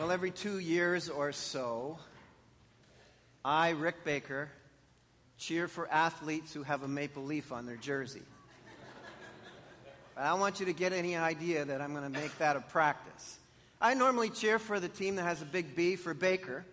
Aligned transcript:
Well, 0.00 0.12
every 0.12 0.30
two 0.30 0.58
years 0.58 1.10
or 1.10 1.30
so, 1.30 1.98
I, 3.44 3.70
Rick 3.70 4.02
Baker, 4.02 4.48
cheer 5.36 5.68
for 5.68 5.86
athletes 5.92 6.54
who 6.54 6.62
have 6.62 6.82
a 6.82 6.88
maple 6.88 7.22
leaf 7.24 7.52
on 7.52 7.66
their 7.66 7.76
jersey. 7.76 8.22
I 10.16 10.30
don't 10.30 10.40
want 10.40 10.58
you 10.58 10.64
to 10.64 10.72
get 10.72 10.94
any 10.94 11.16
idea 11.16 11.66
that 11.66 11.82
I'm 11.82 11.92
going 11.92 12.10
to 12.10 12.18
make 12.18 12.38
that 12.38 12.56
a 12.56 12.60
practice. 12.60 13.38
I 13.78 13.92
normally 13.92 14.30
cheer 14.30 14.58
for 14.58 14.80
the 14.80 14.88
team 14.88 15.16
that 15.16 15.24
has 15.24 15.42
a 15.42 15.44
big 15.44 15.76
B 15.76 15.96
for 15.96 16.14
Baker, 16.14 16.64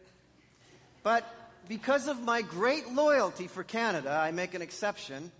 but 1.03 1.25
because 1.67 2.07
of 2.07 2.21
my 2.21 2.41
great 2.41 2.93
loyalty 2.93 3.47
for 3.47 3.65
Canada, 3.65 4.09
I 4.09 4.31
make 4.31 4.53
an 4.53 4.61
exception 4.61 5.33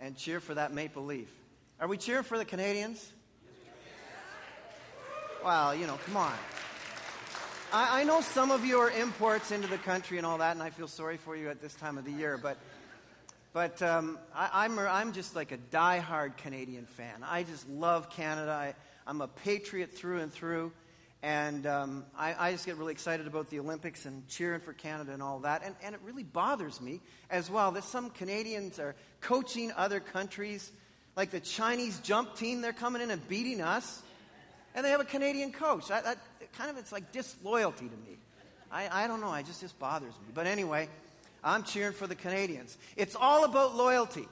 and 0.00 0.16
cheer 0.16 0.40
for 0.40 0.54
that 0.54 0.74
maple 0.74 1.04
leaf. 1.04 1.30
Are 1.78 1.86
we 1.86 1.98
cheering 1.98 2.24
for 2.24 2.36
the 2.36 2.44
Canadians? 2.44 3.12
Well, 5.44 5.72
you 5.72 5.86
know, 5.86 6.00
come 6.04 6.16
on. 6.16 6.34
I, 7.70 8.00
I, 8.00 8.04
know 8.04 8.22
some 8.22 8.50
of 8.50 8.64
you 8.64 8.78
are 8.78 8.90
imports 8.90 9.50
into 9.50 9.68
the 9.68 9.76
country 9.76 10.16
and 10.16 10.26
all 10.26 10.38
that, 10.38 10.52
and 10.52 10.62
I 10.62 10.70
feel 10.70 10.88
sorry 10.88 11.18
for 11.18 11.36
you 11.36 11.50
at 11.50 11.60
this 11.60 11.74
time 11.74 11.98
of 11.98 12.06
the 12.06 12.10
year, 12.10 12.38
but, 12.38 12.56
but 13.52 13.82
um, 13.82 14.18
I, 14.34 14.64
am 14.64 14.78
I'm, 14.78 14.86
I'm 14.86 15.12
just 15.12 15.36
like 15.36 15.52
a 15.52 15.58
die-hard 15.58 16.38
Canadian 16.38 16.86
fan. 16.86 17.22
I 17.22 17.42
just 17.42 17.68
love 17.68 18.08
Canada. 18.08 18.52
I, 18.52 18.74
I'm 19.06 19.20
a 19.20 19.28
patriot 19.28 19.92
through 19.92 20.20
and 20.20 20.32
through, 20.32 20.72
and 21.22 21.66
um, 21.66 22.06
I, 22.16 22.34
I, 22.38 22.52
just 22.52 22.64
get 22.64 22.76
really 22.76 22.92
excited 22.92 23.26
about 23.26 23.50
the 23.50 23.58
Olympics 23.58 24.06
and 24.06 24.26
cheering 24.28 24.60
for 24.60 24.72
Canada 24.72 25.12
and 25.12 25.22
all 25.22 25.40
that. 25.40 25.62
And, 25.62 25.74
and 25.82 25.94
it 25.94 26.00
really 26.04 26.24
bothers 26.24 26.80
me 26.80 27.02
as 27.28 27.50
well 27.50 27.72
that 27.72 27.84
some 27.84 28.08
Canadians 28.08 28.78
are 28.78 28.94
coaching 29.20 29.72
other 29.76 30.00
countries, 30.00 30.72
like 31.16 31.32
the 31.32 31.40
Chinese 31.40 31.98
jump 31.98 32.34
team, 32.36 32.62
they're 32.62 32.72
coming 32.72 33.02
in 33.02 33.10
and 33.10 33.28
beating 33.28 33.60
us 33.60 34.02
and 34.74 34.84
they 34.84 34.90
have 34.90 35.00
a 35.00 35.04
Canadian 35.04 35.50
coach. 35.50 35.88
That, 35.88 36.18
kind 36.56 36.70
of, 36.70 36.78
it's 36.78 36.92
like 36.92 37.12
disloyalty 37.12 37.88
to 37.88 37.96
me. 37.96 38.16
I, 38.70 39.04
I 39.04 39.06
don't 39.06 39.20
know, 39.20 39.30
I 39.30 39.42
just, 39.42 39.60
just 39.60 39.78
bothers 39.78 40.12
me. 40.12 40.32
But 40.34 40.46
anyway, 40.46 40.88
I'm 41.42 41.62
cheering 41.62 41.92
for 41.92 42.06
the 42.06 42.14
Canadians. 42.14 42.76
It's 42.96 43.16
all 43.16 43.44
about 43.44 43.76
loyalty. 43.76 44.28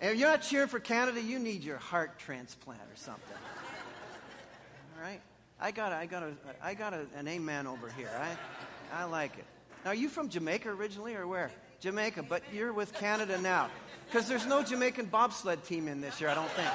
And 0.00 0.12
if 0.12 0.18
you're 0.18 0.30
not 0.30 0.42
cheering 0.42 0.68
for 0.68 0.80
Canada, 0.80 1.20
you 1.20 1.38
need 1.38 1.62
your 1.62 1.76
heart 1.76 2.18
transplant 2.18 2.80
or 2.80 2.96
something. 2.96 3.36
All 4.96 5.02
right? 5.02 5.20
I 5.60 5.72
got, 5.72 5.92
a, 5.92 5.96
I 5.96 6.06
got, 6.06 6.22
a, 6.22 6.32
I 6.62 6.72
got 6.72 6.94
a, 6.94 7.04
an 7.16 7.28
amen 7.28 7.66
over 7.66 7.90
here. 7.90 8.10
I, 8.18 9.02
I 9.02 9.04
like 9.04 9.36
it. 9.36 9.44
Now, 9.84 9.90
are 9.90 9.94
you 9.94 10.08
from 10.08 10.30
Jamaica 10.30 10.70
originally 10.70 11.14
or 11.14 11.26
where? 11.26 11.50
Jamaica, 11.80 12.22
but 12.22 12.42
you're 12.52 12.72
with 12.72 12.94
Canada 12.94 13.38
now. 13.40 13.68
Because 14.06 14.26
there's 14.26 14.46
no 14.46 14.62
Jamaican 14.62 15.06
bobsled 15.06 15.64
team 15.64 15.86
in 15.86 16.00
this 16.00 16.20
year, 16.20 16.30
I 16.30 16.34
don't 16.34 16.50
think. 16.50 16.68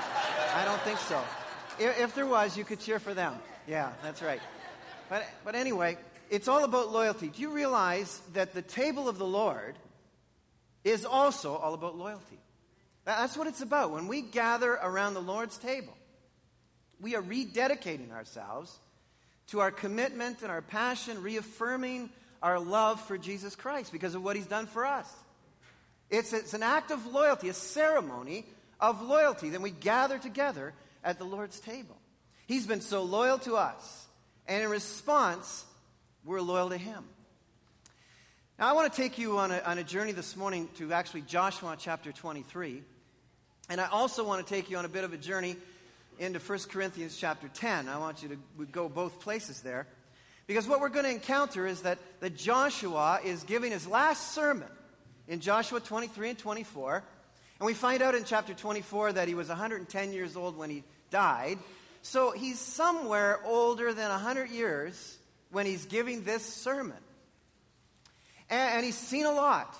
I 0.55 0.63
don't 0.65 0.81
think 0.81 0.99
so. 0.99 1.21
If 1.79 2.15
there 2.15 2.25
was, 2.25 2.57
you 2.57 2.63
could 2.63 2.79
cheer 2.79 2.99
for 2.99 3.13
them. 3.13 3.35
Yeah, 3.67 3.91
that's 4.03 4.21
right. 4.21 4.41
But, 5.09 5.25
but 5.43 5.55
anyway, 5.55 5.97
it's 6.29 6.47
all 6.47 6.63
about 6.63 6.91
loyalty. 6.91 7.27
Do 7.27 7.41
you 7.41 7.51
realize 7.51 8.21
that 8.33 8.53
the 8.53 8.61
table 8.61 9.07
of 9.07 9.17
the 9.17 9.25
Lord 9.25 9.75
is 10.83 11.05
also 11.05 11.55
all 11.55 11.73
about 11.73 11.97
loyalty? 11.97 12.39
That's 13.05 13.37
what 13.37 13.47
it's 13.47 13.61
about. 13.61 13.91
When 13.91 14.07
we 14.07 14.21
gather 14.21 14.73
around 14.73 15.13
the 15.13 15.21
Lord's 15.21 15.57
table, 15.57 15.95
we 16.99 17.15
are 17.15 17.21
rededicating 17.21 18.11
ourselves 18.11 18.75
to 19.47 19.59
our 19.59 19.71
commitment 19.71 20.41
and 20.41 20.51
our 20.51 20.61
passion, 20.61 21.21
reaffirming 21.21 22.09
our 22.41 22.59
love 22.59 22.99
for 23.01 23.17
Jesus 23.17 23.55
Christ 23.55 23.91
because 23.91 24.15
of 24.15 24.23
what 24.23 24.35
he's 24.35 24.47
done 24.47 24.65
for 24.65 24.85
us. 24.85 25.11
It's, 26.09 26.33
it's 26.33 26.53
an 26.53 26.63
act 26.63 26.91
of 26.91 27.05
loyalty, 27.07 27.49
a 27.49 27.53
ceremony 27.53 28.45
of 28.79 29.01
loyalty. 29.01 29.49
Then 29.49 29.61
we 29.61 29.71
gather 29.71 30.17
together 30.17 30.73
at 31.05 31.19
the 31.19 31.23
Lord's 31.23 31.59
table. 31.59 31.95
He's 32.47 32.67
been 32.67 32.81
so 32.81 33.03
loyal 33.03 33.37
to 33.39 33.55
us. 33.55 34.07
And 34.47 34.61
in 34.61 34.69
response, 34.69 35.63
we're 36.25 36.41
loyal 36.41 36.69
to 36.69 36.77
Him. 36.77 37.05
Now, 38.59 38.69
I 38.69 38.73
want 38.73 38.91
to 38.91 39.01
take 39.01 39.17
you 39.17 39.37
on 39.37 39.51
a, 39.51 39.59
on 39.59 39.77
a 39.77 39.83
journey 39.83 40.11
this 40.11 40.35
morning 40.35 40.67
to 40.77 40.91
actually 40.91 41.21
Joshua 41.21 41.75
chapter 41.77 42.11
23. 42.11 42.81
And 43.69 43.81
I 43.81 43.87
also 43.87 44.23
want 44.23 44.45
to 44.45 44.53
take 44.53 44.69
you 44.69 44.77
on 44.77 44.85
a 44.85 44.89
bit 44.89 45.03
of 45.03 45.13
a 45.13 45.17
journey 45.17 45.55
into 46.19 46.39
1 46.39 46.59
Corinthians 46.69 47.17
chapter 47.17 47.47
10. 47.47 47.89
I 47.89 47.97
want 47.97 48.23
you 48.23 48.29
to 48.29 48.65
go 48.65 48.89
both 48.89 49.19
places 49.19 49.61
there. 49.61 49.87
Because 50.47 50.67
what 50.67 50.79
we're 50.79 50.89
going 50.89 51.05
to 51.05 51.11
encounter 51.11 51.65
is 51.65 51.81
that, 51.81 51.97
that 52.19 52.35
Joshua 52.35 53.19
is 53.23 53.43
giving 53.43 53.71
his 53.71 53.87
last 53.87 54.33
sermon 54.33 54.69
in 55.27 55.39
Joshua 55.39 55.79
23 55.79 56.29
and 56.29 56.37
24. 56.37 57.03
And 57.59 57.65
we 57.65 57.73
find 57.73 58.01
out 58.01 58.15
in 58.15 58.25
chapter 58.25 58.53
24 58.53 59.13
that 59.13 59.27
he 59.27 59.33
was 59.33 59.47
110 59.47 60.13
years 60.13 60.35
old 60.35 60.57
when 60.57 60.69
he 60.69 60.83
died. 61.15 61.59
So 62.01 62.31
he's 62.31 62.59
somewhere 62.59 63.39
older 63.45 63.93
than 63.93 64.09
100 64.09 64.49
years 64.49 65.17
when 65.49 65.65
he's 65.65 65.85
giving 65.85 66.25
this 66.25 66.43
sermon. 66.43 66.97
And, 68.49 68.75
and 68.75 68.85
he's 68.85 68.97
seen 68.97 69.25
a 69.25 69.31
lot. 69.31 69.73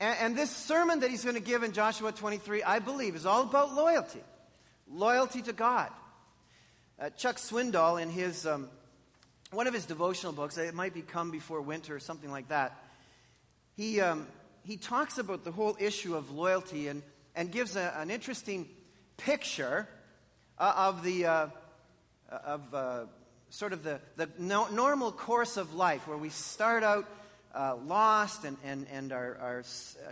And, 0.00 0.16
and 0.20 0.36
this 0.36 0.50
sermon 0.50 1.00
that 1.00 1.08
he's 1.08 1.24
going 1.24 1.36
to 1.36 1.40
give 1.40 1.62
in 1.62 1.72
Joshua 1.72 2.12
23, 2.12 2.62
I 2.62 2.78
believe, 2.78 3.16
is 3.16 3.24
all 3.24 3.42
about 3.42 3.74
loyalty 3.74 4.20
loyalty 4.86 5.40
to 5.40 5.54
God. 5.54 5.90
Uh, 7.00 7.08
Chuck 7.08 7.36
Swindoll, 7.36 8.00
in 8.00 8.10
his, 8.10 8.46
um, 8.46 8.68
one 9.50 9.66
of 9.66 9.72
his 9.72 9.86
devotional 9.86 10.34
books, 10.34 10.58
it 10.58 10.74
might 10.74 10.92
be 10.92 11.00
Come 11.00 11.30
Before 11.30 11.62
Winter 11.62 11.96
or 11.96 12.00
something 12.00 12.30
like 12.30 12.48
that, 12.48 12.84
he, 13.78 14.02
um, 14.02 14.26
he 14.62 14.76
talks 14.76 15.16
about 15.16 15.42
the 15.42 15.50
whole 15.50 15.74
issue 15.80 16.14
of 16.14 16.30
loyalty 16.30 16.88
and, 16.88 17.02
and 17.34 17.50
gives 17.50 17.76
a, 17.76 17.94
an 17.96 18.10
interesting 18.10 18.68
picture 19.16 19.88
of 20.58 21.02
the 21.02 21.26
uh, 21.26 21.46
of 22.30 22.74
uh, 22.74 23.04
sort 23.50 23.72
of 23.72 23.84
the, 23.84 24.00
the 24.16 24.28
no, 24.38 24.66
normal 24.68 25.12
course 25.12 25.56
of 25.56 25.74
life 25.74 26.08
where 26.08 26.16
we 26.16 26.28
start 26.28 26.82
out 26.82 27.08
uh, 27.54 27.76
lost 27.86 28.44
and, 28.44 28.56
and, 28.64 28.86
and 28.92 29.12
are, 29.12 29.38
are, 29.40 29.62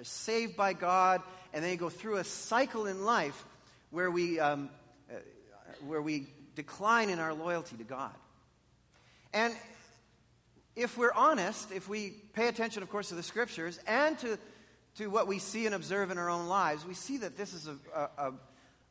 saved 0.02 0.56
by 0.56 0.72
God, 0.72 1.20
and 1.52 1.64
then 1.64 1.72
you 1.72 1.76
go 1.76 1.88
through 1.88 2.19
a 2.19 2.25
cycle 2.25 2.86
in 2.86 3.04
life 3.04 3.44
where 3.91 4.10
we, 4.12 4.38
um, 4.38 4.70
uh, 5.10 5.16
where 5.84 6.00
we 6.00 6.28
decline 6.54 7.10
in 7.10 7.19
our 7.19 7.34
loyalty 7.34 7.76
to 7.76 7.84
God. 7.84 8.12
And 9.34 9.52
if 10.76 10.97
we're 10.97 11.12
honest, 11.12 11.72
if 11.72 11.88
we 11.88 12.10
pay 12.32 12.47
attention, 12.47 12.84
of 12.84 12.91
course, 12.91 13.08
to 13.08 13.16
the 13.16 13.25
scriptures 13.25 13.81
and 13.88 14.16
to, 14.20 14.38
to 14.98 15.08
what 15.08 15.26
we 15.26 15.41
see 15.41 15.66
and 15.66 15.75
observe 15.75 16.12
in 16.12 16.19
our 16.19 16.31
own 16.31 16.47
lives, 16.47 16.86
we 16.86 16.94
see 16.94 17.19
that 17.19 17.36
this 17.36 17.54
is 17.54 17.66
a, 17.66 17.76
a, 17.92 18.28
a, 18.28 18.32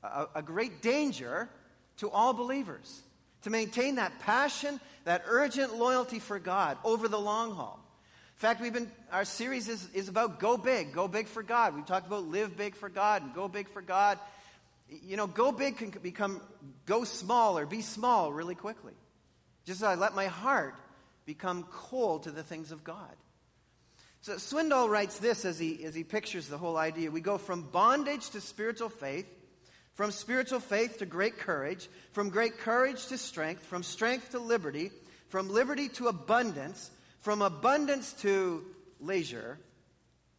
a 0.04 0.42
great 0.42 0.82
danger 0.82 1.50
to 1.98 2.10
all 2.10 2.34
believers 2.34 3.02
to 3.44 3.50
maintain 3.50 3.96
that 3.96 4.20
passion, 4.20 4.80
that 5.06 5.24
urgent 5.26 5.76
loyalty 5.76 6.20
for 6.20 6.40
God 6.40 6.78
over 6.84 7.08
the 7.08 7.20
long 7.20 7.54
haul. 7.54 7.80
In 8.36 8.40
fact, 8.40 8.62
we've 8.62 8.74
been, 8.74 8.92
our 9.12 9.26
series 9.26 9.68
is, 9.68 9.88
is 9.94 10.10
about 10.10 10.40
go 10.40 10.58
big, 10.58 10.94
go 10.94 11.08
big 11.08 11.28
for 11.28 11.44
God. 11.44 11.76
We've 11.76 11.86
talked 11.86 12.08
about 12.08 12.28
live 12.28 12.58
big 12.58 12.76
for 12.76 12.90
God 12.90 13.22
and 13.22 13.34
go 13.34 13.48
big 13.48 13.70
for 13.70 13.82
God. 13.82 14.18
You 14.90 15.16
know, 15.16 15.28
go 15.28 15.52
big 15.52 15.78
can 15.78 15.90
become 15.90 16.42
go 16.86 17.04
small 17.04 17.58
or 17.58 17.66
be 17.66 17.82
small 17.82 18.34
really 18.34 18.56
quickly. 18.56 18.94
Just 19.66 19.82
as 19.82 19.84
I 19.84 19.96
let 19.96 20.16
my 20.16 20.26
heart 20.26 20.76
become 21.26 21.66
cold 21.72 22.24
to 22.24 22.32
the 22.32 22.44
things 22.44 22.72
of 22.72 22.84
God. 22.84 23.16
So 24.22 24.34
Swindoll 24.34 24.90
writes 24.90 25.20
this 25.20 25.46
as 25.46 25.58
he, 25.60 25.84
as 25.84 25.96
he 25.96 26.04
pictures 26.04 26.48
the 26.48 26.58
whole 26.58 26.78
idea. 26.78 27.10
We 27.12 27.22
go 27.22 27.38
from 27.38 27.64
bondage 27.64 28.32
to 28.32 28.42
spiritual 28.42 28.90
faith 28.90 29.28
from 30.02 30.10
spiritual 30.10 30.60
faith 30.60 30.98
to 30.98 31.06
great 31.06 31.38
courage, 31.38 31.88
from 32.12 32.32
great 32.32 32.58
courage 32.58 33.06
to 33.06 33.20
strength, 33.20 33.64
from 33.64 33.84
strength 33.84 34.32
to 34.32 34.40
liberty, 34.40 34.90
from 35.30 35.48
liberty 35.48 35.88
to 35.90 36.08
abundance, 36.08 36.90
from 37.20 37.44
abundance 37.44 38.12
to 38.14 38.66
leisure, 39.00 39.60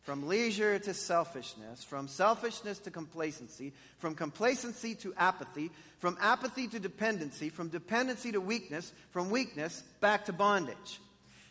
from 0.00 0.26
leisure 0.26 0.80
to 0.80 0.92
selfishness, 0.92 1.84
from 1.84 2.08
selfishness 2.08 2.80
to 2.80 2.90
complacency, 2.90 3.72
from 3.98 4.16
complacency 4.16 4.96
to 4.96 5.14
apathy, 5.16 5.70
from 6.00 6.18
apathy 6.20 6.66
to 6.66 6.80
dependency, 6.80 7.48
from 7.48 7.68
dependency 7.68 8.32
to 8.32 8.40
weakness, 8.40 8.92
from 9.12 9.30
weakness 9.30 9.84
back 10.00 10.24
to 10.24 10.32
bondage. 10.32 11.00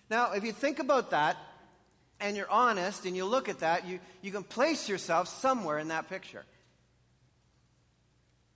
Now, 0.10 0.34
if 0.34 0.44
you 0.44 0.52
think 0.52 0.80
about 0.80 1.12
that 1.12 1.38
and 2.20 2.36
you're 2.36 2.52
honest 2.52 3.06
and 3.06 3.16
you 3.16 3.24
look 3.24 3.48
at 3.48 3.60
that, 3.60 3.88
you, 3.88 4.02
you 4.22 4.34
can 4.34 4.44
place 4.44 4.90
yourself 4.90 5.30
somewhere 5.30 5.80
in 5.80 5.88
that 5.88 6.10
picture. 6.10 6.44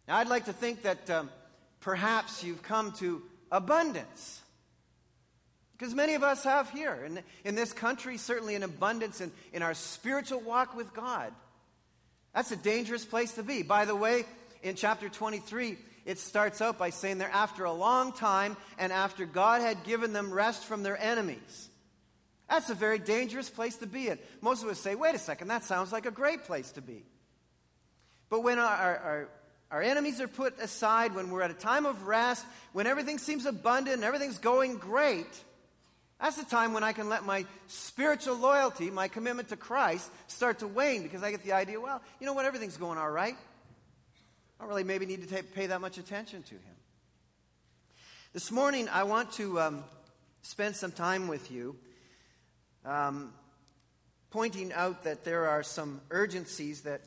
Now, 0.07 0.17
I'd 0.17 0.27
like 0.27 0.45
to 0.45 0.53
think 0.53 0.83
that 0.83 1.09
um, 1.09 1.29
perhaps 1.81 2.43
you've 2.43 2.61
come 2.61 2.91
to 2.93 3.21
abundance. 3.51 4.41
Because 5.77 5.93
many 5.93 6.15
of 6.15 6.23
us 6.23 6.43
have 6.43 6.69
here. 6.69 7.03
In, 7.05 7.19
in 7.43 7.55
this 7.55 7.73
country, 7.73 8.17
certainly 8.17 8.55
an 8.55 8.63
abundance 8.63 9.19
in, 9.19 9.31
in 9.51 9.61
our 9.61 9.73
spiritual 9.73 10.39
walk 10.39 10.75
with 10.75 10.93
God. 10.93 11.33
That's 12.33 12.51
a 12.51 12.55
dangerous 12.55 13.03
place 13.03 13.33
to 13.33 13.43
be. 13.43 13.61
By 13.63 13.85
the 13.85 13.95
way, 13.95 14.25
in 14.61 14.75
chapter 14.75 15.09
23, 15.09 15.77
it 16.05 16.19
starts 16.19 16.61
out 16.61 16.77
by 16.77 16.91
saying 16.91 17.17
there 17.17 17.31
after 17.31 17.65
a 17.65 17.73
long 17.73 18.13
time 18.13 18.55
and 18.77 18.93
after 18.93 19.25
God 19.25 19.61
had 19.61 19.83
given 19.83 20.13
them 20.13 20.31
rest 20.31 20.65
from 20.65 20.83
their 20.83 21.01
enemies. 21.01 21.69
That's 22.49 22.69
a 22.69 22.75
very 22.75 22.99
dangerous 22.99 23.49
place 23.49 23.77
to 23.77 23.87
be 23.87 24.07
in. 24.07 24.19
Most 24.41 24.63
of 24.63 24.69
us 24.69 24.79
say, 24.79 24.95
wait 24.95 25.15
a 25.15 25.19
second, 25.19 25.47
that 25.47 25.63
sounds 25.63 25.91
like 25.91 26.05
a 26.05 26.11
great 26.11 26.43
place 26.43 26.71
to 26.73 26.81
be. 26.81 27.03
But 28.29 28.41
when 28.41 28.59
our, 28.59 28.65
our, 28.65 28.97
our 28.97 29.29
enemies 29.81 30.21
are 30.21 30.27
put 30.27 30.59
aside, 30.59 31.15
when 31.15 31.29
we're 31.29 31.41
at 31.41 31.51
a 31.51 31.55
time 31.55 31.85
of 31.85 32.03
rest, 32.03 32.45
when 32.73 32.87
everything 32.87 33.17
seems 33.17 33.45
abundant 33.45 33.95
and 33.95 34.03
everything's 34.03 34.37
going 34.37 34.77
great, 34.77 35.27
that's 36.19 36.37
the 36.37 36.45
time 36.45 36.73
when 36.73 36.83
I 36.83 36.93
can 36.93 37.09
let 37.09 37.25
my 37.25 37.45
spiritual 37.67 38.37
loyalty, 38.37 38.89
my 38.89 39.07
commitment 39.07 39.49
to 39.49 39.57
Christ, 39.57 40.09
start 40.27 40.59
to 40.59 40.67
wane 40.67 41.03
because 41.03 41.23
I 41.23 41.31
get 41.31 41.43
the 41.43 41.53
idea, 41.53 41.79
well, 41.79 42.01
you 42.19 42.25
know 42.25 42.33
what, 42.33 42.45
everything's 42.45 42.77
going 42.77 42.97
all 42.97 43.11
right. 43.11 43.35
I 43.35 44.63
don't 44.63 44.69
really 44.69 44.83
maybe 44.83 45.05
need 45.05 45.27
to 45.27 45.43
pay 45.43 45.67
that 45.67 45.81
much 45.81 45.97
attention 45.97 46.43
to 46.43 46.55
Him. 46.55 46.75
This 48.33 48.51
morning, 48.51 48.87
I 48.89 49.03
want 49.03 49.31
to 49.33 49.59
um, 49.59 49.83
spend 50.41 50.75
some 50.75 50.91
time 50.91 51.27
with 51.27 51.51
you 51.51 51.75
um, 52.85 53.33
pointing 54.29 54.71
out 54.73 55.03
that 55.03 55.25
there 55.25 55.47
are 55.47 55.63
some 55.63 56.01
urgencies 56.11 56.81
that 56.81 57.01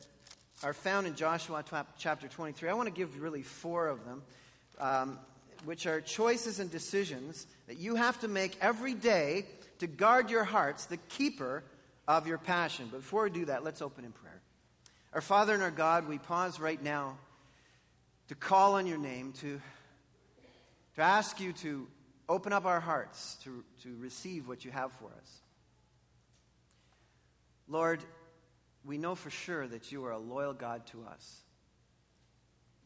are 0.63 0.73
found 0.73 1.07
in 1.07 1.15
Joshua 1.15 1.63
chapter 1.97 2.27
23. 2.27 2.69
I 2.69 2.73
want 2.73 2.87
to 2.87 2.93
give 2.93 3.21
really 3.21 3.43
four 3.43 3.87
of 3.87 4.03
them, 4.05 4.21
um, 4.79 5.19
which 5.63 5.85
are 5.85 6.01
choices 6.01 6.59
and 6.59 6.69
decisions 6.69 7.47
that 7.67 7.77
you 7.77 7.95
have 7.95 8.19
to 8.21 8.27
make 8.27 8.57
every 8.61 8.93
day 8.93 9.45
to 9.79 9.87
guard 9.87 10.29
your 10.29 10.43
hearts, 10.43 10.85
the 10.85 10.97
keeper 10.97 11.63
of 12.07 12.27
your 12.27 12.37
passion. 12.37 12.89
But 12.91 13.01
before 13.01 13.23
we 13.23 13.29
do 13.29 13.45
that, 13.45 13.63
let's 13.63 13.81
open 13.81 14.03
in 14.03 14.11
prayer. 14.11 14.41
Our 15.13 15.21
Father 15.21 15.53
and 15.53 15.63
our 15.63 15.71
God, 15.71 16.07
we 16.07 16.17
pause 16.17 16.59
right 16.59 16.81
now 16.81 17.17
to 18.27 18.35
call 18.35 18.75
on 18.75 18.85
your 18.85 18.97
name, 18.97 19.31
to, 19.39 19.61
to 20.95 21.01
ask 21.01 21.39
you 21.39 21.53
to 21.53 21.87
open 22.27 22.53
up 22.53 22.65
our 22.65 22.79
hearts 22.79 23.37
to, 23.43 23.63
to 23.83 23.95
receive 23.99 24.47
what 24.47 24.65
you 24.65 24.71
have 24.71 24.91
for 24.93 25.05
us. 25.05 25.39
Lord, 27.67 28.03
we 28.85 28.97
know 28.97 29.15
for 29.15 29.29
sure 29.29 29.67
that 29.67 29.91
you 29.91 30.05
are 30.05 30.11
a 30.11 30.17
loyal 30.17 30.53
God 30.53 30.85
to 30.87 31.03
us. 31.11 31.41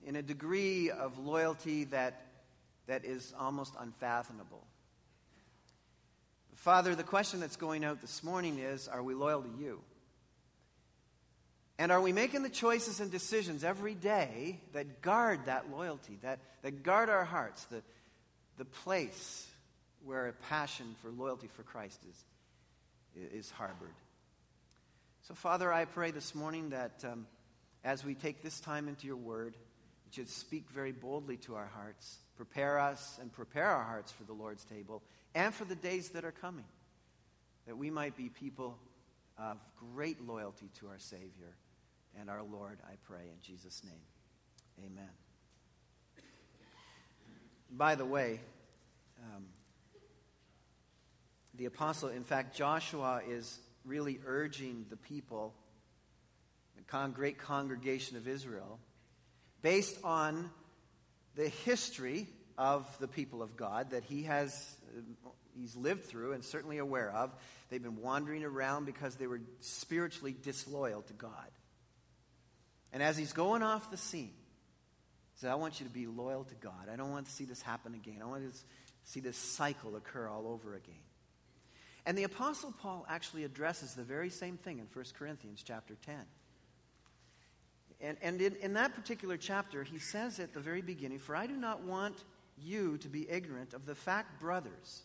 In 0.06 0.16
a 0.16 0.22
degree 0.22 0.90
of 0.90 1.18
loyalty 1.18 1.86
that, 1.86 2.26
that 2.88 3.06
is 3.06 3.34
almost 3.40 3.74
unfathomable. 3.80 4.66
Father, 6.56 6.96
the 6.96 7.04
question 7.04 7.40
that's 7.40 7.56
going 7.56 7.84
out 7.84 8.02
this 8.02 8.24
morning 8.24 8.60
is 8.60 8.88
Are 8.88 9.04
we 9.04 9.14
loyal 9.14 9.42
to 9.42 9.50
you? 9.60 9.82
And 11.80 11.92
are 11.92 12.02
we 12.02 12.14
making 12.14 12.44
the 12.44 12.50
choices 12.50 13.00
and 13.00 13.12
decisions 13.12 13.64
every 13.64 13.96
day 13.96 14.60
that 14.74 15.02
guard 15.02 15.46
that 15.46 15.72
loyalty, 15.72 16.20
that, 16.22 16.40
that 16.62 16.84
guard 16.84 17.10
our 17.10 17.26
hearts, 17.26 17.66
the, 17.66 17.82
the 18.58 18.66
place 18.66 19.48
where 20.06 20.28
a 20.28 20.34
passion 20.34 20.96
for 21.02 21.10
loyalty 21.10 21.48
for 21.48 21.64
Christ 21.64 22.00
is, 22.10 23.32
is 23.34 23.52
harbored? 23.52 23.96
So, 25.26 25.34
Father, 25.34 25.72
I 25.72 25.86
pray 25.86 26.12
this 26.12 26.36
morning 26.36 26.72
that 26.72 27.02
um, 27.10 27.28
as 27.86 28.04
we 28.04 28.14
take 28.14 28.44
this 28.44 28.60
time 28.60 28.90
into 28.90 29.08
your 29.08 29.16
word, 29.16 29.56
it 30.06 30.16
should 30.16 30.28
speak 30.28 30.70
very 30.70 30.92
boldly 30.92 31.38
to 31.38 31.56
our 31.56 31.72
hearts, 31.74 32.18
prepare 32.36 32.78
us 32.78 33.18
and 33.22 33.32
prepare 33.32 33.68
our 33.68 33.86
hearts 33.86 34.12
for 34.12 34.26
the 34.26 34.34
Lord's 34.34 34.66
table 34.66 35.02
and 35.34 35.54
for 35.54 35.64
the 35.64 35.78
days 35.78 36.10
that 36.10 36.26
are 36.26 36.34
coming, 36.34 36.66
that 37.68 37.78
we 37.78 37.90
might 37.90 38.18
be 38.18 38.28
people 38.28 38.78
of 39.38 39.60
great 39.94 40.22
loyalty 40.28 40.70
to 40.82 40.88
our 40.88 41.00
Savior 41.00 41.56
and 42.20 42.30
our 42.30 42.44
Lord, 42.44 42.80
I 42.86 42.96
pray, 43.08 43.24
in 43.24 43.42
Jesus' 43.42 43.82
name. 43.82 44.86
Amen. 44.92 45.10
By 47.72 47.96
the 47.96 48.06
way, 48.06 48.42
um, 49.24 49.46
the 51.54 51.64
apostle, 51.64 52.10
in 52.10 52.26
fact, 52.26 52.58
Joshua 52.58 53.22
is 53.26 53.58
really 53.86 54.20
urging 54.26 54.86
the 54.90 54.98
people, 54.98 55.54
the 56.76 56.84
con- 56.84 57.12
great 57.12 57.38
congregation 57.38 58.18
of 58.18 58.28
Israel, 58.28 58.80
based 59.62 59.98
on 60.04 60.50
the 61.36 61.50
history 61.50 62.28
of 62.58 62.86
the 63.00 63.08
people 63.08 63.42
of 63.42 63.56
God 63.56 63.92
that 63.92 64.04
he 64.04 64.24
has 64.24 64.76
uh, 64.98 65.30
he's 65.56 65.76
lived 65.76 66.06
through 66.06 66.34
and 66.34 66.44
certainly 66.44 66.78
aware 66.78 67.12
of. 67.12 67.32
They've 67.70 67.82
been 67.82 68.02
wandering 68.02 68.44
around 68.44 68.86
because 68.86 69.16
they 69.16 69.28
were 69.28 69.42
spiritually 69.60 70.36
disloyal 70.42 71.02
to 71.04 71.14
God. 71.14 71.52
And 72.92 73.02
as 73.02 73.18
he's 73.18 73.34
going 73.34 73.64
off 73.64 73.90
the 73.90 73.98
scene, 73.98 74.34
he 75.34 75.40
said, 75.40 75.52
I 75.52 75.56
want 75.56 75.80
you 75.80 75.88
to 75.88 75.94
be 75.94 76.06
loyal 76.06 76.44
to 76.44 76.56
God. 76.56 76.90
I 76.92 76.96
don't 76.96 77.12
want 77.12 77.26
to 77.26 77.32
see 77.32 77.46
this 77.46 77.62
happen 77.62 77.96
again. 77.96 78.20
I 78.22 78.26
want 78.26 78.52
to 78.52 78.60
see 79.04 79.20
this 79.20 79.38
cycle 79.38 79.96
occur 79.96 80.28
all 80.28 80.48
over 80.48 80.76
again. 80.76 80.96
And 82.06 82.18
the 82.18 82.24
Apostle 82.24 82.74
Paul 82.82 83.06
actually 83.08 83.44
addresses 83.46 83.94
the 83.94 84.04
very 84.04 84.30
same 84.30 84.58
thing 84.58 84.80
in 84.80 84.88
1 84.94 85.06
Corinthians 85.18 85.64
chapter 85.66 85.96
10. 86.06 86.16
And, 88.02 88.18
and 88.22 88.42
in, 88.42 88.56
in 88.58 88.74
that 88.74 88.94
particular 88.94 89.38
chapter, 89.38 89.84
he 89.84 90.00
says 90.00 90.40
at 90.40 90.54
the 90.54 90.60
very 90.60 90.82
beginning, 90.82 91.20
For 91.20 91.36
I 91.36 91.48
do 91.48 91.56
not 91.56 91.84
want 91.84 92.24
you 92.62 92.98
to 93.00 93.08
be 93.08 93.30
ignorant 93.30 93.74
of 93.74 93.86
the 93.86 93.96
fact, 93.96 94.42
brothers, 94.42 95.04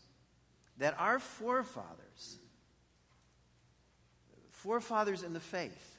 that 0.79 0.97
our 0.99 1.21
forefathers, 1.21 2.39
forefathers 4.51 5.23
in 5.23 5.33
the 5.33 5.41
faith, 5.41 5.97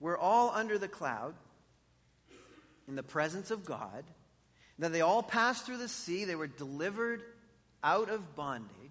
were 0.00 0.18
all 0.18 0.50
under 0.50 0.78
the 0.78 0.88
cloud 0.88 1.34
in 2.88 2.96
the 2.96 3.02
presence 3.02 3.52
of 3.52 3.64
God. 3.64 4.04
That 4.78 4.92
they 4.92 5.00
all 5.00 5.22
passed 5.22 5.64
through 5.64 5.78
the 5.78 5.88
sea. 5.88 6.24
They 6.24 6.34
were 6.34 6.46
delivered 6.46 7.22
out 7.82 8.10
of 8.10 8.34
bondage 8.34 8.85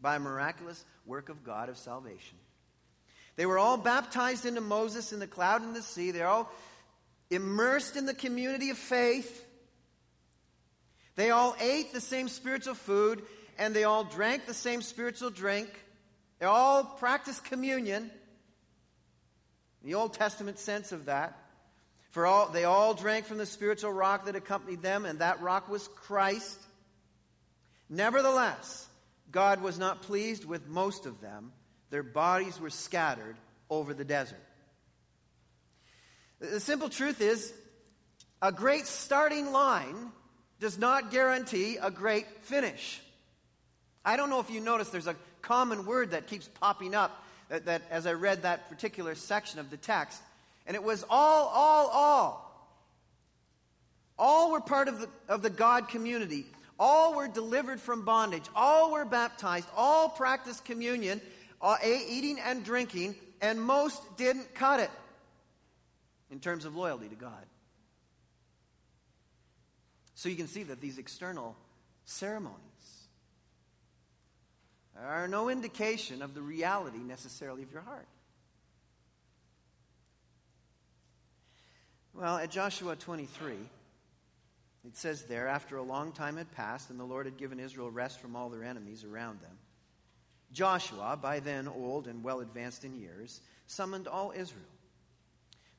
by 0.00 0.16
a 0.16 0.20
miraculous 0.20 0.84
work 1.06 1.28
of 1.28 1.44
God 1.44 1.68
of 1.68 1.76
salvation. 1.76 2.38
They 3.36 3.46
were 3.46 3.58
all 3.58 3.76
baptized 3.76 4.46
into 4.46 4.60
Moses 4.60 5.12
in 5.12 5.20
the 5.20 5.26
cloud 5.26 5.62
and 5.62 5.74
the 5.74 5.82
sea. 5.82 6.10
They're 6.10 6.26
all 6.26 6.50
immersed 7.30 7.96
in 7.96 8.06
the 8.06 8.14
community 8.14 8.70
of 8.70 8.78
faith. 8.78 9.46
They 11.14 11.30
all 11.30 11.56
ate 11.60 11.92
the 11.92 12.00
same 12.00 12.28
spiritual 12.28 12.74
food 12.74 13.22
and 13.58 13.74
they 13.74 13.84
all 13.84 14.04
drank 14.04 14.46
the 14.46 14.54
same 14.54 14.82
spiritual 14.82 15.30
drink. 15.30 15.68
They 16.38 16.46
all 16.46 16.84
practiced 16.84 17.44
communion. 17.44 18.10
The 19.82 19.94
Old 19.94 20.14
Testament 20.14 20.58
sense 20.58 20.92
of 20.92 21.06
that. 21.06 21.36
For 22.10 22.26
all, 22.26 22.48
they 22.48 22.64
all 22.64 22.94
drank 22.94 23.26
from 23.26 23.38
the 23.38 23.46
spiritual 23.46 23.92
rock 23.92 24.24
that 24.26 24.36
accompanied 24.36 24.82
them, 24.82 25.04
and 25.04 25.18
that 25.18 25.42
rock 25.42 25.68
was 25.68 25.88
Christ. 25.88 26.58
Nevertheless, 27.88 28.87
God 29.30 29.60
was 29.62 29.78
not 29.78 30.02
pleased 30.02 30.44
with 30.44 30.66
most 30.68 31.06
of 31.06 31.20
them. 31.20 31.52
Their 31.90 32.02
bodies 32.02 32.60
were 32.60 32.70
scattered 32.70 33.36
over 33.70 33.94
the 33.94 34.04
desert. 34.04 34.40
The 36.40 36.60
simple 36.60 36.88
truth 36.88 37.20
is 37.20 37.52
a 38.40 38.52
great 38.52 38.86
starting 38.86 39.52
line 39.52 40.12
does 40.60 40.78
not 40.78 41.10
guarantee 41.10 41.78
a 41.80 41.90
great 41.90 42.26
finish. 42.42 43.00
I 44.04 44.16
don't 44.16 44.30
know 44.30 44.40
if 44.40 44.50
you 44.50 44.60
notice 44.60 44.88
there's 44.90 45.06
a 45.06 45.16
common 45.42 45.86
word 45.86 46.12
that 46.12 46.26
keeps 46.26 46.48
popping 46.48 46.94
up 46.94 47.24
that, 47.48 47.66
that 47.66 47.82
as 47.90 48.06
I 48.06 48.12
read 48.12 48.42
that 48.42 48.68
particular 48.68 49.14
section 49.14 49.58
of 49.58 49.70
the 49.70 49.76
text, 49.76 50.20
and 50.66 50.74
it 50.74 50.82
was 50.82 51.04
all, 51.08 51.46
all, 51.48 51.88
all. 51.88 52.44
All 54.18 54.52
were 54.52 54.60
part 54.60 54.88
of 54.88 55.00
the, 55.00 55.08
of 55.28 55.42
the 55.42 55.50
God 55.50 55.88
community. 55.88 56.46
All 56.78 57.14
were 57.14 57.28
delivered 57.28 57.80
from 57.80 58.04
bondage. 58.04 58.44
All 58.54 58.92
were 58.92 59.04
baptized. 59.04 59.68
All 59.76 60.08
practiced 60.08 60.64
communion, 60.64 61.20
uh, 61.60 61.76
eating 61.84 62.38
and 62.38 62.64
drinking, 62.64 63.16
and 63.40 63.60
most 63.60 64.16
didn't 64.16 64.54
cut 64.54 64.80
it 64.80 64.90
in 66.30 66.40
terms 66.40 66.64
of 66.64 66.76
loyalty 66.76 67.08
to 67.08 67.16
God. 67.16 67.46
So 70.14 70.28
you 70.28 70.36
can 70.36 70.48
see 70.48 70.64
that 70.64 70.80
these 70.80 70.98
external 70.98 71.56
ceremonies 72.04 72.58
are 75.00 75.28
no 75.28 75.48
indication 75.48 76.22
of 76.22 76.34
the 76.34 76.42
reality 76.42 76.98
necessarily 76.98 77.62
of 77.62 77.70
your 77.70 77.82
heart. 77.82 78.08
Well, 82.14 82.38
at 82.38 82.50
Joshua 82.50 82.96
23, 82.96 83.54
it 84.88 84.96
says 84.96 85.24
there, 85.24 85.48
after 85.48 85.76
a 85.76 85.82
long 85.82 86.12
time 86.12 86.38
had 86.38 86.50
passed 86.52 86.88
and 86.88 86.98
the 86.98 87.04
Lord 87.04 87.26
had 87.26 87.36
given 87.36 87.60
Israel 87.60 87.90
rest 87.90 88.20
from 88.20 88.34
all 88.34 88.48
their 88.48 88.64
enemies 88.64 89.04
around 89.04 89.42
them, 89.42 89.58
Joshua, 90.50 91.18
by 91.20 91.40
then 91.40 91.68
old 91.68 92.08
and 92.08 92.24
well 92.24 92.40
advanced 92.40 92.86
in 92.86 92.98
years, 92.98 93.42
summoned 93.66 94.08
all 94.08 94.32
Israel, 94.34 94.64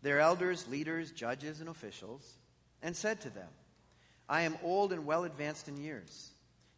their 0.04 0.20
elders, 0.20 0.68
leaders, 0.68 1.12
judges, 1.12 1.60
and 1.60 1.70
officials, 1.70 2.38
and 2.84 2.96
said 2.96 3.20
to 3.22 3.32
them, 3.32 3.48
I 4.30 4.42
am 4.42 4.60
old 4.64 4.94
and 4.94 5.08
well 5.08 5.24
advanced 5.24 5.68
in 5.68 5.78
years. 5.78 6.30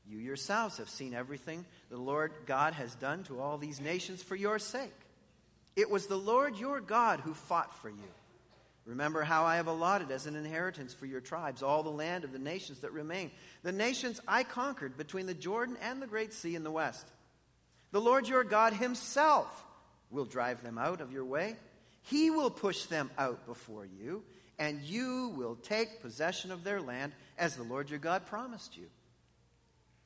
You 0.08 0.18
yourselves 0.18 0.78
have 0.78 0.90
seen 0.90 1.14
everything 1.14 1.66
the 1.90 1.98
Lord 1.98 2.32
God 2.46 2.74
has 2.76 2.96
done 2.96 3.24
to 3.26 3.42
all 3.42 3.58
these 3.58 3.82
nations 3.82 4.24
for 4.24 4.38
your 4.38 4.58
sake. 4.58 4.96
It 5.76 5.90
was 5.90 6.08
the 6.08 6.16
Lord 6.16 6.56
your 6.56 6.80
God 6.80 7.20
who 7.20 7.34
fought 7.34 7.76
for 7.82 7.90
you. 7.90 8.14
Remember 8.86 9.22
how 9.22 9.44
I 9.46 9.58
have 9.58 9.68
allotted 9.68 10.12
as 10.12 10.26
an 10.26 10.36
inheritance 10.36 10.94
for 10.94 11.06
your 11.06 11.22
tribes 11.22 11.62
all 11.62 11.84
the 11.84 11.90
land 11.90 12.24
of 12.24 12.32
the 12.32 12.40
nations 12.40 12.80
that 12.80 12.94
remain, 12.94 13.32
the 13.64 13.72
nations 13.72 14.20
I 14.28 14.44
conquered 14.44 14.98
between 14.98 15.28
the 15.28 15.34
Jordan 15.34 15.78
and 15.82 16.02
the 16.02 16.08
Great 16.08 16.34
Sea 16.34 16.56
in 16.56 16.64
the 16.64 16.72
west. 16.72 17.08
The 17.92 18.02
Lord 18.02 18.28
your 18.28 18.44
God 18.44 18.74
himself 18.74 19.66
will 20.10 20.26
drive 20.26 20.64
them 20.64 20.78
out 20.78 21.00
of 21.00 21.12
your 21.12 21.26
way. 21.26 21.56
He 22.04 22.32
will 22.32 22.50
push 22.50 22.86
them 22.86 23.12
out 23.18 23.46
before 23.46 23.86
you 23.86 24.24
and 24.58 24.82
you 24.82 25.34
will 25.36 25.56
take 25.56 26.02
possession 26.02 26.52
of 26.52 26.64
their 26.64 26.82
land 26.82 27.14
as 27.38 27.56
the 27.56 27.64
Lord 27.64 27.90
your 27.90 28.00
God 28.00 28.26
promised 28.26 28.78
you. 28.78 28.88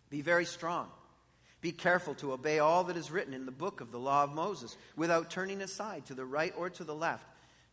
Be 0.10 0.22
very 0.22 0.46
strong. 0.46 0.88
Be 1.62 1.72
careful 1.72 2.13
to 2.15 2.32
obey 2.32 2.60
all 2.60 2.84
that 2.86 2.98
is 2.98 3.12
written 3.12 3.34
in 3.34 3.46
the 3.46 3.51
book 3.51 3.82
of 3.82 3.91
the 3.91 4.00
law 4.00 4.24
of 4.24 4.34
Moses 4.34 4.77
without 4.96 5.29
turning 5.29 5.62
aside 5.62 6.05
to 6.05 6.13
the 6.13 6.25
right 6.25 6.53
or 6.55 6.70
to 6.70 6.84
the 6.84 6.96
left. 6.96 7.25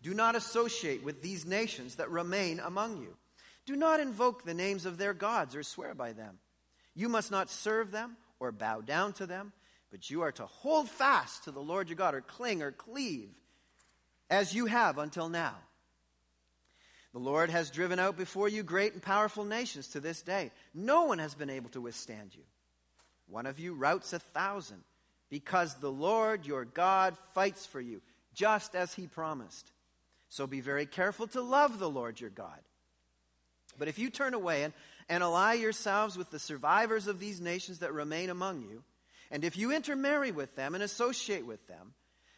Do 0.02 0.14
not 0.14 0.34
associate 0.34 1.04
with 1.04 1.22
these 1.22 1.46
nations 1.46 1.96
that 1.96 2.10
remain 2.10 2.60
among 2.60 3.00
you. 3.00 3.16
Do 3.64 3.76
not 3.76 4.00
invoke 4.00 4.44
the 4.44 4.54
names 4.54 4.84
of 4.84 4.98
their 4.98 5.14
gods 5.14 5.54
or 5.54 5.62
swear 5.62 5.94
by 5.94 6.12
them. 6.12 6.38
You 6.94 7.08
must 7.08 7.30
not 7.30 7.48
serve 7.48 7.92
them 7.92 8.16
or 8.40 8.50
bow 8.50 8.80
down 8.80 9.12
to 9.14 9.26
them, 9.26 9.52
but 9.90 10.10
you 10.10 10.22
are 10.22 10.32
to 10.32 10.46
hold 10.46 10.88
fast 10.88 11.44
to 11.44 11.52
the 11.52 11.60
Lord 11.60 11.88
your 11.88 11.96
God, 11.96 12.14
or 12.14 12.20
cling 12.20 12.62
or 12.62 12.72
cleave, 12.72 13.30
as 14.28 14.54
you 14.54 14.66
have 14.66 14.98
until 14.98 15.28
now. 15.28 15.54
The 17.12 17.18
Lord 17.18 17.50
has 17.50 17.70
driven 17.70 17.98
out 17.98 18.16
before 18.16 18.48
you 18.48 18.62
great 18.62 18.94
and 18.94 19.02
powerful 19.02 19.44
nations 19.44 19.88
to 19.88 20.00
this 20.00 20.22
day. 20.22 20.50
No 20.74 21.04
one 21.04 21.18
has 21.18 21.34
been 21.34 21.50
able 21.50 21.68
to 21.70 21.80
withstand 21.80 22.34
you. 22.34 22.42
One 23.28 23.46
of 23.46 23.58
you 23.58 23.74
routs 23.74 24.12
a 24.12 24.18
thousand, 24.18 24.82
because 25.28 25.74
the 25.74 25.92
Lord 25.92 26.46
your 26.46 26.64
God 26.64 27.16
fights 27.34 27.66
for 27.66 27.80
you, 27.80 28.00
just 28.34 28.74
as 28.74 28.94
he 28.94 29.06
promised. 29.06 29.70
So 30.32 30.46
be 30.46 30.62
very 30.62 30.86
careful 30.86 31.26
to 31.26 31.42
love 31.42 31.78
the 31.78 31.90
Lord 31.90 32.18
your 32.18 32.30
God. 32.30 32.58
But 33.78 33.88
if 33.88 33.98
you 33.98 34.08
turn 34.08 34.32
away 34.32 34.62
and, 34.62 34.72
and 35.06 35.22
ally 35.22 35.52
yourselves 35.52 36.16
with 36.16 36.30
the 36.30 36.38
survivors 36.38 37.06
of 37.06 37.20
these 37.20 37.38
nations 37.38 37.80
that 37.80 37.92
remain 37.92 38.30
among 38.30 38.62
you, 38.62 38.82
and 39.30 39.44
if 39.44 39.58
you 39.58 39.72
intermarry 39.72 40.32
with 40.32 40.56
them 40.56 40.74
and 40.74 40.82
associate 40.82 41.44
with 41.44 41.66
them, 41.66 41.92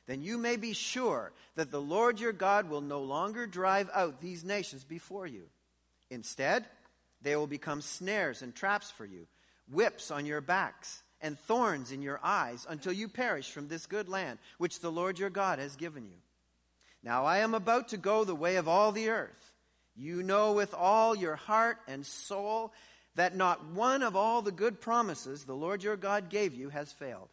then 0.08 0.22
you 0.22 0.38
may 0.38 0.56
be 0.56 0.72
sure 0.72 1.30
that 1.54 1.70
the 1.70 1.80
Lord 1.80 2.18
your 2.18 2.32
God 2.32 2.68
will 2.68 2.80
no 2.80 3.00
longer 3.00 3.46
drive 3.46 3.88
out 3.94 4.20
these 4.20 4.42
nations 4.42 4.82
before 4.82 5.28
you. 5.28 5.44
Instead, 6.10 6.64
they 7.22 7.36
will 7.36 7.46
become 7.46 7.80
snares 7.80 8.42
and 8.42 8.56
traps 8.56 8.90
for 8.90 9.04
you, 9.04 9.28
whips 9.70 10.10
on 10.10 10.26
your 10.26 10.40
backs, 10.40 11.04
and 11.20 11.38
thorns 11.38 11.92
in 11.92 12.02
your 12.02 12.18
eyes 12.24 12.66
until 12.68 12.92
you 12.92 13.06
perish 13.06 13.52
from 13.52 13.68
this 13.68 13.86
good 13.86 14.08
land 14.08 14.40
which 14.58 14.80
the 14.80 14.90
Lord 14.90 15.16
your 15.16 15.30
God 15.30 15.60
has 15.60 15.76
given 15.76 16.08
you. 16.08 16.23
Now 17.04 17.26
I 17.26 17.38
am 17.38 17.52
about 17.54 17.88
to 17.88 17.98
go 17.98 18.24
the 18.24 18.34
way 18.34 18.56
of 18.56 18.66
all 18.66 18.90
the 18.90 19.10
earth. 19.10 19.52
You 19.94 20.22
know 20.22 20.52
with 20.54 20.72
all 20.74 21.14
your 21.14 21.36
heart 21.36 21.78
and 21.86 22.04
soul 22.04 22.72
that 23.14 23.36
not 23.36 23.64
one 23.66 24.02
of 24.02 24.16
all 24.16 24.42
the 24.42 24.50
good 24.50 24.80
promises 24.80 25.44
the 25.44 25.54
Lord 25.54 25.84
your 25.84 25.96
God 25.96 26.30
gave 26.30 26.54
you 26.54 26.70
has 26.70 26.90
failed. 26.92 27.28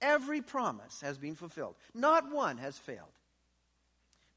Every 0.00 0.40
promise 0.40 1.02
has 1.02 1.18
been 1.18 1.34
fulfilled, 1.34 1.76
not 1.94 2.32
one 2.32 2.56
has 2.58 2.78
failed. 2.78 3.12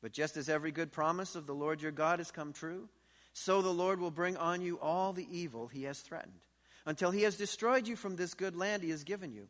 But 0.01 0.11
just 0.11 0.35
as 0.35 0.49
every 0.49 0.71
good 0.71 0.91
promise 0.91 1.35
of 1.35 1.47
the 1.47 1.55
Lord 1.55 1.81
your 1.81 1.93
God 1.93 2.19
has 2.19 2.29
come 2.29 2.51
true, 2.51 2.89
so 3.31 3.61
the 3.61 3.69
Lord 3.69 3.99
will 3.99 4.11
bring 4.11 4.35
on 4.35 4.61
you 4.61 4.77
all 4.79 5.13
the 5.13 5.27
evil 5.31 5.67
he 5.67 5.83
has 5.83 6.01
threatened, 6.01 6.41
until 6.85 7.11
he 7.11 7.23
has 7.23 7.37
destroyed 7.37 7.87
you 7.87 7.95
from 7.95 8.17
this 8.17 8.33
good 8.33 8.57
land 8.57 8.83
he 8.83 8.89
has 8.89 9.05
given 9.05 9.31
you. 9.31 9.47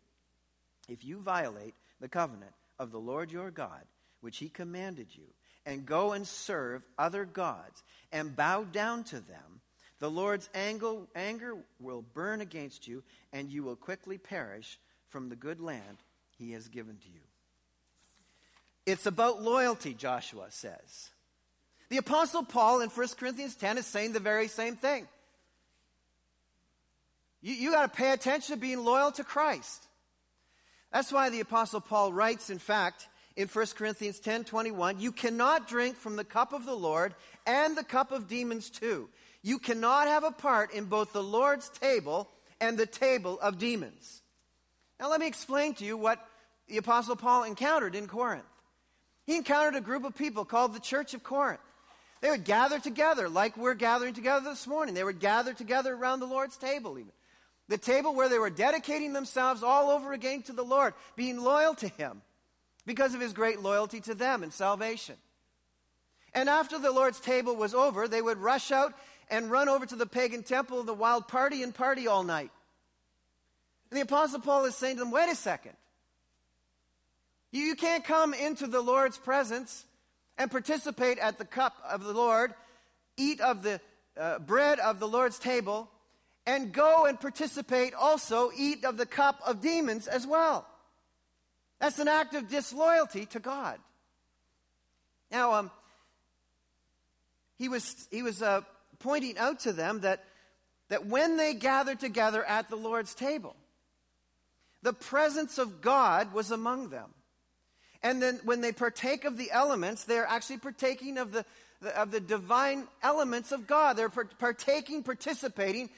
If 0.88 1.04
you 1.04 1.18
violate 1.18 1.74
the 2.00 2.08
covenant 2.08 2.54
of 2.78 2.92
the 2.92 3.00
Lord 3.00 3.32
your 3.32 3.50
God, 3.50 3.82
which 4.24 4.38
he 4.38 4.50
commanded 4.50 5.08
you, 5.12 5.26
and 5.66 5.86
go 5.86 6.14
and 6.14 6.26
serve 6.28 6.82
other 6.98 7.26
gods 7.26 7.84
and 8.12 8.36
bow 8.36 8.64
down 8.64 9.04
to 9.06 9.16
them, 9.16 9.62
the 10.00 10.10
Lord's 10.10 10.50
anger 10.54 11.56
will 11.80 12.02
burn 12.14 12.42
against 12.42 12.88
you, 12.88 13.04
and 13.32 13.50
you 13.50 13.64
will 13.64 13.76
quickly 13.76 14.18
perish 14.18 14.80
from 15.10 15.30
the 15.30 15.36
good 15.36 15.62
land 15.62 15.98
he 16.38 16.52
has 16.52 16.68
given 16.68 16.98
to 16.98 17.08
you. 17.08 17.22
It's 18.86 19.06
about 19.06 19.42
loyalty, 19.42 19.94
Joshua 19.94 20.48
says. 20.50 21.10
The 21.90 21.98
Apostle 21.98 22.44
Paul 22.44 22.82
in 22.82 22.90
1 22.90 23.08
Corinthians 23.18 23.56
10 23.56 23.78
is 23.78 23.86
saying 23.86 24.14
the 24.14 24.20
very 24.20 24.48
same 24.48 24.76
thing. 24.76 25.08
You, 27.42 27.54
you 27.54 27.72
got 27.72 27.84
to 27.84 27.98
pay 27.98 28.12
attention 28.12 28.56
to 28.56 28.60
being 28.60 28.84
loyal 28.84 29.12
to 29.12 29.24
Christ. 29.24 29.88
That's 30.92 31.12
why 31.12 31.30
the 31.30 31.40
Apostle 31.40 31.82
Paul 31.82 32.14
writes, 32.14 32.50
in 32.50 32.60
fact, 32.60 33.08
in 33.36 33.48
1 33.48 33.66
Corinthians 33.76 34.20
10 34.20 34.44
21, 34.44 35.00
you 35.00 35.12
cannot 35.12 35.68
drink 35.68 35.96
from 35.96 36.16
the 36.16 36.24
cup 36.24 36.54
of 36.54 36.66
the 36.66 36.76
Lord 36.76 37.16
and 37.46 37.76
the 37.76 37.84
cup 37.84 38.12
of 38.12 38.28
demons 38.28 38.70
too. 38.70 39.10
You 39.42 39.60
cannot 39.60 40.08
have 40.08 40.24
a 40.24 40.32
part 40.32 40.74
in 40.74 40.86
both 40.86 41.14
the 41.14 41.24
Lord's 41.24 41.70
table 41.70 42.30
and 42.62 42.78
the 42.78 42.86
table 42.86 43.40
of 43.42 43.58
demons. 43.58 44.22
Now, 45.00 45.10
let 45.10 45.20
me 45.20 45.28
explain 45.28 45.74
to 45.76 45.86
you 45.86 45.98
what 45.98 46.26
the 46.68 46.78
Apostle 46.78 47.16
Paul 47.16 47.44
encountered 47.44 47.96
in 47.96 48.08
Corinth. 48.08 48.46
He 49.26 49.36
encountered 49.36 49.76
a 49.76 49.82
group 49.82 50.06
of 50.06 50.16
people 50.16 50.46
called 50.46 50.74
the 50.74 50.80
Church 50.80 51.14
of 51.14 51.24
Corinth. 51.24 51.60
They 52.22 52.30
would 52.30 52.46
gather 52.46 52.80
together 52.80 53.28
like 53.28 53.58
we're 53.58 53.74
gathering 53.74 54.14
together 54.14 54.50
this 54.50 54.66
morning. 54.66 54.96
They 54.96 55.04
would 55.04 55.20
gather 55.20 55.54
together 55.54 55.94
around 55.94 56.22
the 56.22 56.26
Lord's 56.26 56.56
table, 56.56 56.98
even. 56.98 57.12
The 57.68 57.78
table 57.78 58.14
where 58.14 58.30
they 58.30 58.38
were 58.38 58.50
dedicating 58.50 59.12
themselves 59.12 59.64
all 59.64 59.90
over 59.90 60.14
again 60.14 60.44
to 60.44 60.54
the 60.54 60.64
Lord, 60.64 60.94
being 61.16 61.42
loyal 61.42 61.74
to 61.76 61.88
Him 61.88 62.22
because 62.86 63.14
of 63.14 63.22
His 63.22 63.34
great 63.34 63.62
loyalty 63.62 64.02
to 64.02 64.14
them 64.14 64.44
and 64.44 64.52
salvation. 64.52 65.16
And 66.34 66.50
after 66.50 66.80
the 66.80 66.92
Lord's 66.92 67.20
table 67.20 67.56
was 67.56 67.74
over, 67.74 68.08
they 68.08 68.22
would 68.22 68.40
rush 68.40 68.72
out 68.72 68.94
and 69.30 69.52
run 69.52 69.70
over 69.70 69.86
to 69.86 69.96
the 69.96 70.06
pagan 70.06 70.44
temple 70.44 70.80
of 70.80 70.86
the 70.86 70.94
wild 70.94 71.28
party 71.28 71.64
and 71.64 71.74
party 71.74 72.08
all 72.08 72.24
night. 72.24 72.52
And 73.90 73.98
the 73.98 74.04
Apostle 74.04 74.40
Paul 74.40 74.66
is 74.66 74.76
saying 74.76 74.98
to 74.98 75.04
them, 75.04 75.12
wait 75.12 75.30
a 75.30 75.36
second. 75.36 75.74
You, 77.52 77.62
you 77.62 77.76
can't 77.76 78.04
come 78.04 78.34
into 78.34 78.66
the 78.66 78.82
Lord's 78.82 79.18
presence 79.18 79.86
and 80.38 80.50
participate 80.50 81.20
at 81.20 81.38
the 81.38 81.46
cup 81.46 81.76
of 81.88 82.04
the 82.04 82.14
Lord, 82.14 82.54
eat 83.18 83.40
of 83.40 83.62
the 83.62 83.80
uh, 84.20 84.40
bread 84.40 84.80
of 84.80 85.00
the 85.00 85.08
Lord's 85.08 85.38
table, 85.38 85.90
and 86.48 86.74
go 86.74 87.06
and 87.06 87.20
participate 87.20 87.94
also, 87.94 88.50
eat 88.58 88.84
of 88.84 88.98
the 88.98 89.06
cup 89.06 89.40
of 89.46 89.62
demons 89.62 90.08
as 90.08 90.26
well. 90.26 90.68
That's 91.84 92.00
an 92.00 92.08
act 92.08 92.34
of 92.34 92.48
disloyalty 92.48 93.26
to 93.26 93.42
God. 93.42 93.78
Now, 95.30 95.52
um, 95.52 95.72
he 97.58 97.68
was, 97.68 98.08
he 98.10 98.24
was 98.24 98.42
uh, 98.42 98.62
pointing 99.00 99.38
out 99.38 99.60
to 99.62 99.74
them 99.74 100.00
that, 100.00 100.24
that 100.88 101.08
when 101.08 101.36
they 101.36 101.54
gathered 101.54 102.00
together 102.00 102.42
at 102.46 102.70
the 102.70 102.78
Lord's 102.78 103.14
table, 103.14 103.58
the 104.82 104.94
presence 104.94 105.58
of 105.58 105.82
God 105.82 106.32
was 106.32 106.52
among 106.52 106.88
them. 106.88 107.10
And 108.02 108.22
then 108.22 108.40
when 108.46 108.62
they 108.62 108.72
partake 108.72 109.26
of 109.26 109.36
the 109.36 109.52
elements, 109.52 110.06
they're 110.06 110.26
actually 110.26 110.60
partaking 110.60 111.18
of 111.18 111.34
the, 111.34 111.46
of 111.98 112.12
the 112.12 112.22
divine 112.22 112.88
elements 113.02 113.52
of 113.52 113.68
God. 113.68 113.98
They're 113.98 114.08
partaking, 114.08 115.04
participating, 115.04 115.90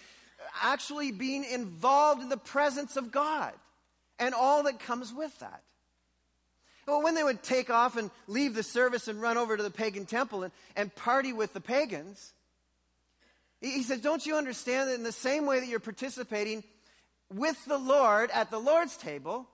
actually 0.64 1.12
being 1.12 1.44
involved 1.44 2.24
in 2.24 2.30
the 2.30 2.38
presence 2.38 2.98
of 2.98 3.12
God 3.12 3.54
and 4.18 4.34
all 4.34 4.64
that 4.64 4.80
comes 4.80 5.14
with 5.14 5.38
that. 5.42 5.62
Well, 6.86 7.02
when 7.02 7.16
they 7.16 7.24
would 7.24 7.42
take 7.42 7.70
off 7.70 7.98
and 7.98 8.12
leave 8.28 8.54
the 8.54 8.64
service 8.64 9.08
and 9.08 9.22
run 9.22 9.38
over 9.38 9.58
to 9.58 9.64
the 9.64 9.72
pagan 9.72 10.06
temple 10.06 10.44
and, 10.44 10.54
and 10.76 10.94
party 10.94 11.34
with 11.34 11.54
the 11.54 11.62
pagans, 11.62 12.34
he, 13.60 13.72
he 13.72 13.84
says, 13.84 14.02
Don't 14.02 14.26
you 14.26 14.36
understand 14.36 14.90
that 14.90 14.96
in 14.96 15.04
the 15.04 15.12
same 15.12 15.46
way 15.46 15.60
that 15.60 15.68
you're 15.68 15.80
participating 15.80 16.64
with 17.34 17.64
the 17.66 17.78
Lord 17.78 18.30
at 18.32 18.52
the 18.52 18.60
Lord's 18.60 18.98
table, 18.98 19.48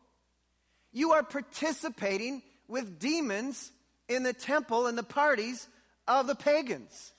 you 0.92 1.12
are 1.12 1.24
participating 1.24 2.44
with 2.68 3.00
demons 3.00 3.72
in 4.10 4.24
the 4.24 4.34
temple 4.34 4.88
and 4.88 4.98
the 4.98 5.04
parties 5.04 5.68
of 6.08 6.28
the 6.28 6.36
pagans. 6.36 7.14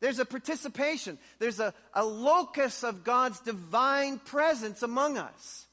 There's 0.00 0.20
a 0.20 0.24
participation, 0.24 1.18
there's 1.40 1.58
a, 1.58 1.74
a 1.92 2.04
locus 2.04 2.84
of 2.84 3.02
God's 3.02 3.40
divine 3.40 4.18
presence 4.18 4.82
among 4.82 5.18
us. 5.18 5.66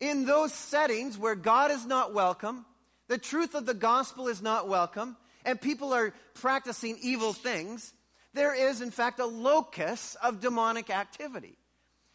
In 0.00 0.24
those 0.24 0.52
settings 0.52 1.18
where 1.18 1.34
God 1.34 1.70
is 1.70 1.84
not 1.84 2.14
welcome, 2.14 2.64
the 3.08 3.18
truth 3.18 3.54
of 3.54 3.66
the 3.66 3.74
gospel 3.74 4.28
is 4.28 4.40
not 4.40 4.68
welcome, 4.68 5.16
and 5.44 5.60
people 5.60 5.92
are 5.92 6.14
practicing 6.34 6.98
evil 7.02 7.32
things, 7.32 7.92
there 8.34 8.54
is, 8.54 8.80
in 8.80 8.90
fact, 8.90 9.18
a 9.18 9.26
locus 9.26 10.16
of 10.22 10.40
demonic 10.40 10.90
activity. 10.90 11.56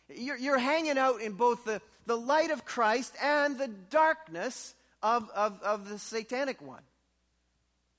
You're, 0.09 0.37
you're 0.37 0.59
hanging 0.59 0.97
out 0.97 1.21
in 1.21 1.33
both 1.33 1.65
the, 1.65 1.81
the 2.05 2.15
light 2.15 2.51
of 2.51 2.63
Christ 2.63 3.15
and 3.21 3.57
the 3.57 3.67
darkness 3.67 4.75
of, 5.01 5.29
of, 5.35 5.61
of 5.61 5.89
the 5.89 5.99
satanic 5.99 6.61
one. 6.61 6.83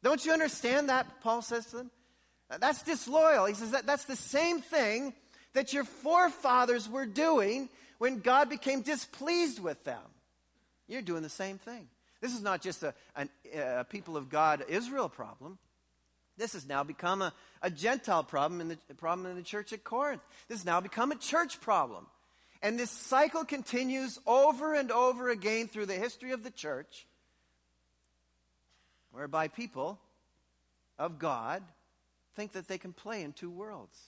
Don't 0.03 0.25
you 0.25 0.33
understand 0.33 0.89
that? 0.89 1.21
Paul 1.23 1.43
says 1.43 1.67
to 1.67 1.79
them. 1.79 1.91
That's 2.61 2.83
disloyal. 2.83 3.47
He 3.47 3.55
says 3.55 3.73
that 3.73 3.87
that's 3.87 4.05
the 4.05 4.17
same 4.17 4.61
thing 4.61 5.15
that 5.55 5.73
your 5.73 5.85
forefathers 5.85 6.89
were 6.89 7.07
doing 7.07 7.69
when 7.99 8.21
God 8.21 8.49
became 8.49 8.83
displeased 8.83 9.59
with 9.59 9.83
them. 9.85 10.03
You're 10.89 11.03
doing 11.03 11.23
the 11.23 11.29
same 11.29 11.59
thing. 11.59 11.89
This 12.21 12.35
is 12.35 12.43
not 12.43 12.63
just 12.63 12.83
a, 12.83 12.95
a, 13.55 13.85
people 13.85 14.17
of 14.17 14.29
God 14.29 14.65
Israel 14.69 15.09
problem. 15.09 15.59
This 16.37 16.55
has 16.55 16.67
now 16.67 16.83
become 16.83 17.23
a, 17.23 17.33
a 17.63 17.71
Gentile 17.71 18.25
problem 18.25 18.61
in, 18.61 18.69
the, 18.69 18.95
problem 18.95 19.27
in 19.27 19.37
the 19.37 19.43
church 19.43 19.73
at 19.73 19.85
Corinth. 19.85 20.23
This 20.49 20.59
has 20.59 20.65
now 20.65 20.81
become 20.81 21.13
a 21.13 21.17
church 21.17 21.61
problem. 21.61 22.07
And 22.63 22.79
this 22.79 22.91
cycle 22.91 23.45
continues 23.45 24.19
over 24.27 24.75
and 24.75 24.91
over 24.91 25.29
again 25.29 25.69
through 25.69 25.87
the 25.87 25.95
history 25.95 26.33
of 26.33 26.43
the 26.43 26.51
church, 26.51 27.07
whereby 29.13 29.49
people 29.49 29.99
of 30.99 31.19
God 31.19 31.63
think 32.35 32.53
that 32.53 32.69
they 32.69 32.79
can 32.79 32.93
play 32.93 33.23
in 33.23 33.33
two 33.33 33.51
worlds. 33.51 33.99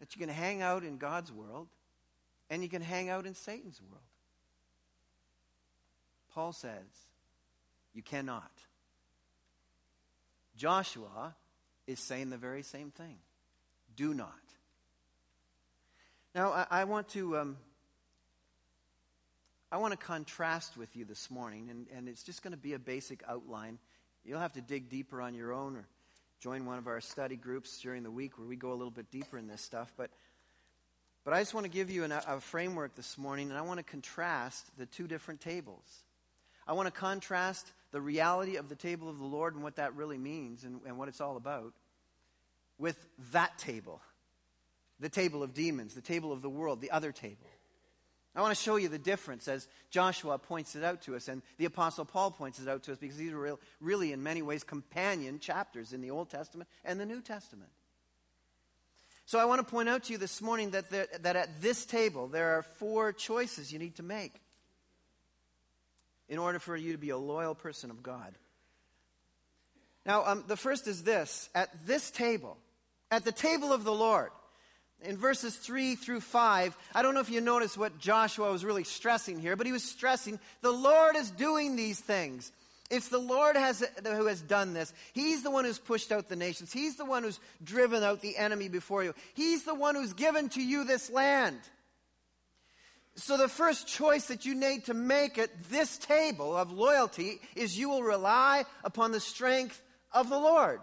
That 0.00 0.16
you 0.16 0.20
can 0.20 0.34
hang 0.34 0.62
out 0.62 0.84
in 0.84 0.96
God's 0.96 1.30
world 1.30 1.68
and 2.50 2.62
you 2.62 2.68
can 2.68 2.82
hang 2.82 3.08
out 3.08 3.26
in 3.26 3.34
Satan's 3.34 3.80
world. 3.80 4.02
Paul 6.32 6.52
says, 6.52 7.08
you 7.94 8.02
cannot. 8.02 8.52
Joshua 10.56 11.34
is 11.86 11.98
saying 12.00 12.30
the 12.30 12.36
very 12.36 12.62
same 12.62 12.90
thing. 12.90 13.18
Do 13.96 14.14
not. 14.14 14.32
Now, 16.34 16.52
I, 16.52 16.66
I 16.70 16.84
want 16.84 17.08
to. 17.10 17.38
Um, 17.38 17.56
I 19.70 19.76
want 19.76 19.92
to 19.92 19.98
contrast 19.98 20.78
with 20.78 20.96
you 20.96 21.04
this 21.04 21.30
morning, 21.30 21.68
and, 21.70 21.86
and 21.94 22.08
it's 22.08 22.22
just 22.22 22.42
going 22.42 22.52
to 22.52 22.58
be 22.58 22.72
a 22.72 22.78
basic 22.78 23.22
outline. 23.28 23.78
You'll 24.24 24.40
have 24.40 24.54
to 24.54 24.62
dig 24.62 24.88
deeper 24.88 25.20
on 25.20 25.34
your 25.34 25.52
own 25.52 25.76
or 25.76 25.86
join 26.40 26.64
one 26.64 26.78
of 26.78 26.86
our 26.86 27.02
study 27.02 27.36
groups 27.36 27.78
during 27.82 28.02
the 28.02 28.10
week 28.10 28.38
where 28.38 28.46
we 28.46 28.56
go 28.56 28.70
a 28.70 28.74
little 28.74 28.90
bit 28.90 29.10
deeper 29.10 29.36
in 29.36 29.46
this 29.46 29.60
stuff. 29.60 29.92
But, 29.94 30.10
but 31.28 31.36
I 31.36 31.42
just 31.42 31.52
want 31.52 31.64
to 31.64 31.70
give 31.70 31.90
you 31.90 32.04
an, 32.04 32.12
a 32.12 32.40
framework 32.40 32.94
this 32.94 33.18
morning, 33.18 33.50
and 33.50 33.58
I 33.58 33.60
want 33.60 33.76
to 33.76 33.84
contrast 33.84 34.64
the 34.78 34.86
two 34.86 35.06
different 35.06 35.42
tables. 35.42 35.84
I 36.66 36.72
want 36.72 36.86
to 36.86 36.90
contrast 36.90 37.70
the 37.90 38.00
reality 38.00 38.56
of 38.56 38.70
the 38.70 38.74
table 38.74 39.10
of 39.10 39.18
the 39.18 39.26
Lord 39.26 39.52
and 39.52 39.62
what 39.62 39.76
that 39.76 39.94
really 39.94 40.16
means 40.16 40.64
and, 40.64 40.80
and 40.86 40.96
what 40.96 41.06
it's 41.06 41.20
all 41.20 41.36
about 41.36 41.74
with 42.78 42.96
that 43.32 43.58
table 43.58 44.00
the 45.00 45.10
table 45.10 45.42
of 45.42 45.52
demons, 45.52 45.94
the 45.94 46.00
table 46.00 46.32
of 46.32 46.40
the 46.40 46.48
world, 46.48 46.80
the 46.80 46.92
other 46.92 47.12
table. 47.12 47.46
I 48.34 48.40
want 48.40 48.56
to 48.56 48.62
show 48.62 48.76
you 48.76 48.88
the 48.88 48.98
difference 48.98 49.48
as 49.48 49.68
Joshua 49.90 50.38
points 50.38 50.76
it 50.76 50.82
out 50.82 51.02
to 51.02 51.14
us 51.14 51.28
and 51.28 51.42
the 51.58 51.66
Apostle 51.66 52.06
Paul 52.06 52.30
points 52.30 52.58
it 52.58 52.68
out 52.68 52.84
to 52.84 52.92
us 52.92 52.98
because 52.98 53.18
these 53.18 53.34
are 53.34 53.38
real, 53.38 53.60
really, 53.82 54.12
in 54.12 54.22
many 54.22 54.40
ways, 54.40 54.64
companion 54.64 55.40
chapters 55.40 55.92
in 55.92 56.00
the 56.00 56.10
Old 56.10 56.30
Testament 56.30 56.70
and 56.86 56.98
the 56.98 57.04
New 57.04 57.20
Testament. 57.20 57.68
So 59.28 59.38
I 59.38 59.44
want 59.44 59.58
to 59.58 59.70
point 59.70 59.90
out 59.90 60.04
to 60.04 60.12
you 60.12 60.18
this 60.18 60.40
morning 60.40 60.70
that, 60.70 60.88
there, 60.88 61.06
that 61.20 61.36
at 61.36 61.60
this 61.60 61.84
table 61.84 62.28
there 62.28 62.56
are 62.56 62.62
four 62.62 63.12
choices 63.12 63.70
you 63.70 63.78
need 63.78 63.96
to 63.96 64.02
make 64.02 64.32
in 66.30 66.38
order 66.38 66.58
for 66.58 66.74
you 66.74 66.92
to 66.92 66.98
be 66.98 67.10
a 67.10 67.18
loyal 67.18 67.54
person 67.54 67.90
of 67.90 68.02
God. 68.02 68.34
Now, 70.06 70.24
um, 70.24 70.44
the 70.46 70.56
first 70.56 70.88
is 70.88 71.02
this 71.02 71.50
at 71.54 71.68
this 71.86 72.10
table, 72.10 72.56
at 73.10 73.26
the 73.26 73.30
table 73.30 73.70
of 73.70 73.84
the 73.84 73.92
Lord, 73.92 74.30
in 75.02 75.18
verses 75.18 75.56
3 75.56 75.94
through 75.96 76.20
5, 76.20 76.74
I 76.94 77.02
don't 77.02 77.12
know 77.12 77.20
if 77.20 77.28
you 77.28 77.42
notice 77.42 77.76
what 77.76 77.98
Joshua 77.98 78.50
was 78.50 78.64
really 78.64 78.84
stressing 78.84 79.40
here, 79.40 79.56
but 79.56 79.66
he 79.66 79.72
was 79.72 79.84
stressing 79.84 80.40
the 80.62 80.72
Lord 80.72 81.16
is 81.16 81.30
doing 81.30 81.76
these 81.76 82.00
things. 82.00 82.50
It's 82.90 83.08
the 83.08 83.18
Lord 83.18 83.56
has, 83.56 83.84
who 84.02 84.26
has 84.26 84.40
done 84.40 84.72
this. 84.72 84.94
He's 85.12 85.42
the 85.42 85.50
one 85.50 85.66
who's 85.66 85.78
pushed 85.78 86.10
out 86.10 86.28
the 86.28 86.36
nations. 86.36 86.72
He's 86.72 86.96
the 86.96 87.04
one 87.04 87.22
who's 87.22 87.38
driven 87.62 88.02
out 88.02 88.22
the 88.22 88.36
enemy 88.36 88.68
before 88.68 89.04
you. 89.04 89.14
He's 89.34 89.64
the 89.64 89.74
one 89.74 89.94
who's 89.94 90.14
given 90.14 90.48
to 90.50 90.62
you 90.62 90.84
this 90.84 91.10
land. 91.10 91.58
So, 93.16 93.36
the 93.36 93.48
first 93.48 93.88
choice 93.88 94.26
that 94.26 94.46
you 94.46 94.54
need 94.54 94.84
to 94.84 94.94
make 94.94 95.38
at 95.38 95.50
this 95.70 95.98
table 95.98 96.56
of 96.56 96.70
loyalty 96.70 97.40
is 97.56 97.76
you 97.76 97.88
will 97.88 98.04
rely 98.04 98.64
upon 98.84 99.10
the 99.10 99.20
strength 99.20 99.82
of 100.12 100.30
the 100.30 100.38
Lord. 100.38 100.80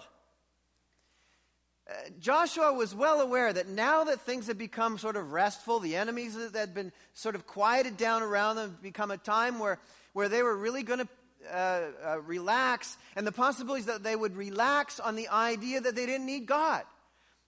Uh, 1.89 1.93
Joshua 2.19 2.73
was 2.73 2.93
well 2.93 3.21
aware 3.21 3.53
that 3.53 3.69
now 3.69 4.03
that 4.03 4.19
things 4.21 4.47
had 4.47 4.57
become 4.57 4.97
sort 4.97 5.15
of 5.15 5.31
restful, 5.31 5.79
the 5.79 5.95
enemies 5.95 6.35
that 6.35 6.53
had 6.53 6.73
been 6.73 6.91
sort 7.13 7.35
of 7.35 7.47
quieted 7.47 7.95
down 7.95 8.21
around 8.21 8.57
them, 8.57 8.77
become 8.81 9.11
a 9.11 9.17
time 9.17 9.57
where, 9.57 9.79
where 10.11 10.27
they 10.27 10.43
were 10.43 10.57
really 10.57 10.83
going 10.83 10.99
to 10.99 11.07
uh, 11.51 11.81
uh, 12.05 12.21
relax, 12.21 12.97
and 13.15 13.25
the 13.25 13.31
possibilities 13.31 13.85
that 13.85 14.03
they 14.03 14.15
would 14.15 14.35
relax 14.35 14.99
on 14.99 15.15
the 15.15 15.29
idea 15.29 15.81
that 15.81 15.95
they 15.95 16.05
didn't 16.05 16.25
need 16.25 16.45
God. 16.45 16.83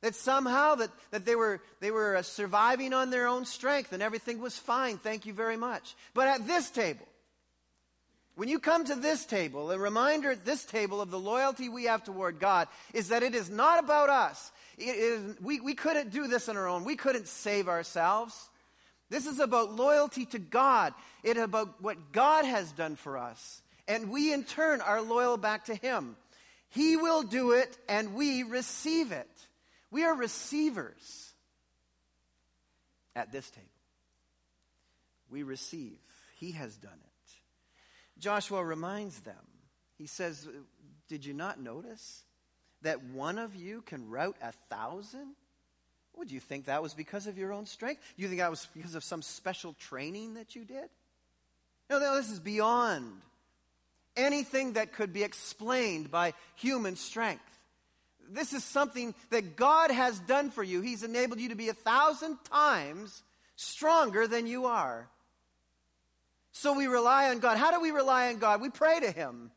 That 0.01 0.15
somehow 0.15 0.75
that, 0.75 0.91
that 1.11 1.25
they 1.25 1.35
were, 1.35 1.59
they 1.79 1.89
were 1.89 2.17
uh, 2.17 2.21
surviving 2.21 2.93
on 2.93 3.09
their 3.09 3.27
own 3.27 3.45
strength 3.45 3.93
and 3.93 4.03
everything 4.03 4.39
was 4.39 4.57
fine, 4.57 4.97
thank 4.97 5.25
you 5.25 5.33
very 5.33 5.57
much. 5.57 5.95
But 6.13 6.27
at 6.27 6.45
this 6.45 6.69
table, 6.69 7.07
when 8.35 8.47
you 8.47 8.59
come 8.59 8.85
to 8.85 8.95
this 8.95 9.25
table, 9.25 9.71
a 9.71 9.79
reminder 9.79 10.29
at 10.29 10.45
this 10.45 10.63
table 10.63 11.01
of 11.01 11.09
the 11.09 11.17
loyalty 11.17 11.69
we 11.69 11.85
have 11.85 12.03
toward 12.03 12.39
God 12.39 12.67
is 12.93 13.09
that 13.09 13.23
it 13.23 13.33
is 13.33 13.49
not 13.49 13.83
about 13.83 14.11
us. 14.11 14.51
It 14.77 14.95
is, 14.95 15.41
we, 15.41 15.59
we 15.59 15.73
couldn't 15.73 16.11
do 16.11 16.27
this 16.27 16.47
on 16.47 16.55
our 16.55 16.67
own. 16.67 16.83
We 16.83 16.95
couldn't 16.95 17.27
save 17.27 17.67
ourselves. 17.67 18.49
This 19.09 19.25
is 19.25 19.39
about 19.39 19.73
loyalty 19.73 20.25
to 20.27 20.39
God. 20.39 20.93
It 21.23 21.37
is 21.37 21.43
about 21.43 21.81
what 21.81 22.11
God 22.11 22.45
has 22.45 22.71
done 22.71 22.95
for 22.95 23.17
us. 23.17 23.63
And 23.87 24.11
we, 24.11 24.33
in 24.33 24.43
turn, 24.43 24.81
are 24.81 25.01
loyal 25.01 25.37
back 25.37 25.65
to 25.65 25.75
Him. 25.75 26.15
He 26.69 26.97
will 26.97 27.23
do 27.23 27.51
it, 27.51 27.77
and 27.87 28.13
we 28.13 28.43
receive 28.43 29.11
it. 29.11 29.29
We 29.89 30.03
are 30.03 30.15
receivers 30.15 31.33
at 33.15 33.31
this 33.31 33.49
table. 33.49 33.67
We 35.29 35.43
receive. 35.43 35.97
He 36.35 36.51
has 36.51 36.75
done 36.75 36.91
it. 36.93 38.21
Joshua 38.21 38.63
reminds 38.63 39.19
them. 39.21 39.35
He 39.97 40.07
says, 40.07 40.47
Did 41.07 41.25
you 41.25 41.33
not 41.33 41.59
notice 41.59 42.23
that 42.81 43.03
one 43.03 43.37
of 43.37 43.55
you 43.55 43.81
can 43.81 44.09
rout 44.09 44.35
a 44.41 44.51
thousand? 44.69 45.35
Would 46.15 46.31
you 46.31 46.39
think 46.39 46.65
that 46.65 46.81
was 46.81 46.93
because 46.93 47.27
of 47.27 47.37
your 47.37 47.53
own 47.53 47.65
strength? 47.65 48.01
You 48.15 48.27
think 48.27 48.39
that 48.39 48.49
was 48.49 48.67
because 48.75 48.95
of 48.95 49.03
some 49.03 49.21
special 49.21 49.73
training 49.73 50.33
that 50.33 50.55
you 50.55 50.65
did? 50.65 50.89
No, 51.89 51.99
no, 51.99 52.15
this 52.15 52.31
is 52.31 52.39
beyond 52.39 53.21
anything 54.17 54.73
that 54.73 54.91
could 54.91 55.13
be 55.13 55.23
explained 55.23 56.11
by 56.11 56.33
human 56.55 56.95
strength. 56.95 57.43
This 58.29 58.51
is 58.51 58.63
something 58.63 59.15
that 59.29 59.55
God 59.55 59.91
has 59.91 60.19
done 60.19 60.49
for 60.49 60.63
you. 60.63 60.81
He's 60.81 61.03
enabled 61.03 61.39
you 61.39 61.49
to 61.49 61.55
be 61.55 61.69
a 61.69 61.73
thousand 61.73 62.37
times 62.51 63.23
stronger 63.55 64.27
than 64.27 64.47
you 64.47 64.65
are. 64.65 65.07
So 66.51 66.73
we 66.73 66.87
rely 66.87 67.29
on 67.29 67.39
God. 67.39 67.57
How 67.57 67.71
do 67.71 67.79
we 67.79 67.91
rely 67.91 68.29
on 68.29 68.39
God? 68.39 68.61
We 68.61 68.69
pray 68.69 68.99
to 68.99 69.11
Him. 69.11 69.51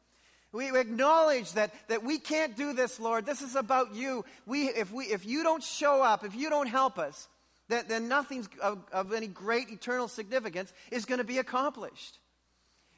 We 0.52 0.76
acknowledge 0.78 1.52
that, 1.52 1.72
that 1.88 2.02
we 2.02 2.18
can't 2.18 2.56
do 2.56 2.72
this, 2.72 2.98
Lord. 2.98 3.24
This 3.24 3.40
is 3.40 3.54
about 3.54 3.94
you. 3.94 4.24
We, 4.46 4.68
if, 4.68 4.92
we, 4.92 5.04
if 5.04 5.24
you 5.24 5.42
don't 5.42 5.62
show 5.62 6.02
up, 6.02 6.24
if 6.24 6.34
you 6.34 6.50
don't 6.50 6.66
help 6.66 6.98
us, 6.98 7.28
that, 7.68 7.88
then 7.88 8.08
nothing 8.08 8.46
of, 8.60 8.80
of 8.92 9.12
any 9.12 9.28
great 9.28 9.70
eternal 9.70 10.08
significance 10.08 10.72
is 10.90 11.04
going 11.04 11.18
to 11.18 11.24
be 11.24 11.38
accomplished. 11.38 12.18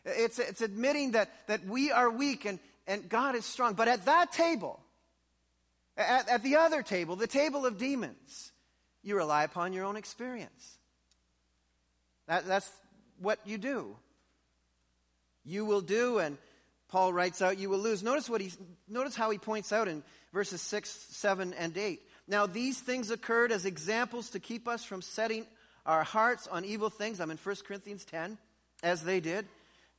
It's, 0.05 0.39
it's 0.39 0.61
admitting 0.61 1.13
that, 1.13 1.31
that 1.47 1.65
we 1.65 1.93
are 1.93 2.11
weak 2.11 2.45
and, 2.45 2.59
and 2.87 3.09
God 3.09 3.35
is 3.35 3.45
strong. 3.45 3.75
But 3.75 3.89
at 3.89 4.05
that 4.07 4.33
table, 4.33 4.81
at, 5.97 6.29
at 6.29 6.43
the 6.43 6.57
other 6.57 6.83
table, 6.83 7.17
the 7.17 7.27
table 7.27 7.67
of 7.67 7.79
demons, 7.79 8.53
you 9.03 9.17
rely 9.17 9.45
upon 9.45 9.73
your 9.73 9.85
own 9.85 9.97
experience. 9.97 10.79
That, 12.27 12.47
that's 12.47 12.71
what 13.19 13.39
you 13.45 13.59
do. 13.59 13.97
You 15.45 15.65
will 15.65 15.81
do, 15.81 16.19
and 16.19 16.39
Paul 16.89 17.13
writes 17.13 17.43
out, 17.43 17.59
you 17.59 17.69
will 17.69 17.79
lose. 17.79 18.03
Notice, 18.03 18.31
what 18.31 18.41
he, 18.41 18.53
notice 18.89 19.17
how 19.17 19.31
he 19.31 19.39
points 19.39 19.73
out 19.73 19.89
in 19.89 20.03
verses 20.33 20.61
6, 20.63 20.89
7, 21.11 21.53
and 21.55 21.77
8. 21.77 22.01
Now, 22.29 22.47
these 22.47 22.79
things 22.81 23.11
occurred 23.11 23.51
as 23.51 23.67
examples 23.67 24.31
to 24.31 24.41
keep 24.41 24.69
us 24.69 24.85
from 24.85 25.03
setting 25.03 25.47
our 25.85 26.05
hearts 26.05 26.47
on 26.47 26.65
evil 26.65 26.91
things. 26.91 27.21
I'm 27.21 27.31
in 27.31 27.39
1 27.39 27.57
Corinthians 27.67 28.05
10, 28.05 28.39
as 28.83 29.03
they 29.03 29.21
did. 29.21 29.47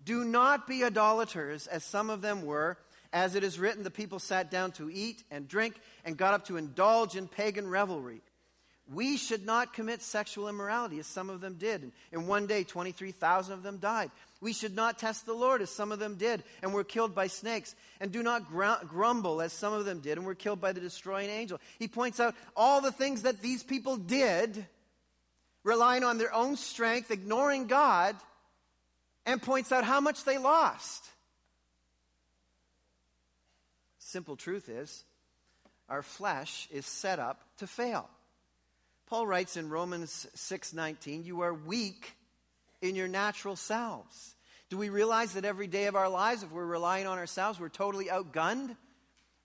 Do 0.06 0.24
not 0.24 0.68
be 0.68 0.84
idolaters, 0.84 1.68
as 1.68 1.84
some 1.84 2.10
of 2.10 2.22
them 2.22 2.46
were. 2.46 2.78
As 3.12 3.36
it 3.36 3.44
is 3.44 3.60
written, 3.60 3.84
the 3.84 3.92
people 3.92 4.20
sat 4.20 4.50
down 4.50 4.72
to 4.74 4.90
eat 4.92 5.24
and 5.30 5.48
drink 5.48 5.76
and 6.04 6.18
got 6.18 6.34
up 6.34 6.46
to 6.48 6.58
indulge 6.58 7.16
in 7.16 7.28
pagan 7.28 7.70
revelry. 7.70 8.22
We 8.92 9.16
should 9.16 9.46
not 9.46 9.74
commit 9.74 10.02
sexual 10.02 10.50
immorality, 10.50 11.00
as 11.00 11.08
some 11.08 11.30
of 11.30 11.40
them 11.40 11.54
did. 11.54 11.84
And 11.84 11.92
in 12.12 12.28
one 12.28 12.48
day, 12.48 12.64
23,000 12.64 13.54
of 13.54 13.64
them 13.64 13.78
died. 13.78 14.12
We 14.42 14.52
should 14.52 14.76
not 14.76 15.00
test 15.00 15.26
the 15.26 15.34
Lord, 15.34 15.62
as 15.62 15.70
some 15.70 15.94
of 15.94 16.00
them 16.00 16.16
did, 16.16 16.44
and 16.62 16.74
were 16.74 16.84
killed 16.84 17.16
by 17.16 17.28
snakes. 17.28 17.76
And 18.02 18.12
do 18.12 18.22
not 18.22 18.50
gr- 18.50 18.86
grumble, 18.86 19.42
as 19.42 19.54
some 19.54 19.72
of 19.72 19.86
them 19.86 20.02
did, 20.02 20.18
and 20.18 20.28
were 20.28 20.36
killed 20.36 20.60
by 20.60 20.74
the 20.74 20.82
destroying 20.82 21.30
angel. 21.30 21.62
He 21.80 21.88
points 21.88 22.20
out 22.20 22.36
all 22.58 22.82
the 22.82 22.92
things 22.92 23.22
that 23.22 23.42
these 23.42 23.64
people 23.64 23.96
did, 23.96 24.66
relying 25.64 26.04
on 26.04 26.18
their 26.18 26.34
own 26.34 26.58
strength, 26.58 27.10
ignoring 27.10 27.68
God, 27.68 28.18
and 29.26 29.42
points 29.42 29.72
out 29.72 29.84
how 29.84 30.00
much 30.00 30.24
they 30.24 30.38
lost. 30.38 31.04
Simple 34.00 34.36
truth 34.36 34.70
is, 34.70 35.04
our 35.90 36.04
flesh 36.04 36.68
is 36.72 36.86
set 36.86 37.20
up 37.20 37.42
to 37.58 37.68
fail. 37.68 38.10
Paul 39.08 39.28
writes 39.28 39.58
in 39.58 39.70
Romans 39.70 40.28
6:19, 40.34 41.24
"You 41.24 41.42
are 41.42 41.54
weak 41.54 42.16
in 42.82 42.96
your 42.96 43.08
natural 43.08 43.56
selves." 43.56 44.36
Do 44.70 44.78
we 44.78 44.90
realize 44.90 45.34
that 45.34 45.46
every 45.46 45.68
day 45.68 45.86
of 45.86 45.96
our 45.96 46.10
lives 46.10 46.42
if 46.42 46.52
we're 46.52 46.66
relying 46.66 47.06
on 47.06 47.18
ourselves, 47.18 47.60
we're 47.60 47.70
totally 47.70 48.08
outgunned? 48.08 48.76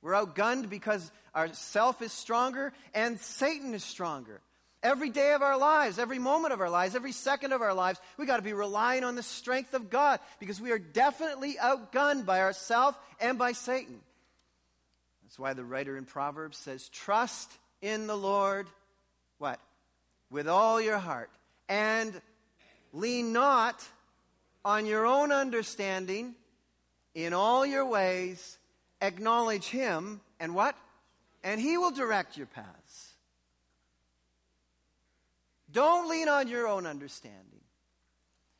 We're 0.00 0.14
outgunned 0.14 0.70
because 0.70 1.10
our 1.34 1.52
self 1.52 2.00
is 2.00 2.12
stronger 2.12 2.72
and 2.94 3.20
Satan 3.20 3.74
is 3.74 3.84
stronger. 3.84 4.40
Every 4.88 5.10
day 5.10 5.34
of 5.34 5.42
our 5.42 5.58
lives, 5.58 5.98
every 5.98 6.18
moment 6.18 6.54
of 6.54 6.62
our 6.62 6.70
lives, 6.70 6.94
every 6.94 7.12
second 7.12 7.52
of 7.52 7.60
our 7.60 7.74
lives, 7.74 8.00
we 8.16 8.24
got 8.24 8.38
to 8.38 8.42
be 8.42 8.54
relying 8.54 9.04
on 9.04 9.16
the 9.16 9.22
strength 9.22 9.74
of 9.74 9.90
God 9.90 10.18
because 10.40 10.62
we 10.62 10.70
are 10.70 10.78
definitely 10.78 11.56
outgunned 11.60 12.24
by 12.24 12.40
ourself 12.40 12.98
and 13.20 13.38
by 13.38 13.52
Satan. 13.52 14.00
That's 15.22 15.38
why 15.38 15.52
the 15.52 15.62
writer 15.62 15.98
in 15.98 16.06
Proverbs 16.06 16.56
says, 16.56 16.88
Trust 16.88 17.52
in 17.82 18.06
the 18.06 18.16
Lord, 18.16 18.66
what? 19.36 19.60
With 20.30 20.48
all 20.48 20.80
your 20.80 20.96
heart. 20.96 21.28
And 21.68 22.18
lean 22.94 23.34
not 23.34 23.86
on 24.64 24.86
your 24.86 25.04
own 25.04 25.32
understanding. 25.32 26.34
In 27.14 27.34
all 27.34 27.66
your 27.66 27.84
ways, 27.84 28.56
acknowledge 29.02 29.66
Him. 29.66 30.22
And 30.40 30.54
what? 30.54 30.74
And 31.44 31.60
He 31.60 31.76
will 31.76 31.90
direct 31.90 32.38
your 32.38 32.46
paths. 32.46 33.07
Don't 35.70 36.08
lean 36.08 36.28
on 36.28 36.48
your 36.48 36.66
own 36.66 36.86
understanding. 36.86 37.60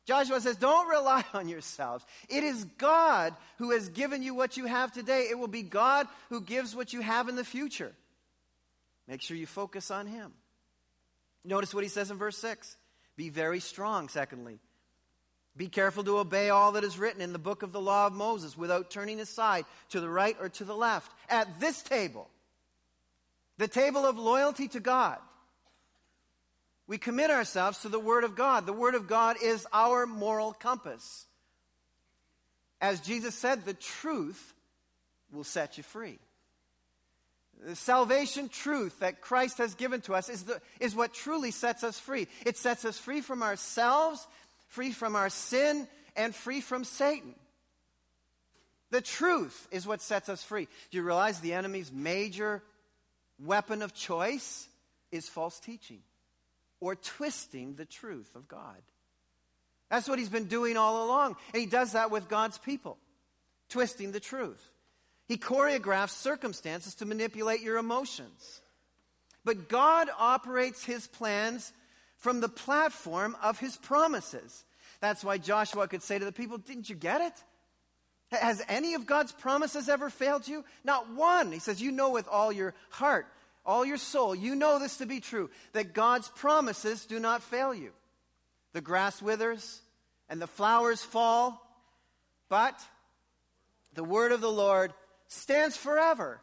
Joshua 0.05 0.41
says, 0.41 0.57
Don't 0.57 0.87
rely 0.87 1.23
on 1.33 1.47
yourselves. 1.49 2.05
It 2.29 2.43
is 2.43 2.63
God 2.77 3.35
who 3.57 3.71
has 3.71 3.89
given 3.89 4.23
you 4.23 4.33
what 4.33 4.57
you 4.57 4.65
have 4.65 4.91
today. 4.91 5.27
It 5.29 5.37
will 5.37 5.47
be 5.47 5.63
God 5.63 6.07
who 6.29 6.41
gives 6.41 6.75
what 6.75 6.93
you 6.93 7.01
have 7.01 7.29
in 7.29 7.35
the 7.35 7.43
future. 7.43 7.93
Make 9.07 9.21
sure 9.21 9.37
you 9.37 9.47
focus 9.47 9.91
on 9.91 10.07
Him. 10.07 10.33
Notice 11.45 11.73
what 11.73 11.83
he 11.83 11.89
says 11.89 12.11
in 12.11 12.17
verse 12.17 12.37
6 12.37 12.77
Be 13.15 13.29
very 13.29 13.59
strong, 13.59 14.09
secondly. 14.09 14.59
Be 15.57 15.67
careful 15.67 16.03
to 16.05 16.19
obey 16.19 16.49
all 16.49 16.73
that 16.73 16.83
is 16.83 16.97
written 16.97 17.21
in 17.21 17.33
the 17.33 17.39
book 17.39 17.63
of 17.63 17.71
the 17.71 17.81
law 17.81 18.07
of 18.07 18.13
Moses 18.13 18.57
without 18.57 18.89
turning 18.89 19.19
aside 19.19 19.65
to 19.89 19.99
the 19.99 20.09
right 20.09 20.37
or 20.39 20.49
to 20.49 20.63
the 20.63 20.75
left. 20.75 21.11
At 21.27 21.59
this 21.59 21.81
table, 21.81 22.29
the 23.57 23.67
table 23.67 24.05
of 24.05 24.17
loyalty 24.17 24.67
to 24.69 24.79
God, 24.79 25.17
we 26.89 26.97
commit 26.97 27.29
ourselves 27.29 27.83
to 27.83 27.89
the 27.89 27.99
Word 27.99 28.23
of 28.23 28.35
God. 28.35 28.65
The 28.65 28.73
Word 28.73 28.95
of 28.95 29.07
God 29.07 29.37
is 29.43 29.67
our 29.71 30.07
moral 30.07 30.53
compass. 30.53 31.27
As 32.81 32.99
Jesus 32.99 33.35
said, 33.35 33.63
the 33.63 33.75
truth 33.75 34.55
will 35.31 35.43
set 35.43 35.77
you 35.77 35.83
free. 35.83 36.17
The 37.63 37.75
salvation 37.75 38.49
truth 38.49 39.01
that 39.01 39.21
Christ 39.21 39.59
has 39.59 39.75
given 39.75 40.01
to 40.01 40.15
us 40.15 40.29
is, 40.29 40.43
the, 40.45 40.59
is 40.79 40.95
what 40.95 41.13
truly 41.13 41.51
sets 41.51 41.83
us 41.83 41.99
free. 41.99 42.27
It 42.43 42.57
sets 42.57 42.83
us 42.85 42.97
free 42.97 43.21
from 43.21 43.43
ourselves, 43.43 44.25
free 44.69 44.91
from 44.91 45.15
our 45.15 45.29
sin, 45.29 45.87
and 46.15 46.33
free 46.33 46.59
from 46.59 46.83
Satan. 46.83 47.35
The 48.89 49.01
truth 49.01 49.67
is 49.69 49.85
what 49.85 50.01
sets 50.01 50.27
us 50.27 50.41
free. 50.41 50.67
Do 50.89 50.97
you 50.97 51.03
realize 51.03 51.39
the 51.39 51.53
enemy's 51.53 51.91
major 51.91 52.63
weapon 53.37 53.83
of 53.83 53.93
choice 53.93 54.67
is 55.11 55.29
false 55.29 55.59
teaching? 55.59 55.99
Or 56.81 56.95
twisting 56.95 57.75
the 57.75 57.85
truth 57.85 58.35
of 58.35 58.47
God. 58.47 58.77
That's 59.89 60.07
what 60.07 60.19
he's 60.19 60.29
been 60.29 60.45
doing 60.45 60.77
all 60.77 61.05
along. 61.05 61.35
And 61.53 61.61
he 61.61 61.65
does 61.65 61.93
that 61.93 62.11
with 62.11 62.29
God's 62.29 62.57
people, 62.57 62.97
twisting 63.69 64.11
the 64.11 64.19
truth. 64.19 64.63
He 65.27 65.37
choreographs 65.37 66.11
circumstances 66.11 66.95
to 66.95 67.05
manipulate 67.05 67.61
your 67.61 67.77
emotions. 67.77 68.61
But 69.43 69.69
God 69.69 70.09
operates 70.17 70.83
his 70.83 71.07
plans 71.07 71.71
from 72.17 72.41
the 72.41 72.49
platform 72.49 73.35
of 73.41 73.59
his 73.59 73.77
promises. 73.77 74.65
That's 75.01 75.23
why 75.23 75.37
Joshua 75.37 75.87
could 75.87 76.03
say 76.03 76.19
to 76.19 76.25
the 76.25 76.31
people, 76.31 76.57
Didn't 76.57 76.89
you 76.89 76.95
get 76.95 77.21
it? 77.21 77.33
Has 78.35 78.61
any 78.67 78.93
of 78.93 79.07
God's 79.07 79.31
promises 79.31 79.89
ever 79.89 80.09
failed 80.09 80.47
you? 80.47 80.63
Not 80.83 81.11
one. 81.13 81.51
He 81.51 81.59
says, 81.59 81.81
You 81.81 81.91
know 81.91 82.11
with 82.11 82.27
all 82.27 82.51
your 82.51 82.75
heart 82.89 83.25
all 83.69 83.85
your 83.85 83.97
soul, 83.97 84.33
you 84.33 84.55
know 84.55 84.79
this 84.79 84.97
to 84.97 85.05
be 85.05 85.19
true 85.19 85.47
that 85.73 85.93
God's 85.93 86.27
promises 86.29 87.05
do 87.05 87.19
not 87.19 87.43
fail 87.43 87.71
you. 87.71 87.91
The 88.73 88.81
grass 88.81 89.21
withers 89.21 89.81
and 90.27 90.41
the 90.41 90.47
flowers 90.47 91.03
fall, 91.03 91.61
but 92.49 92.75
the 93.93 94.03
word 94.03 94.31
of 94.31 94.41
the 94.41 94.51
Lord 94.51 94.91
stands 95.27 95.77
forever. 95.77 96.41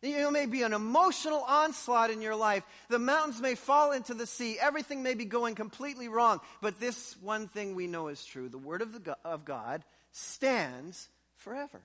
It 0.00 0.32
may 0.32 0.46
be 0.46 0.62
an 0.62 0.72
emotional 0.72 1.44
onslaught 1.46 2.10
in 2.10 2.22
your 2.22 2.36
life. 2.36 2.62
The 2.88 2.98
mountains 2.98 3.42
may 3.42 3.54
fall 3.54 3.92
into 3.92 4.14
the 4.14 4.26
sea. 4.26 4.56
Everything 4.58 5.02
may 5.02 5.14
be 5.14 5.26
going 5.26 5.54
completely 5.54 6.08
wrong. 6.08 6.40
But 6.62 6.80
this 6.80 7.14
one 7.20 7.46
thing 7.46 7.74
we 7.74 7.88
know 7.88 8.08
is 8.08 8.24
true 8.24 8.48
the 8.48 8.56
Word 8.56 8.80
of, 8.80 9.04
the, 9.04 9.18
of 9.22 9.44
God 9.44 9.84
stands 10.12 11.08
forever. 11.36 11.82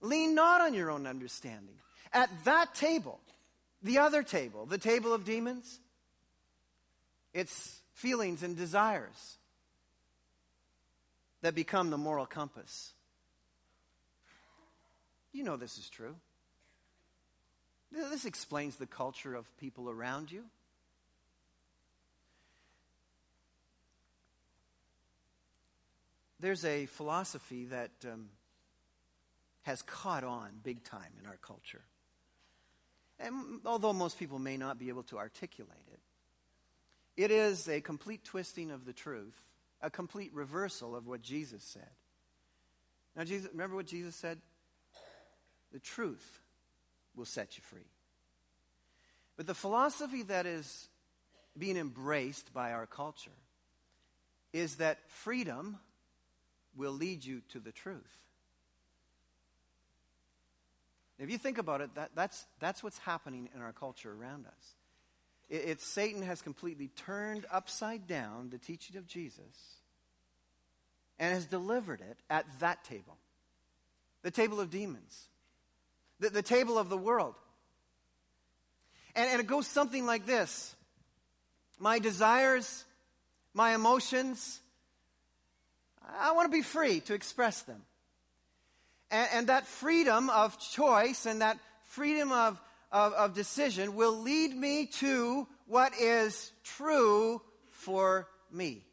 Lean 0.00 0.34
not 0.34 0.60
on 0.60 0.74
your 0.74 0.90
own 0.90 1.06
understanding. 1.06 1.76
At 2.12 2.30
that 2.44 2.74
table, 2.74 3.20
the 3.82 3.98
other 3.98 4.22
table, 4.22 4.66
the 4.66 4.78
table 4.78 5.12
of 5.12 5.24
demons, 5.24 5.80
it's 7.34 7.80
feelings 7.92 8.42
and 8.42 8.56
desires 8.56 9.38
that 11.42 11.54
become 11.54 11.90
the 11.90 11.98
moral 11.98 12.26
compass. 12.26 12.92
You 15.32 15.44
know 15.44 15.56
this 15.56 15.78
is 15.78 15.88
true. 15.88 16.16
This 17.90 18.24
explains 18.24 18.76
the 18.76 18.86
culture 18.86 19.34
of 19.34 19.56
people 19.58 19.88
around 19.88 20.30
you. 20.30 20.44
There's 26.40 26.64
a 26.64 26.86
philosophy 26.86 27.64
that 27.66 27.90
um, 28.04 28.28
has 29.62 29.82
caught 29.82 30.22
on 30.22 30.50
big 30.62 30.84
time 30.84 31.12
in 31.20 31.26
our 31.26 31.38
culture. 31.38 31.82
And 33.20 33.60
although 33.64 33.92
most 33.92 34.18
people 34.18 34.38
may 34.38 34.56
not 34.56 34.78
be 34.78 34.88
able 34.88 35.02
to 35.04 35.18
articulate 35.18 35.88
it, 35.92 36.00
it 37.16 37.30
is 37.30 37.68
a 37.68 37.80
complete 37.80 38.24
twisting 38.24 38.70
of 38.70 38.84
the 38.84 38.92
truth, 38.92 39.36
a 39.82 39.90
complete 39.90 40.32
reversal 40.32 40.94
of 40.94 41.06
what 41.06 41.20
Jesus 41.20 41.64
said. 41.64 41.90
Now, 43.16 43.24
Jesus, 43.24 43.50
remember 43.50 43.74
what 43.74 43.86
Jesus 43.86 44.14
said? 44.14 44.38
The 45.72 45.80
truth 45.80 46.40
will 47.16 47.24
set 47.24 47.56
you 47.56 47.62
free. 47.62 47.90
But 49.36 49.46
the 49.46 49.54
philosophy 49.54 50.22
that 50.24 50.46
is 50.46 50.88
being 51.56 51.76
embraced 51.76 52.54
by 52.54 52.72
our 52.72 52.86
culture 52.86 53.30
is 54.52 54.76
that 54.76 54.98
freedom 55.08 55.78
will 56.76 56.92
lead 56.92 57.24
you 57.24 57.42
to 57.48 57.58
the 57.58 57.72
truth. 57.72 58.16
If 61.18 61.30
you 61.30 61.38
think 61.38 61.58
about 61.58 61.80
it, 61.80 61.94
that, 61.96 62.10
that's, 62.14 62.46
that's 62.60 62.82
what's 62.82 62.98
happening 62.98 63.48
in 63.54 63.60
our 63.60 63.72
culture 63.72 64.12
around 64.12 64.46
us. 64.46 64.74
It, 65.48 65.62
it's 65.66 65.84
Satan 65.84 66.22
has 66.22 66.42
completely 66.42 66.88
turned 66.88 67.46
upside 67.50 68.06
down 68.06 68.50
the 68.50 68.58
teaching 68.58 68.96
of 68.96 69.06
Jesus 69.06 69.78
and 71.18 71.34
has 71.34 71.46
delivered 71.46 72.00
it 72.00 72.18
at 72.30 72.46
that 72.60 72.84
table 72.84 73.16
the 74.22 74.30
table 74.32 74.60
of 74.60 74.68
demons, 74.68 75.28
the, 76.18 76.28
the 76.28 76.42
table 76.42 76.76
of 76.76 76.88
the 76.88 76.96
world. 76.96 77.36
And, 79.14 79.30
and 79.30 79.40
it 79.40 79.46
goes 79.46 79.66
something 79.66 80.06
like 80.06 80.26
this 80.26 80.74
My 81.78 81.98
desires, 81.98 82.84
my 83.54 83.74
emotions, 83.74 84.60
I 86.20 86.32
want 86.32 86.50
to 86.50 86.56
be 86.56 86.62
free 86.62 87.00
to 87.00 87.14
express 87.14 87.62
them. 87.62 87.82
And, 89.10 89.28
and 89.32 89.46
that 89.48 89.66
freedom 89.66 90.30
of 90.30 90.58
choice 90.58 91.26
and 91.26 91.40
that 91.40 91.58
freedom 91.84 92.32
of, 92.32 92.60
of, 92.92 93.12
of 93.14 93.34
decision 93.34 93.94
will 93.94 94.18
lead 94.18 94.54
me 94.54 94.86
to 94.86 95.46
what 95.66 95.92
is 95.98 96.52
true 96.64 97.42
for 97.70 98.28
me. 98.50 98.84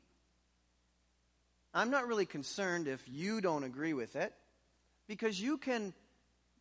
I'm 1.73 1.89
not 1.89 2.07
really 2.07 2.25
concerned 2.25 2.87
if 2.87 3.03
you 3.07 3.41
don't 3.41 3.65
agree 3.65 3.93
with 3.93 4.15
it, 4.15 4.33
because 5.07 5.39
you 5.39 5.57
can, 5.57 5.93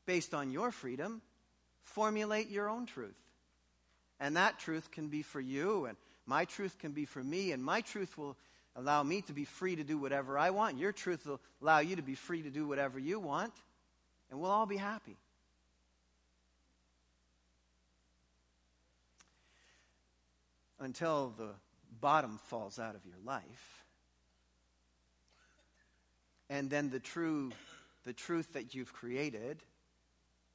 based 0.06 0.34
on 0.34 0.50
your 0.50 0.72
freedom, 0.72 1.22
formulate 1.82 2.50
your 2.50 2.68
own 2.68 2.86
truth. 2.86 3.14
And 4.18 4.36
that 4.36 4.58
truth 4.58 4.90
can 4.90 5.08
be 5.08 5.22
for 5.22 5.40
you, 5.40 5.86
and 5.86 5.96
my 6.26 6.44
truth 6.44 6.78
can 6.78 6.92
be 6.92 7.04
for 7.04 7.22
me, 7.22 7.52
and 7.52 7.62
my 7.62 7.80
truth 7.80 8.18
will 8.18 8.36
allow 8.76 9.02
me 9.02 9.22
to 9.22 9.32
be 9.32 9.44
free 9.44 9.76
to 9.76 9.84
do 9.84 9.98
whatever 9.98 10.38
I 10.38 10.50
want. 10.50 10.78
Your 10.78 10.92
truth 10.92 11.26
will 11.26 11.40
allow 11.62 11.78
you 11.78 11.96
to 11.96 12.02
be 12.02 12.14
free 12.14 12.42
to 12.42 12.50
do 12.50 12.66
whatever 12.66 12.98
you 12.98 13.20
want. 13.20 13.52
And 14.30 14.40
we'll 14.40 14.50
all 14.50 14.66
be 14.66 14.76
happy. 14.76 15.16
Until 20.80 21.32
the 21.37 21.50
bottom 22.00 22.38
falls 22.46 22.78
out 22.78 22.94
of 22.94 23.06
your 23.06 23.18
life. 23.24 23.84
And 26.50 26.68
then 26.68 26.90
the 26.90 27.00
true 27.00 27.52
the 28.04 28.12
truth 28.12 28.52
that 28.52 28.74
you've 28.74 28.92
created 28.92 29.62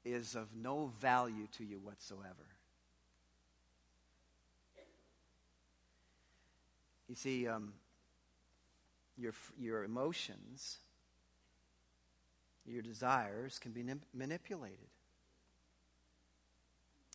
is 0.05 0.35
of 0.35 0.55
no 0.55 0.91
value 1.01 1.47
to 1.57 1.63
you 1.63 1.79
whatsoever. 1.79 2.45
You 7.07 7.15
see, 7.15 7.47
um, 7.47 7.73
your, 9.19 9.33
your 9.59 9.83
emotions, 9.83 10.77
your 12.65 12.81
desires 12.81 13.59
can 13.59 13.71
be 13.71 13.83
manipulated. 14.13 14.87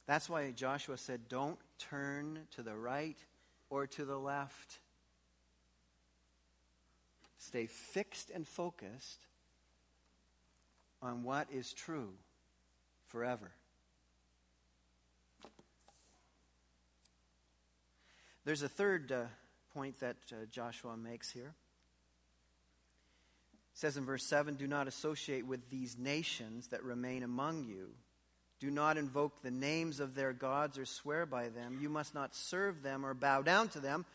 That's 0.07 0.29
why 0.29 0.51
Joshua 0.51 0.99
said, 0.99 1.29
Don't 1.29 1.59
turn 1.79 2.41
to 2.53 2.63
the 2.63 2.77
right 2.77 3.17
or 3.71 3.87
to 3.87 4.05
the 4.05 4.19
left. 4.19 4.79
Stay 7.39 7.67
fixed 7.67 8.31
and 8.31 8.47
focused 8.47 9.27
on 11.03 11.23
what 11.23 11.49
is 11.53 11.73
true 11.73 12.13
forever. 13.07 13.53
There's 18.45 18.63
a 18.63 18.69
third 18.69 19.11
uh, 19.11 19.25
point 19.73 20.01
that 20.01 20.17
uh, 20.31 20.47
Joshua 20.51 20.97
makes 20.97 21.31
here. 21.31 21.55
Says 23.75 23.97
in 23.97 24.05
verse 24.05 24.25
7 24.25 24.55
Do 24.55 24.67
not 24.67 24.89
associate 24.89 25.47
with 25.47 25.69
these 25.69 25.99
nations 25.99 26.69
that 26.69 26.83
remain 26.83 27.23
among 27.23 27.65
you. 27.65 27.91
Do 28.61 28.71
not 28.71 28.97
invoke 28.97 29.43
the 29.43 29.51
names 29.51 30.01
of 30.01 30.15
their 30.15 30.33
gods 30.33 30.79
or 30.79 30.87
swear 30.87 31.27
by 31.27 31.49
them. 31.49 31.79
You 31.81 31.89
must 31.89 32.15
not 32.15 32.35
serve 32.35 32.83
them 32.83 33.05
or 33.05 33.13
bow 33.13 33.43
down 33.43 33.69
to 33.71 33.81
them. 33.81 34.07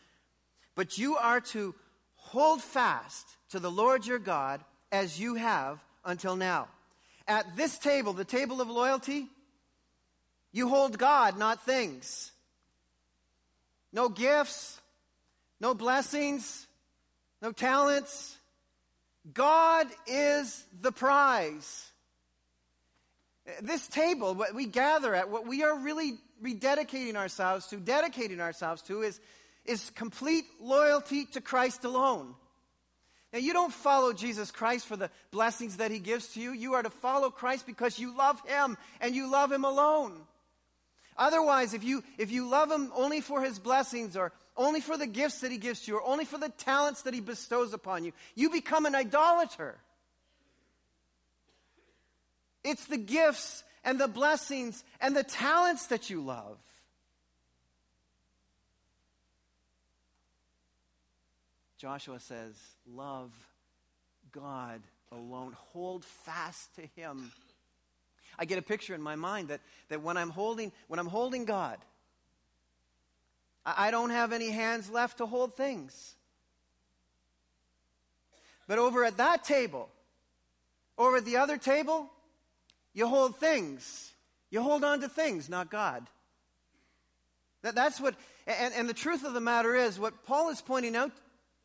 But 0.74 0.98
you 0.98 1.16
are 1.16 1.40
to 1.40 1.74
hold 2.16 2.62
fast 2.62 3.26
to 3.50 3.60
the 3.60 3.70
Lord 3.70 4.06
your 4.06 4.18
God 4.18 4.64
as 4.90 5.20
you 5.20 5.34
have 5.34 5.78
until 6.04 6.36
now. 6.36 6.68
At 7.28 7.56
this 7.56 7.78
table, 7.78 8.12
the 8.12 8.24
table 8.24 8.60
of 8.60 8.70
loyalty, 8.70 9.28
you 10.52 10.68
hold 10.68 10.98
God, 10.98 11.38
not 11.38 11.64
things. 11.64 12.32
No 13.92 14.08
gifts, 14.08 14.80
no 15.60 15.74
blessings, 15.74 16.66
no 17.42 17.52
talents. 17.52 18.36
God 19.34 19.86
is 20.06 20.64
the 20.80 20.92
prize. 20.92 21.90
This 23.62 23.88
table, 23.88 24.34
what 24.34 24.54
we 24.54 24.66
gather 24.66 25.14
at, 25.14 25.30
what 25.30 25.46
we 25.46 25.62
are 25.62 25.78
really 25.78 26.18
rededicating 26.42 27.16
ourselves 27.16 27.66
to, 27.68 27.76
dedicating 27.76 28.40
ourselves 28.40 28.82
to, 28.82 29.02
is, 29.02 29.20
is 29.64 29.90
complete 29.90 30.44
loyalty 30.60 31.26
to 31.26 31.40
Christ 31.40 31.84
alone. 31.84 32.34
Now, 33.32 33.38
you 33.38 33.52
don't 33.52 33.72
follow 33.72 34.12
Jesus 34.12 34.50
Christ 34.50 34.86
for 34.86 34.96
the 34.96 35.10
blessings 35.30 35.76
that 35.76 35.90
he 35.90 36.00
gives 36.00 36.28
to 36.28 36.40
you. 36.40 36.52
You 36.52 36.74
are 36.74 36.82
to 36.82 36.90
follow 36.90 37.30
Christ 37.30 37.64
because 37.66 37.98
you 37.98 38.16
love 38.16 38.40
him 38.46 38.76
and 39.00 39.14
you 39.14 39.30
love 39.30 39.52
him 39.52 39.64
alone. 39.64 40.20
Otherwise, 41.16 41.74
if 41.74 41.84
you, 41.84 42.02
if 42.18 42.32
you 42.32 42.48
love 42.48 42.70
him 42.70 42.90
only 42.94 43.20
for 43.20 43.42
his 43.42 43.58
blessings 43.58 44.16
or 44.16 44.32
only 44.60 44.80
for 44.80 44.96
the 44.96 45.06
gifts 45.06 45.40
that 45.40 45.50
he 45.50 45.58
gives 45.58 45.80
to 45.82 45.90
you 45.90 45.96
or 45.98 46.06
only 46.06 46.24
for 46.24 46.38
the 46.38 46.50
talents 46.50 47.02
that 47.02 47.14
he 47.14 47.20
bestows 47.20 47.72
upon 47.72 48.04
you, 48.04 48.12
you 48.34 48.50
become 48.50 48.86
an 48.86 48.94
idolater. 48.94 49.78
It's 52.62 52.84
the 52.86 52.98
gifts 52.98 53.64
and 53.84 53.98
the 53.98 54.08
blessings 54.08 54.84
and 55.00 55.16
the 55.16 55.24
talents 55.24 55.86
that 55.86 56.10
you 56.10 56.20
love. 56.20 56.58
Joshua 61.78 62.20
says, 62.20 62.54
Love 62.86 63.32
God 64.32 64.82
alone. 65.10 65.56
Hold 65.72 66.04
fast 66.04 66.74
to 66.76 66.82
Him. 66.94 67.32
I 68.38 68.44
get 68.44 68.58
a 68.58 68.62
picture 68.62 68.94
in 68.94 69.00
my 69.00 69.16
mind 69.16 69.48
that, 69.48 69.60
that 69.88 70.02
when, 70.02 70.18
I'm 70.18 70.28
holding, 70.28 70.72
when 70.88 71.00
I'm 71.00 71.06
holding 71.06 71.46
God, 71.46 71.78
I, 73.64 73.90
don't 73.90 74.10
have 74.10 74.32
any 74.32 74.50
hands 74.50 74.90
left 74.90 75.18
to 75.18 75.26
hold 75.26 75.54
things. 75.54 76.14
But 78.66 78.78
over 78.78 79.04
at 79.04 79.18
that 79.18 79.44
table, 79.44 79.88
over 80.96 81.18
at 81.18 81.24
the 81.24 81.36
other 81.36 81.56
table, 81.56 82.10
you 82.94 83.06
hold 83.06 83.36
things. 83.36 84.12
You 84.50 84.62
hold 84.62 84.82
on 84.84 85.00
to 85.00 85.08
things, 85.08 85.48
not 85.48 85.70
God. 85.70 86.06
That, 87.62 87.74
that's 87.74 88.00
what, 88.00 88.14
and, 88.46 88.72
and 88.74 88.88
the 88.88 88.94
truth 88.94 89.24
of 89.24 89.34
the 89.34 89.40
matter 89.40 89.74
is, 89.74 89.98
what 89.98 90.24
Paul 90.24 90.50
is 90.50 90.60
pointing 90.60 90.96
out 90.96 91.12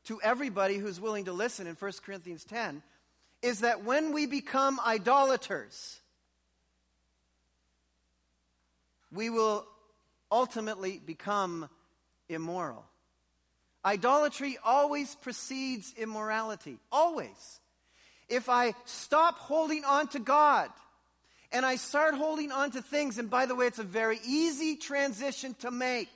to 0.05 0.21
everybody 0.21 0.77
who's 0.77 0.99
willing 0.99 1.25
to 1.25 1.33
listen 1.33 1.67
in 1.67 1.75
1 1.75 1.91
Corinthians 2.05 2.43
10 2.43 2.83
is 3.41 3.61
that 3.61 3.83
when 3.83 4.11
we 4.11 4.25
become 4.25 4.79
idolaters, 4.85 5.99
we 9.11 9.29
will 9.29 9.65
ultimately 10.31 11.01
become 11.03 11.69
immoral. 12.29 12.85
Idolatry 13.83 14.57
always 14.63 15.13
precedes 15.15 15.93
immorality. 15.95 16.79
Always. 16.91 17.59
If 18.27 18.49
I 18.49 18.73
stop 18.85 19.37
holding 19.37 19.85
on 19.85 20.07
to 20.09 20.19
God 20.19 20.69
and 21.51 21.65
I 21.65 21.75
start 21.75 22.15
holding 22.15 22.51
on 22.51 22.71
to 22.71 22.81
things, 22.81 23.19
and 23.19 23.29
by 23.29 23.45
the 23.45 23.53
way, 23.53 23.67
it's 23.67 23.79
a 23.79 23.83
very 23.83 24.19
easy 24.25 24.75
transition 24.75 25.55
to 25.59 25.69
make. 25.69 26.09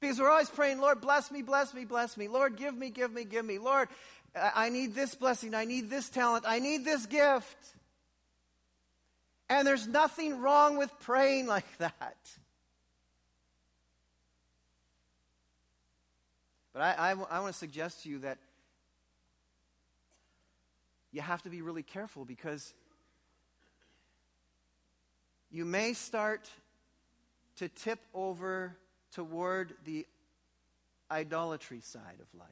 Because 0.00 0.18
we're 0.18 0.30
always 0.30 0.50
praying, 0.50 0.80
Lord, 0.80 1.00
bless 1.00 1.30
me, 1.30 1.42
bless 1.42 1.72
me, 1.72 1.84
bless 1.84 2.16
me. 2.16 2.28
Lord, 2.28 2.56
give 2.56 2.76
me, 2.76 2.90
give 2.90 3.12
me, 3.12 3.24
give 3.24 3.44
me. 3.44 3.58
Lord, 3.58 3.88
I 4.34 4.68
need 4.68 4.94
this 4.94 5.14
blessing. 5.14 5.54
I 5.54 5.64
need 5.64 5.88
this 5.88 6.08
talent. 6.08 6.44
I 6.46 6.58
need 6.58 6.84
this 6.84 7.06
gift. 7.06 7.56
And 9.48 9.66
there's 9.66 9.86
nothing 9.86 10.40
wrong 10.40 10.76
with 10.76 10.90
praying 11.00 11.46
like 11.46 11.78
that. 11.78 12.16
But 16.76 16.98
I, 16.98 17.12
I, 17.12 17.14
I 17.30 17.40
want 17.40 17.54
to 17.54 17.58
suggest 17.58 18.02
to 18.02 18.10
you 18.10 18.18
that 18.18 18.36
you 21.10 21.22
have 21.22 21.40
to 21.44 21.48
be 21.48 21.62
really 21.62 21.82
careful 21.82 22.26
because 22.26 22.74
you 25.50 25.64
may 25.64 25.94
start 25.94 26.50
to 27.56 27.70
tip 27.70 28.00
over 28.12 28.76
toward 29.10 29.72
the 29.86 30.04
idolatry 31.10 31.80
side 31.80 32.20
of 32.20 32.38
life, 32.38 32.50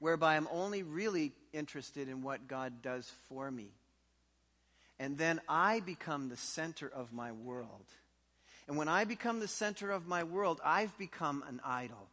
whereby 0.00 0.34
I'm 0.34 0.48
only 0.50 0.82
really 0.82 1.30
interested 1.52 2.08
in 2.08 2.22
what 2.22 2.48
God 2.48 2.82
does 2.82 3.08
for 3.28 3.48
me. 3.52 3.68
And 4.98 5.16
then 5.16 5.40
I 5.48 5.78
become 5.78 6.28
the 6.28 6.36
center 6.36 6.90
of 6.92 7.12
my 7.12 7.30
world. 7.30 7.86
And 8.68 8.76
when 8.76 8.88
I 8.88 9.04
become 9.04 9.40
the 9.40 9.48
center 9.48 9.90
of 9.90 10.06
my 10.06 10.24
world, 10.24 10.60
I've 10.64 10.96
become 10.98 11.44
an 11.48 11.60
idol. 11.64 12.08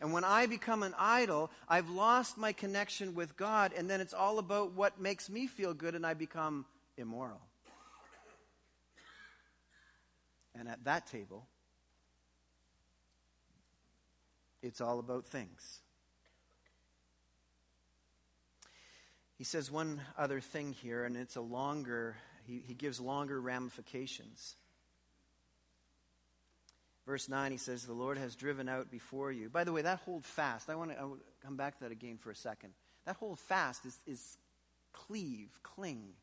And 0.00 0.12
when 0.12 0.24
I 0.24 0.46
become 0.46 0.82
an 0.82 0.94
idol, 0.98 1.50
I've 1.68 1.88
lost 1.88 2.36
my 2.36 2.52
connection 2.52 3.14
with 3.14 3.36
God, 3.36 3.72
and 3.76 3.88
then 3.88 4.00
it's 4.00 4.12
all 4.12 4.38
about 4.38 4.72
what 4.72 5.00
makes 5.00 5.30
me 5.30 5.46
feel 5.46 5.72
good, 5.72 5.94
and 5.94 6.04
I 6.04 6.14
become 6.14 6.66
immoral. 6.98 7.40
And 10.54 10.68
at 10.68 10.84
that 10.84 11.06
table, 11.06 11.46
it's 14.62 14.80
all 14.80 14.98
about 14.98 15.26
things. 15.26 15.80
He 19.36 19.44
says 19.44 19.70
one 19.70 20.00
other 20.16 20.40
thing 20.40 20.72
here, 20.72 21.04
and 21.04 21.16
it's 21.16 21.36
a 21.36 21.40
longer, 21.40 22.16
he, 22.46 22.62
he 22.66 22.74
gives 22.74 23.00
longer 23.00 23.40
ramifications. 23.40 24.54
Verse 27.06 27.28
9, 27.28 27.52
he 27.52 27.58
says, 27.58 27.84
The 27.84 27.92
Lord 27.92 28.16
has 28.16 28.34
driven 28.34 28.68
out 28.68 28.90
before 28.90 29.30
you. 29.30 29.50
By 29.50 29.64
the 29.64 29.72
way, 29.72 29.82
that 29.82 30.00
hold 30.00 30.24
fast, 30.24 30.70
I 30.70 30.74
want 30.74 30.90
to 30.90 31.18
come 31.44 31.56
back 31.56 31.76
to 31.78 31.84
that 31.84 31.92
again 31.92 32.16
for 32.16 32.30
a 32.30 32.36
second. 32.36 32.70
That 33.04 33.16
hold 33.16 33.38
fast 33.38 33.84
is, 33.84 33.98
is 34.06 34.38
cleave, 34.92 35.50
cling. 35.62 36.14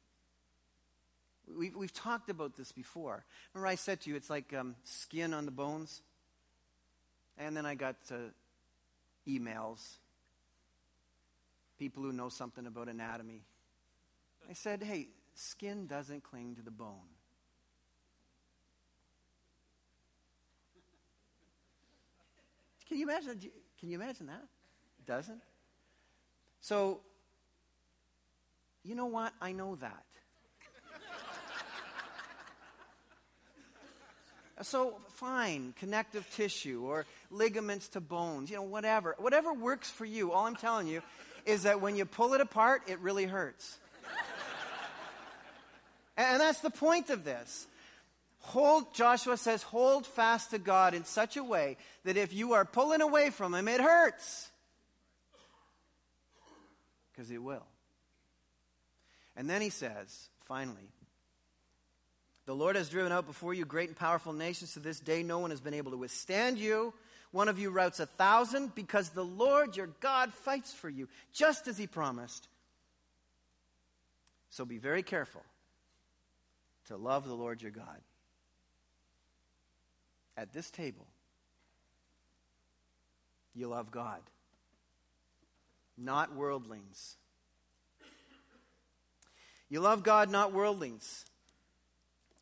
We've, 1.55 1.75
we've 1.75 1.93
talked 1.93 2.29
about 2.29 2.55
this 2.55 2.71
before. 2.71 3.25
Remember, 3.53 3.67
I 3.67 3.75
said 3.75 4.01
to 4.01 4.09
you, 4.09 4.15
it's 4.15 4.29
like 4.29 4.53
um, 4.53 4.75
skin 4.83 5.33
on 5.33 5.45
the 5.45 5.51
bones? 5.51 6.01
And 7.37 7.55
then 7.55 7.65
I 7.65 7.75
got 7.75 7.97
uh, 8.11 8.15
emails, 9.27 9.97
people 11.77 12.03
who 12.03 12.11
know 12.11 12.29
something 12.29 12.65
about 12.65 12.87
anatomy. 12.87 13.43
I 14.49 14.53
said, 14.53 14.81
hey, 14.81 15.09
skin 15.35 15.85
doesn't 15.85 16.23
cling 16.23 16.55
to 16.55 16.61
the 16.61 16.71
bone. 16.71 17.11
Can 22.91 22.99
you 22.99 23.06
imagine? 23.06 23.39
Can 23.80 23.89
you 23.89 23.95
imagine 23.95 24.25
that? 24.25 24.43
It 24.99 25.06
doesn't. 25.06 25.41
So, 26.60 26.99
you 28.84 28.95
know 28.95 29.06
what? 29.06 29.32
I 29.39 29.54
know 29.54 29.77
that. 29.77 30.04
so 34.63 34.97
fine, 35.13 35.73
connective 35.80 36.30
tissue 36.36 36.84
or 36.84 37.06
ligaments 37.30 37.88
to 37.88 38.01
bones, 38.01 38.49
you 38.49 38.58
know, 38.58 38.63
whatever. 38.63 39.15
Whatever 39.19 39.54
works 39.54 39.89
for 39.89 40.04
you. 40.04 40.34
All 40.34 40.45
I'm 40.45 40.58
telling 40.58 40.88
you 40.88 41.01
is 41.45 41.63
that 41.63 41.80
when 41.80 41.95
you 41.95 42.04
pull 42.04 42.34
it 42.34 42.41
apart, 42.41 42.82
it 42.88 42.99
really 42.99 43.23
hurts. 43.23 43.77
and 46.17 46.41
that's 46.41 46.60
the 46.60 46.69
point 46.69 47.10
of 47.10 47.23
this. 47.23 47.67
Hold, 48.41 48.93
Joshua 48.93 49.38
says, 49.38 49.63
hold 49.63 50.06
fast 50.06 50.51
to 50.51 50.60
God 50.60 50.93
in 50.93 51.06
such 51.06 51.38
a 51.38 51.43
way 51.43 51.77
that 52.04 52.17
if 52.17 52.34
you 52.34 52.54
are 52.54 52.65
pulling 52.65 53.01
away 53.01 53.30
from 53.30 53.54
Him, 53.54 53.67
it 53.67 53.80
hurts. 53.80 54.49
Because 57.12 57.30
it 57.30 57.41
will. 57.41 57.65
And 59.36 59.49
then 59.49 59.62
he 59.62 59.69
says, 59.69 60.30
finally, 60.41 60.89
the 62.45 62.56
Lord 62.56 62.75
has 62.75 62.89
driven 62.89 63.12
out 63.12 63.27
before 63.27 63.54
you 63.54 63.63
great 63.63 63.89
and 63.89 63.97
powerful 63.97 64.34
nations. 64.34 64.73
To 64.73 64.80
this 64.80 64.99
day, 64.99 65.23
no 65.23 65.39
one 65.39 65.51
has 65.51 65.62
been 65.62 65.73
able 65.73 65.91
to 65.91 65.97
withstand 65.97 66.58
you. 66.58 66.93
One 67.32 67.47
of 67.47 67.60
you 67.60 67.69
routs 67.69 67.99
a 67.99 68.06
thousand 68.06 68.75
because 68.75 69.10
the 69.10 69.23
Lord 69.23 69.77
your 69.77 69.89
God 70.01 70.34
fights 70.34 70.73
for 70.73 70.89
you, 70.89 71.08
just 71.32 71.67
as 71.67 71.77
he 71.77 71.88
promised. 71.88 72.47
So 74.49 74.65
be 74.65 74.80
very 74.80 75.04
careful 75.04 75.43
to 76.88 76.97
love 76.97 77.25
the 77.25 77.34
Lord 77.34 77.62
your 77.62 77.71
God. 77.71 78.01
At 80.37 80.53
this 80.53 80.71
table, 80.71 81.05
you 83.53 83.67
love 83.67 83.91
God, 83.91 84.21
not 85.97 86.35
worldlings. 86.35 87.17
You 89.69 89.79
love 89.79 90.03
God, 90.03 90.29
not 90.29 90.51
worldlings. 90.51 91.25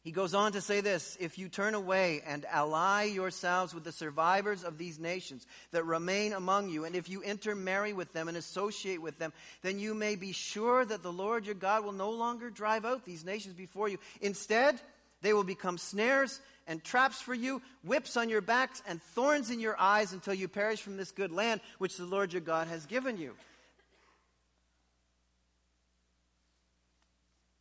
He 0.02 0.12
goes 0.12 0.34
on 0.34 0.54
to 0.54 0.62
say 0.62 0.82
this 0.82 1.18
If 1.20 1.38
you 1.38 1.50
turn 1.50 1.76
away 1.76 2.22
and 2.26 2.46
ally 2.46 3.04
yourselves 3.04 3.74
with 3.74 3.84
the 3.84 3.92
survivors 3.92 4.64
of 4.64 4.78
these 4.78 4.98
nations 4.98 5.46
that 5.72 5.86
remain 5.86 6.34
among 6.34 6.70
you, 6.70 6.86
and 6.86 6.96
if 6.96 7.10
you 7.10 7.22
intermarry 7.22 7.94
with 7.94 8.14
them 8.14 8.28
and 8.28 8.38
associate 8.38 9.02
with 9.02 9.20
them, 9.20 9.34
then 9.62 9.78
you 9.78 9.94
may 9.94 10.16
be 10.16 10.32
sure 10.32 10.86
that 10.86 11.04
the 11.04 11.12
Lord 11.12 11.46
your 11.46 11.56
God 11.56 11.84
will 11.84 11.92
no 11.92 12.12
longer 12.12 12.50
drive 12.50 12.86
out 12.86 13.06
these 13.06 13.26
nations 13.26 13.54
before 13.54 13.90
you. 13.90 14.00
Instead, 14.22 14.80
they 15.22 15.34
will 15.34 15.44
become 15.44 15.78
snares 15.78 16.40
and 16.70 16.84
traps 16.84 17.20
for 17.20 17.34
you, 17.34 17.62
whips 17.84 18.16
on 18.16 18.30
your 18.30 18.42
backs, 18.42 18.84
and 18.88 19.02
thorns 19.02 19.50
in 19.50 19.60
your 19.60 19.76
eyes 19.78 20.14
until 20.14 20.36
you 20.36 20.48
perish 20.48 20.80
from 20.82 20.98
this 20.98 21.12
good 21.12 21.32
land 21.32 21.60
which 21.80 21.98
the 21.98 22.06
Lord 22.06 22.32
your 22.32 22.44
God 22.44 22.68
has 22.68 22.86
given 22.86 23.18
you. 23.18 23.34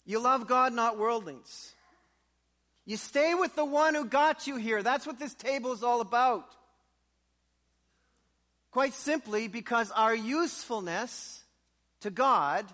You 0.05 0.21
love 0.21 0.47
God, 0.47 0.75
not 0.75 0.99
worldlings. 0.99 1.75
You 2.85 2.99
stay 2.99 3.35
with 3.35 3.55
the 3.57 3.64
one 3.64 3.94
who 3.94 4.05
got 4.05 4.47
you 4.47 4.57
here. 4.57 4.83
That's 4.83 5.07
what 5.07 5.18
this 5.18 5.35
table 5.35 5.73
is 5.73 5.83
all 5.83 6.03
about. 6.03 6.55
Quite 8.71 8.92
simply 8.92 9.49
because 9.49 9.90
our 9.90 10.14
usefulness 10.14 11.42
to 12.01 12.11
God 12.11 12.66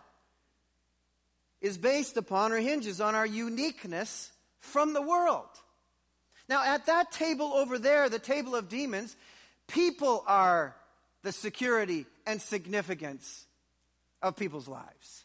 is 1.60 1.78
based 1.78 2.16
upon 2.16 2.50
or 2.50 2.58
hinges 2.58 3.00
on 3.00 3.14
our 3.14 3.26
uniqueness 3.26 4.32
from 4.58 4.94
the 4.94 5.02
world. 5.02 5.46
Now, 6.48 6.62
at 6.62 6.86
that 6.86 7.10
table 7.10 7.52
over 7.54 7.78
there, 7.78 8.08
the 8.08 8.18
table 8.18 8.54
of 8.54 8.68
demons, 8.68 9.16
people 9.66 10.22
are 10.26 10.76
the 11.22 11.32
security 11.32 12.06
and 12.26 12.40
significance 12.40 13.46
of 14.22 14.36
people's 14.36 14.68
lives. 14.68 15.24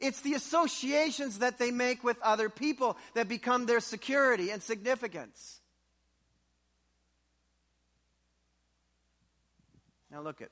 It's 0.00 0.20
the 0.20 0.34
associations 0.34 1.38
that 1.38 1.58
they 1.58 1.70
make 1.70 2.04
with 2.04 2.20
other 2.22 2.48
people 2.48 2.96
that 3.14 3.28
become 3.28 3.66
their 3.66 3.80
security 3.80 4.50
and 4.50 4.62
significance. 4.62 5.60
Now 10.10 10.20
look 10.20 10.40
at 10.40 10.50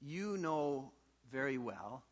you 0.00 0.38
know 0.38 0.92
very 1.30 1.58
well 1.58 2.02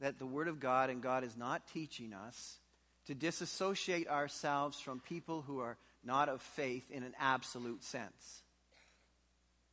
that 0.00 0.18
the 0.18 0.26
Word 0.26 0.48
of 0.48 0.60
God 0.60 0.90
and 0.90 1.02
God 1.02 1.24
is 1.24 1.36
not 1.36 1.66
teaching 1.72 2.12
us 2.12 2.58
to 3.06 3.14
disassociate 3.14 4.08
ourselves 4.08 4.80
from 4.80 5.00
people 5.00 5.42
who 5.42 5.60
are 5.60 5.76
not 6.04 6.28
of 6.28 6.40
faith 6.40 6.90
in 6.90 7.02
an 7.02 7.14
absolute 7.18 7.82
sense. 7.84 8.42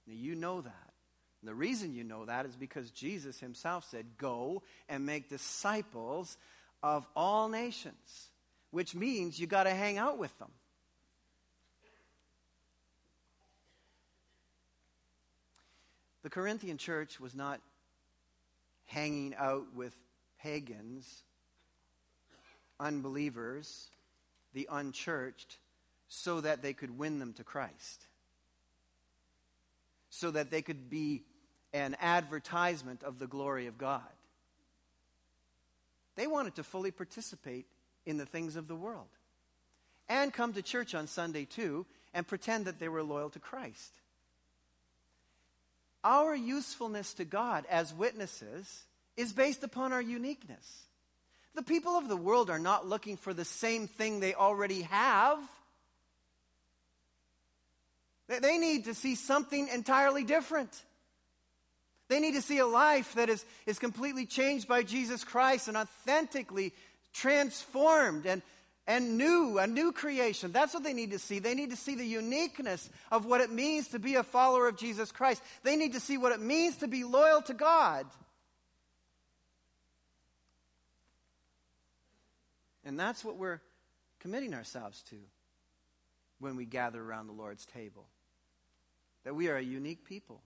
Now, 0.07 0.15
you 0.15 0.35
know 0.35 0.61
that. 0.61 0.93
And 1.41 1.49
the 1.49 1.55
reason 1.55 1.93
you 1.93 2.03
know 2.03 2.25
that 2.25 2.45
is 2.45 2.55
because 2.55 2.91
Jesus 2.91 3.39
himself 3.39 3.87
said, 3.89 4.05
Go 4.17 4.61
and 4.87 5.05
make 5.05 5.29
disciples 5.29 6.37
of 6.83 7.07
all 7.15 7.49
nations, 7.49 8.29
which 8.69 8.93
means 8.95 9.39
you 9.39 9.47
got 9.47 9.63
to 9.63 9.71
hang 9.71 9.97
out 9.97 10.17
with 10.17 10.37
them. 10.39 10.51
The 16.23 16.29
Corinthian 16.29 16.77
church 16.77 17.19
was 17.19 17.33
not 17.33 17.59
hanging 18.85 19.33
out 19.35 19.73
with 19.73 19.95
pagans, 20.41 21.23
unbelievers, 22.81 23.89
the 24.53 24.67
unchurched, 24.69 25.57
so 26.09 26.41
that 26.41 26.61
they 26.61 26.73
could 26.73 26.97
win 26.97 27.19
them 27.19 27.33
to 27.33 27.43
Christ, 27.43 28.07
so 30.09 30.31
that 30.31 30.51
they 30.51 30.61
could 30.61 30.89
be 30.89 31.23
an 31.73 31.95
advertisement 32.01 33.03
of 33.03 33.19
the 33.19 33.27
glory 33.27 33.67
of 33.67 33.77
God. 33.77 34.01
They 36.15 36.27
wanted 36.27 36.55
to 36.55 36.63
fully 36.63 36.91
participate 36.91 37.65
in 38.05 38.17
the 38.17 38.25
things 38.25 38.57
of 38.57 38.67
the 38.67 38.75
world 38.75 39.07
and 40.09 40.33
come 40.33 40.51
to 40.53 40.61
church 40.61 40.93
on 40.93 41.07
Sunday 41.07 41.45
too 41.45 41.85
and 42.13 42.27
pretend 42.27 42.65
that 42.65 42.79
they 42.79 42.89
were 42.89 43.03
loyal 43.03 43.29
to 43.29 43.39
Christ. 43.39 43.93
Our 46.03 46.35
usefulness 46.35 47.13
to 47.13 47.25
God 47.25 47.65
as 47.69 47.93
witnesses 47.93 48.83
is 49.15 49.31
based 49.33 49.63
upon 49.63 49.93
our 49.93 50.01
uniqueness. 50.01 50.87
The 51.55 51.63
people 51.63 51.97
of 51.97 52.07
the 52.07 52.17
world 52.17 52.49
are 52.49 52.59
not 52.59 52.87
looking 52.87 53.17
for 53.17 53.33
the 53.33 53.45
same 53.45 53.87
thing 53.87 54.19
they 54.19 54.33
already 54.33 54.83
have. 54.83 55.39
They 58.27 58.57
need 58.57 58.85
to 58.85 58.93
see 58.93 59.15
something 59.15 59.67
entirely 59.67 60.23
different. 60.23 60.69
They 62.07 62.19
need 62.19 62.35
to 62.35 62.41
see 62.41 62.59
a 62.59 62.65
life 62.65 63.13
that 63.15 63.29
is, 63.29 63.45
is 63.65 63.79
completely 63.79 64.25
changed 64.25 64.67
by 64.67 64.83
Jesus 64.83 65.23
Christ 65.23 65.67
and 65.67 65.75
authentically 65.75 66.73
transformed 67.13 68.25
and, 68.25 68.41
and 68.87 69.17
new, 69.17 69.57
a 69.57 69.67
new 69.67 69.91
creation. 69.91 70.51
That's 70.51 70.73
what 70.73 70.83
they 70.83 70.93
need 70.93 71.11
to 71.11 71.19
see. 71.19 71.39
They 71.39 71.55
need 71.55 71.71
to 71.71 71.75
see 71.75 71.95
the 71.95 72.05
uniqueness 72.05 72.89
of 73.11 73.25
what 73.25 73.41
it 73.41 73.51
means 73.51 73.89
to 73.89 73.99
be 73.99 74.15
a 74.15 74.23
follower 74.23 74.67
of 74.67 74.77
Jesus 74.77 75.11
Christ. 75.11 75.41
They 75.63 75.75
need 75.75 75.93
to 75.93 75.99
see 75.99 76.17
what 76.17 76.31
it 76.31 76.41
means 76.41 76.77
to 76.77 76.87
be 76.87 77.03
loyal 77.03 77.41
to 77.43 77.53
God. 77.53 78.05
And 82.83 82.99
that's 82.99 83.23
what 83.23 83.37
we're 83.37 83.61
committing 84.19 84.53
ourselves 84.53 85.01
to 85.09 85.15
when 86.39 86.55
we 86.55 86.65
gather 86.65 87.01
around 87.01 87.27
the 87.27 87.33
Lord's 87.33 87.65
table. 87.65 88.07
That 89.23 89.35
we 89.35 89.49
are 89.49 89.57
a 89.57 89.61
unique 89.61 90.05
people 90.05 90.41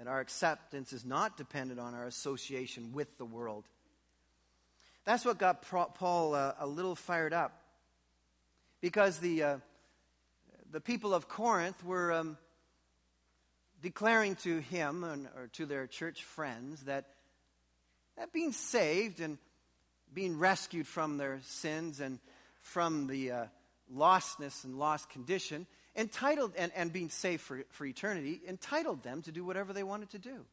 that 0.00 0.08
our 0.08 0.20
acceptance 0.20 0.94
is 0.94 1.04
not 1.04 1.36
dependent 1.36 1.78
on 1.78 1.92
our 1.92 2.06
association 2.06 2.92
with 2.94 3.18
the 3.18 3.24
world. 3.26 3.66
That's 5.04 5.26
what 5.26 5.36
got 5.36 5.60
Paul 5.60 6.34
uh, 6.34 6.54
a 6.58 6.66
little 6.66 6.94
fired 6.94 7.34
up. 7.34 7.52
Because 8.80 9.18
the, 9.18 9.42
uh, 9.42 9.56
the 10.70 10.80
people 10.80 11.12
of 11.12 11.28
Corinth 11.28 11.84
were 11.84 12.14
um, 12.14 12.38
declaring 13.82 14.36
to 14.36 14.60
him 14.60 15.04
and, 15.04 15.28
or 15.36 15.48
to 15.52 15.66
their 15.66 15.86
church 15.86 16.24
friends 16.24 16.84
that, 16.84 17.04
that 18.16 18.32
being 18.32 18.52
saved 18.52 19.20
and 19.20 19.36
being 20.12 20.38
rescued 20.38 20.86
from 20.86 21.16
their 21.16 21.40
sins 21.44 22.00
and 22.00 22.18
from 22.60 23.06
the 23.06 23.30
uh, 23.30 23.44
lostness 23.94 24.64
and 24.64 24.78
lost 24.78 25.08
condition 25.10 25.66
entitled, 25.96 26.52
and, 26.56 26.72
and 26.74 26.92
being 26.92 27.08
saved 27.08 27.42
for, 27.42 27.62
for 27.70 27.84
eternity, 27.84 28.40
entitled 28.48 29.02
them 29.02 29.22
to 29.22 29.32
do 29.32 29.44
whatever 29.44 29.72
they 29.72 29.82
wanted 29.82 30.10
to 30.10 30.18
do. 30.18 30.44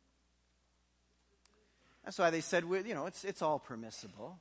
That's 2.03 2.17
why 2.17 2.29
they 2.29 2.41
said, 2.41 2.63
you 2.63 2.93
know, 2.93 3.05
it's, 3.05 3.23
it's 3.23 3.41
all 3.41 3.59
permissible. 3.59 4.39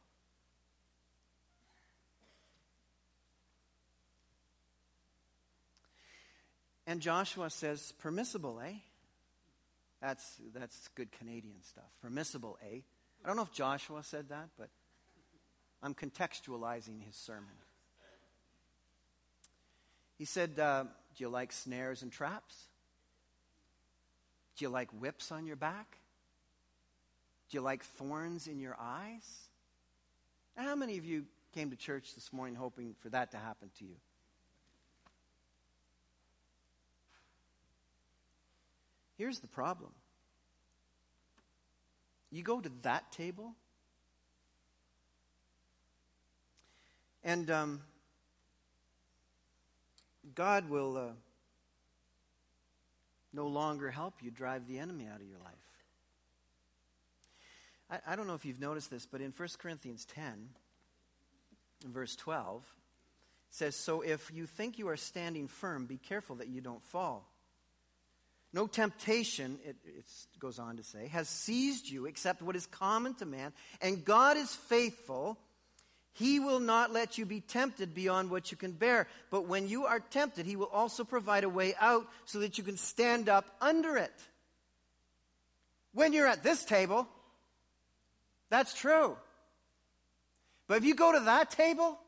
And 6.87 7.01
Joshua 7.01 7.51
says, 7.51 7.93
permissible, 7.99 8.61
eh? 8.65 8.75
That's, 10.01 10.37
that's 10.55 10.89
good 10.95 11.11
Canadian 11.11 11.61
stuff. 11.63 11.91
Permissible, 12.01 12.59
eh? 12.63 12.79
I 13.25 13.27
don't 13.27 13.37
know 13.37 13.43
if 13.43 13.53
Joshua 13.53 14.05
said 14.05 14.29
that, 14.29 14.51
but 14.57 14.69
I'm 15.83 15.95
contextualizing 15.95 17.03
his 17.05 17.15
sermon. 17.15 17.55
He 20.19 20.25
said, 20.25 20.59
uh, 20.59 20.85
Do 20.85 21.25
you 21.25 21.29
like 21.29 21.53
snares 21.53 22.03
and 22.03 22.11
traps? 22.11 22.67
Do 24.57 24.65
you 24.65 24.71
like 24.71 24.91
whips 24.91 25.31
on 25.31 25.47
your 25.47 25.57
back? 25.57 25.99
Do 27.51 27.59
you 27.59 27.61
like 27.61 27.85
thorns 27.85 28.47
in 28.47 28.59
your 28.59 28.77
eyes? 28.81 29.49
how 30.57 30.75
many 30.75 30.97
of 30.97 31.05
you 31.05 31.27
came 31.53 31.69
to 31.71 31.77
church 31.77 32.15
this 32.15 32.33
morning 32.33 32.55
hoping 32.55 32.95
for 33.01 33.11
that 33.11 33.31
to 33.33 33.37
happen 33.37 33.71
to 33.79 33.85
you? 33.85 33.97
Here's 39.17 39.41
the 39.41 39.49
problem 39.49 39.93
you 42.31 42.43
go 42.43 42.61
to 42.61 42.71
that 42.83 43.13
table, 43.13 43.55
and 47.27 47.51
um, 47.51 47.81
God 50.37 50.71
will 50.71 50.97
uh, 50.97 51.11
no 53.33 53.49
longer 53.49 53.91
help 53.91 54.15
you 54.23 54.31
drive 54.31 54.69
the 54.69 54.79
enemy 54.79 55.09
out 55.13 55.21
of 55.21 55.27
your 55.27 55.41
life. 55.41 55.55
I, 57.91 58.13
I 58.13 58.17
don't 58.17 58.29
know 58.29 58.35
if 58.35 58.45
you've 58.45 58.61
noticed 58.61 58.93
this, 58.93 59.07
but 59.07 59.21
in 59.21 59.33
1 59.37 59.49
Corinthians 59.59 60.05
10, 60.05 60.51
verse 61.87 62.15
12, 62.15 62.63
it 62.63 62.65
says, 63.51 63.75
So 63.75 64.03
if 64.03 64.31
you 64.33 64.47
think 64.47 64.79
you 64.79 64.89
are 64.89 64.97
standing 64.97 65.49
firm, 65.49 65.87
be 65.87 65.99
careful 65.99 66.37
that 66.37 66.47
you 66.47 66.61
don't 66.61 66.83
fall. 66.85 67.29
No 68.53 68.69
temptation, 68.69 69.59
it, 69.65 69.75
goes 70.39 70.61
on 70.61 70.77
to 70.77 70.85
say, 70.85 71.09
has 71.09 71.29
seized 71.29 71.91
you 71.91 72.07
except 72.07 72.41
what 72.41 72.55
is 72.55 72.67
common 72.67 73.15
to 73.15 73.27
man, 73.27 73.53
and 73.81 74.05
God 74.05 74.37
is 74.37 74.55
faithful. 74.55 75.37
He 76.17 76.41
will 76.41 76.61
not 76.61 76.95
let 76.95 77.19
you 77.19 77.27
be 77.27 77.43
tempted 77.43 77.95
beyond 77.95 78.31
what 78.31 78.51
you 78.51 78.57
can 78.57 78.73
bear. 78.73 79.07
But 79.31 79.49
when 79.49 79.69
you 79.69 79.85
are 79.85 80.01
tempted, 80.01 80.47
He 80.47 80.57
will 80.57 80.71
also 80.73 81.05
provide 81.05 81.45
a 81.45 81.49
way 81.49 81.75
out 81.79 82.07
so 82.25 82.39
that 82.39 82.57
you 82.57 82.65
can 82.65 82.79
stand 82.79 83.29
up 83.29 83.45
under 83.61 83.99
it. 83.99 84.15
When 85.93 86.15
you're 86.15 86.27
at 86.27 86.43
this 86.43 86.65
table, 86.65 87.07
that's 88.49 88.73
true. 88.73 89.15
But 90.67 90.79
if 90.79 90.85
you 90.87 90.95
go 90.95 91.13
to 91.13 91.21
that 91.21 91.51
table, 91.51 91.99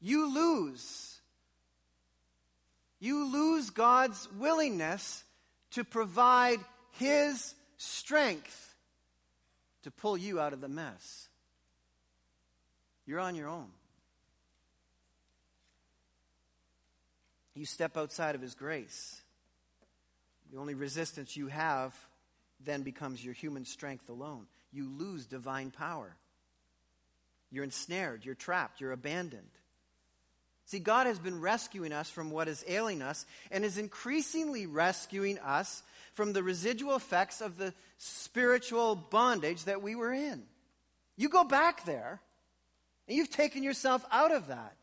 you 0.00 0.32
lose. 0.32 1.18
You 2.98 3.30
lose 3.30 3.68
God's 3.68 4.26
willingness 4.38 5.22
to 5.72 5.84
provide 5.84 6.60
His 6.92 7.54
strength 7.76 8.74
to 9.82 9.90
pull 9.90 10.16
you 10.16 10.40
out 10.40 10.54
of 10.54 10.62
the 10.62 10.68
mess. 10.68 11.25
You're 13.06 13.20
on 13.20 13.34
your 13.34 13.48
own. 13.48 13.68
You 17.54 17.64
step 17.64 17.96
outside 17.96 18.34
of 18.34 18.42
His 18.42 18.54
grace. 18.54 19.20
The 20.52 20.58
only 20.58 20.74
resistance 20.74 21.36
you 21.36 21.48
have 21.48 21.94
then 22.64 22.82
becomes 22.82 23.24
your 23.24 23.34
human 23.34 23.64
strength 23.64 24.08
alone. 24.08 24.46
You 24.72 24.88
lose 24.88 25.26
divine 25.26 25.70
power. 25.70 26.16
You're 27.50 27.64
ensnared, 27.64 28.24
you're 28.24 28.34
trapped, 28.34 28.80
you're 28.80 28.92
abandoned. 28.92 29.48
See, 30.66 30.80
God 30.80 31.06
has 31.06 31.18
been 31.18 31.40
rescuing 31.40 31.92
us 31.92 32.10
from 32.10 32.30
what 32.30 32.48
is 32.48 32.64
ailing 32.66 33.00
us 33.00 33.24
and 33.52 33.64
is 33.64 33.78
increasingly 33.78 34.66
rescuing 34.66 35.38
us 35.38 35.82
from 36.14 36.32
the 36.32 36.42
residual 36.42 36.96
effects 36.96 37.40
of 37.40 37.56
the 37.56 37.72
spiritual 37.98 38.96
bondage 38.96 39.64
that 39.64 39.80
we 39.80 39.94
were 39.94 40.12
in. 40.12 40.42
You 41.16 41.28
go 41.28 41.44
back 41.44 41.84
there, 41.84 42.20
and 43.06 43.16
you've 43.16 43.30
taken 43.30 43.62
yourself 43.62 44.04
out 44.10 44.32
of 44.32 44.48
that. 44.48 44.76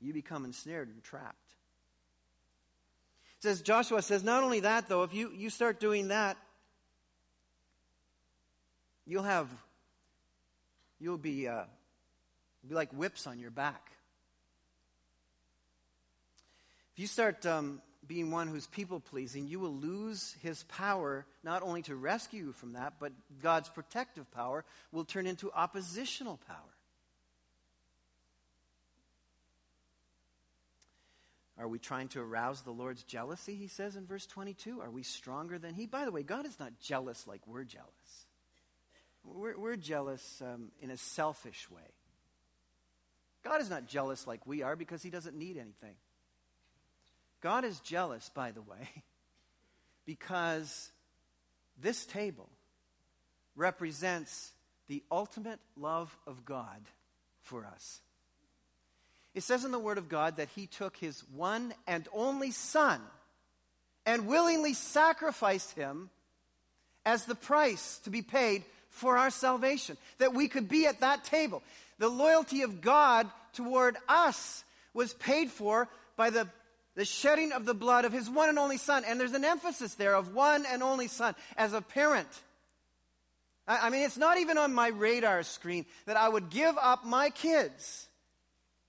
You 0.00 0.12
become 0.12 0.44
ensnared 0.44 0.88
and 0.88 1.02
trapped. 1.02 1.36
Says 3.40 3.60
Joshua 3.60 4.02
says, 4.02 4.22
not 4.22 4.42
only 4.42 4.60
that 4.60 4.88
though, 4.88 5.02
if 5.02 5.14
you, 5.14 5.30
you 5.34 5.50
start 5.50 5.80
doing 5.80 6.08
that, 6.08 6.36
you'll 9.06 9.22
have 9.24 9.48
you'll 11.00 11.18
be 11.18 11.48
uh, 11.48 11.64
be 12.68 12.74
like 12.74 12.92
whips 12.92 13.26
on 13.26 13.38
your 13.38 13.50
back. 13.50 13.90
If 16.94 17.00
you 17.00 17.06
start 17.06 17.44
um, 17.46 17.80
being 18.06 18.30
one 18.30 18.48
who's 18.48 18.66
people 18.66 19.00
pleasing, 19.00 19.46
you 19.46 19.60
will 19.60 19.74
lose 19.74 20.34
his 20.42 20.64
power 20.64 21.24
not 21.44 21.62
only 21.62 21.82
to 21.82 21.94
rescue 21.94 22.46
you 22.46 22.52
from 22.52 22.72
that, 22.72 22.94
but 22.98 23.12
God's 23.42 23.68
protective 23.68 24.30
power 24.32 24.64
will 24.90 25.04
turn 25.04 25.26
into 25.26 25.52
oppositional 25.52 26.38
power. 26.48 26.56
Are 31.58 31.68
we 31.68 31.78
trying 31.78 32.08
to 32.08 32.20
arouse 32.20 32.62
the 32.62 32.72
Lord's 32.72 33.04
jealousy, 33.04 33.54
he 33.54 33.68
says 33.68 33.94
in 33.94 34.04
verse 34.04 34.26
22? 34.26 34.80
Are 34.80 34.90
we 34.90 35.04
stronger 35.04 35.58
than 35.58 35.74
he? 35.74 35.86
By 35.86 36.04
the 36.04 36.10
way, 36.10 36.22
God 36.24 36.44
is 36.44 36.58
not 36.58 36.80
jealous 36.80 37.26
like 37.26 37.46
we're 37.46 37.64
jealous. 37.64 38.26
We're, 39.24 39.56
we're 39.56 39.76
jealous 39.76 40.42
um, 40.42 40.72
in 40.80 40.90
a 40.90 40.96
selfish 40.96 41.70
way. 41.70 41.92
God 43.44 43.60
is 43.60 43.70
not 43.70 43.86
jealous 43.86 44.26
like 44.26 44.46
we 44.46 44.62
are 44.62 44.74
because 44.74 45.02
he 45.02 45.10
doesn't 45.10 45.36
need 45.36 45.56
anything. 45.56 45.94
God 47.42 47.64
is 47.64 47.80
jealous, 47.80 48.30
by 48.34 48.52
the 48.52 48.62
way, 48.62 48.88
because 50.06 50.90
this 51.80 52.06
table 52.06 52.48
represents 53.56 54.52
the 54.88 55.02
ultimate 55.10 55.58
love 55.76 56.16
of 56.26 56.44
God 56.44 56.80
for 57.42 57.66
us. 57.66 58.00
It 59.34 59.42
says 59.42 59.64
in 59.64 59.72
the 59.72 59.78
Word 59.78 59.98
of 59.98 60.08
God 60.08 60.36
that 60.36 60.48
He 60.54 60.66
took 60.66 60.96
His 60.96 61.22
one 61.34 61.74
and 61.86 62.06
only 62.14 62.50
Son 62.50 63.00
and 64.04 64.26
willingly 64.26 64.74
sacrificed 64.74 65.72
Him 65.72 66.10
as 67.04 67.24
the 67.24 67.34
price 67.34 67.98
to 68.04 68.10
be 68.10 68.22
paid 68.22 68.64
for 68.90 69.16
our 69.16 69.30
salvation, 69.30 69.96
that 70.18 70.34
we 70.34 70.48
could 70.48 70.68
be 70.68 70.86
at 70.86 71.00
that 71.00 71.24
table. 71.24 71.62
The 71.98 72.08
loyalty 72.08 72.62
of 72.62 72.80
God 72.80 73.28
toward 73.54 73.96
us 74.08 74.64
was 74.92 75.14
paid 75.14 75.50
for 75.50 75.88
by 76.16 76.30
the, 76.30 76.46
the 76.94 77.04
shedding 77.04 77.52
of 77.52 77.64
the 77.64 77.74
blood 77.74 78.04
of 78.04 78.12
his 78.12 78.28
one 78.28 78.48
and 78.48 78.58
only 78.58 78.76
son. 78.76 79.04
And 79.06 79.18
there's 79.18 79.32
an 79.32 79.44
emphasis 79.44 79.94
there 79.94 80.14
of 80.14 80.34
one 80.34 80.64
and 80.70 80.82
only 80.82 81.08
son 81.08 81.34
as 81.56 81.72
a 81.72 81.80
parent. 81.80 82.28
I, 83.66 83.86
I 83.86 83.90
mean, 83.90 84.02
it's 84.02 84.18
not 84.18 84.38
even 84.38 84.58
on 84.58 84.74
my 84.74 84.88
radar 84.88 85.42
screen 85.42 85.86
that 86.06 86.16
I 86.16 86.28
would 86.28 86.50
give 86.50 86.76
up 86.80 87.04
my 87.04 87.30
kids 87.30 88.08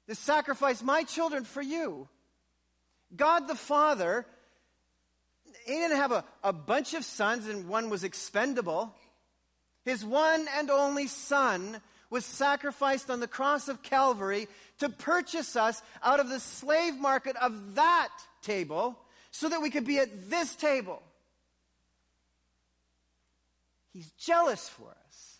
to 0.07 0.15
sacrifice 0.15 0.83
my 0.83 1.03
children 1.03 1.45
for 1.45 1.61
you. 1.61 2.07
God 3.15 3.47
the 3.47 3.55
Father, 3.55 4.25
he 5.65 5.73
didn't 5.73 5.97
have 5.97 6.11
a, 6.11 6.25
a 6.43 6.51
bunch 6.51 6.93
of 6.93 7.05
sons 7.05 7.47
and 7.47 7.69
one 7.69 7.89
was 7.89 8.03
expendable. 8.03 8.93
His 9.85 10.03
one 10.03 10.47
and 10.57 10.69
only 10.69 11.07
son 11.07 11.79
was 12.13 12.23
sacrificed 12.23 13.09
on 13.09 13.19
the 13.19 13.27
cross 13.27 13.67
of 13.67 13.81
Calvary 13.81 14.47
to 14.77 14.87
purchase 14.87 15.55
us 15.55 15.81
out 16.03 16.19
of 16.19 16.29
the 16.29 16.39
slave 16.39 16.95
market 16.95 17.35
of 17.37 17.73
that 17.73 18.09
table 18.43 18.95
so 19.31 19.49
that 19.49 19.63
we 19.63 19.71
could 19.71 19.83
be 19.83 19.97
at 19.97 20.29
this 20.29 20.53
table. 20.55 21.01
He's 23.93 24.11
jealous 24.11 24.69
for 24.69 24.89
us. 24.89 25.39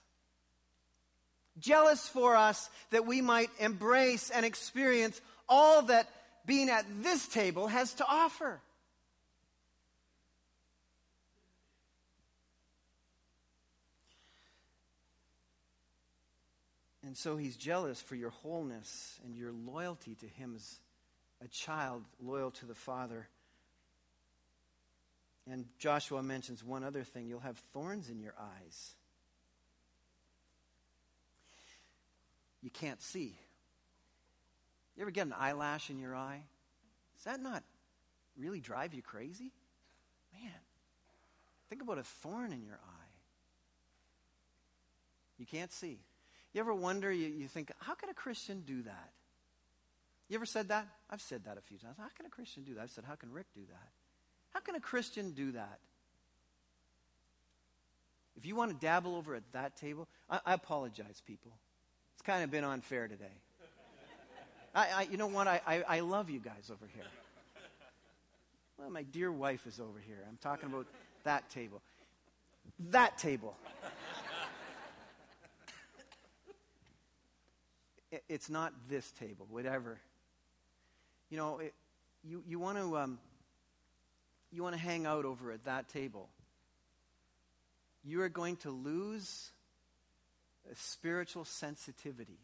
Jealous 1.59 2.07
for 2.07 2.35
us 2.35 2.71
that 2.89 3.05
we 3.05 3.21
might 3.21 3.51
embrace 3.59 4.31
and 4.31 4.43
experience 4.43 5.21
all 5.47 5.83
that 5.83 6.09
being 6.47 6.69
at 6.69 6.85
this 7.03 7.27
table 7.27 7.67
has 7.67 7.93
to 7.93 8.05
offer. 8.09 8.59
And 17.13 17.17
so 17.19 17.37
he's 17.37 17.55
jealous 17.55 18.01
for 18.01 18.15
your 18.15 18.31
wholeness 18.31 19.19
and 19.23 19.35
your 19.35 19.51
loyalty 19.51 20.15
to 20.15 20.25
him 20.25 20.55
as 20.55 20.79
a 21.45 21.47
child 21.47 22.03
loyal 22.19 22.49
to 22.49 22.65
the 22.65 22.73
Father. 22.73 23.27
And 25.47 25.65
Joshua 25.77 26.23
mentions 26.23 26.63
one 26.63 26.83
other 26.83 27.03
thing 27.03 27.27
you'll 27.27 27.41
have 27.41 27.59
thorns 27.71 28.09
in 28.09 28.19
your 28.19 28.33
eyes. 28.41 28.95
You 32.63 32.71
can't 32.71 32.99
see. 32.99 33.37
You 34.95 35.03
ever 35.03 35.11
get 35.11 35.27
an 35.27 35.35
eyelash 35.37 35.91
in 35.91 35.99
your 35.99 36.15
eye? 36.15 36.41
Does 37.17 37.25
that 37.25 37.39
not 37.39 37.61
really 38.35 38.59
drive 38.59 38.95
you 38.95 39.03
crazy? 39.03 39.51
Man, 40.33 40.51
think 41.69 41.83
about 41.83 41.99
a 41.99 42.03
thorn 42.03 42.51
in 42.51 42.63
your 42.63 42.79
eye. 42.83 43.13
You 45.37 45.45
can't 45.45 45.71
see. 45.71 45.99
You 46.53 46.59
ever 46.61 46.73
wonder, 46.73 47.11
you, 47.11 47.27
you 47.27 47.47
think, 47.47 47.71
how 47.79 47.95
can 47.95 48.09
a 48.09 48.13
Christian 48.13 48.61
do 48.65 48.83
that? 48.83 49.09
You 50.29 50.35
ever 50.35 50.45
said 50.45 50.69
that? 50.69 50.87
I've 51.09 51.21
said 51.21 51.45
that 51.45 51.57
a 51.57 51.61
few 51.61 51.77
times. 51.77 51.95
How 51.97 52.07
can 52.15 52.25
a 52.25 52.29
Christian 52.29 52.63
do 52.63 52.75
that? 52.75 52.81
I've 52.81 52.91
said, 52.91 53.03
how 53.07 53.15
can 53.15 53.31
Rick 53.31 53.47
do 53.53 53.61
that? 53.69 53.89
How 54.51 54.59
can 54.59 54.75
a 54.75 54.79
Christian 54.79 55.31
do 55.31 55.51
that? 55.53 55.79
If 58.35 58.45
you 58.45 58.55
want 58.55 58.71
to 58.71 58.77
dabble 58.77 59.15
over 59.15 59.35
at 59.35 59.43
that 59.53 59.75
table, 59.75 60.07
I, 60.29 60.39
I 60.45 60.53
apologize, 60.53 61.21
people. 61.25 61.51
It's 62.13 62.21
kind 62.21 62.43
of 62.43 62.51
been 62.51 62.63
unfair 62.63 63.07
today. 63.07 63.25
I, 64.75 64.87
I, 64.95 65.01
you 65.09 65.17
know 65.17 65.27
what? 65.27 65.47
I, 65.47 65.61
I, 65.65 65.83
I 65.87 65.99
love 66.01 66.29
you 66.29 66.39
guys 66.39 66.69
over 66.71 66.85
here. 66.93 67.05
Well, 68.77 68.89
my 68.89 69.03
dear 69.03 69.31
wife 69.31 69.65
is 69.65 69.79
over 69.79 69.99
here. 70.05 70.17
I'm 70.27 70.37
talking 70.37 70.69
about 70.69 70.87
that 71.23 71.49
table. 71.49 71.81
That 72.91 73.17
table. 73.17 73.55
It's 78.29 78.49
not 78.49 78.73
this 78.89 79.09
table, 79.11 79.47
whatever. 79.49 79.99
You 81.29 81.37
know, 81.37 81.59
it, 81.59 81.73
you, 82.23 82.43
you 82.47 82.59
want 82.59 82.77
to 82.77 82.97
um, 82.97 83.19
you 84.51 84.63
want 84.63 84.75
to 84.75 84.81
hang 84.81 85.05
out 85.05 85.25
over 85.25 85.51
at 85.51 85.65
that 85.65 85.89
table. 85.89 86.29
You 88.03 88.21
are 88.21 88.29
going 88.29 88.57
to 88.57 88.69
lose 88.69 89.51
a 90.71 90.75
spiritual 90.75 91.45
sensitivity. 91.45 92.37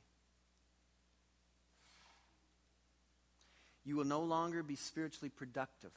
You 3.86 3.96
will 3.96 4.06
no 4.06 4.22
longer 4.22 4.64
be 4.64 4.76
spiritually 4.76 5.30
productive. 5.30 5.92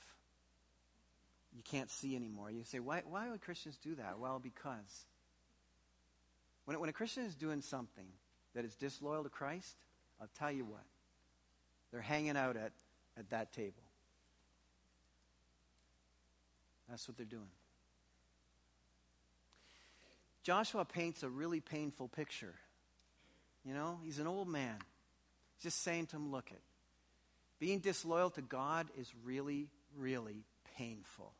You 1.55 1.62
can't 1.62 1.91
see 1.91 2.16
anymore. 2.16 2.51
You 2.51 2.64
say, 2.64 2.81
why, 2.81 3.03
why 3.09 3.29
would 3.29 3.43
Christians 3.43 3.77
do 3.77 3.95
that? 3.97 4.18
Well, 4.18 4.39
because 4.39 5.05
when, 6.64 6.81
when 6.81 6.89
a 6.89 6.93
Christian 6.93 7.25
is 7.25 7.35
doing 7.35 7.61
something 7.61 8.07
that 8.55 8.65
is 8.65 8.75
disloyal 8.75 9.23
to 9.23 9.29
Christ, 9.29 9.77
I'll 10.21 10.29
tell 10.39 10.53
you 10.53 10.65
what, 10.65 10.85
they're 11.91 12.01
hanging 12.01 12.37
out 12.37 12.57
at, 12.57 12.73
at 13.19 13.31
that 13.31 13.53
table. 13.53 13.83
That's 16.89 17.09
what 17.09 17.17
they're 17.17 17.27
doing. 17.27 17.49
Joshua 20.43 20.85
paints 20.85 21.23
a 21.23 21.29
really 21.29 21.61
painful 21.61 22.09
picture. 22.09 22.55
You 23.65 23.75
know, 23.75 23.99
he's 24.05 24.19
an 24.19 24.27
old 24.27 24.49
man. 24.49 24.77
He's 25.57 25.65
just 25.65 25.83
saying 25.83 26.07
to 26.07 26.17
him, 26.17 26.33
look 26.33 26.51
it. 26.51 26.61
Being 27.61 27.79
disloyal 27.79 28.31
to 28.31 28.43
God 28.43 28.89
is 28.99 29.13
really, 29.25 29.69
really 29.97 30.45
painful. 30.77 31.33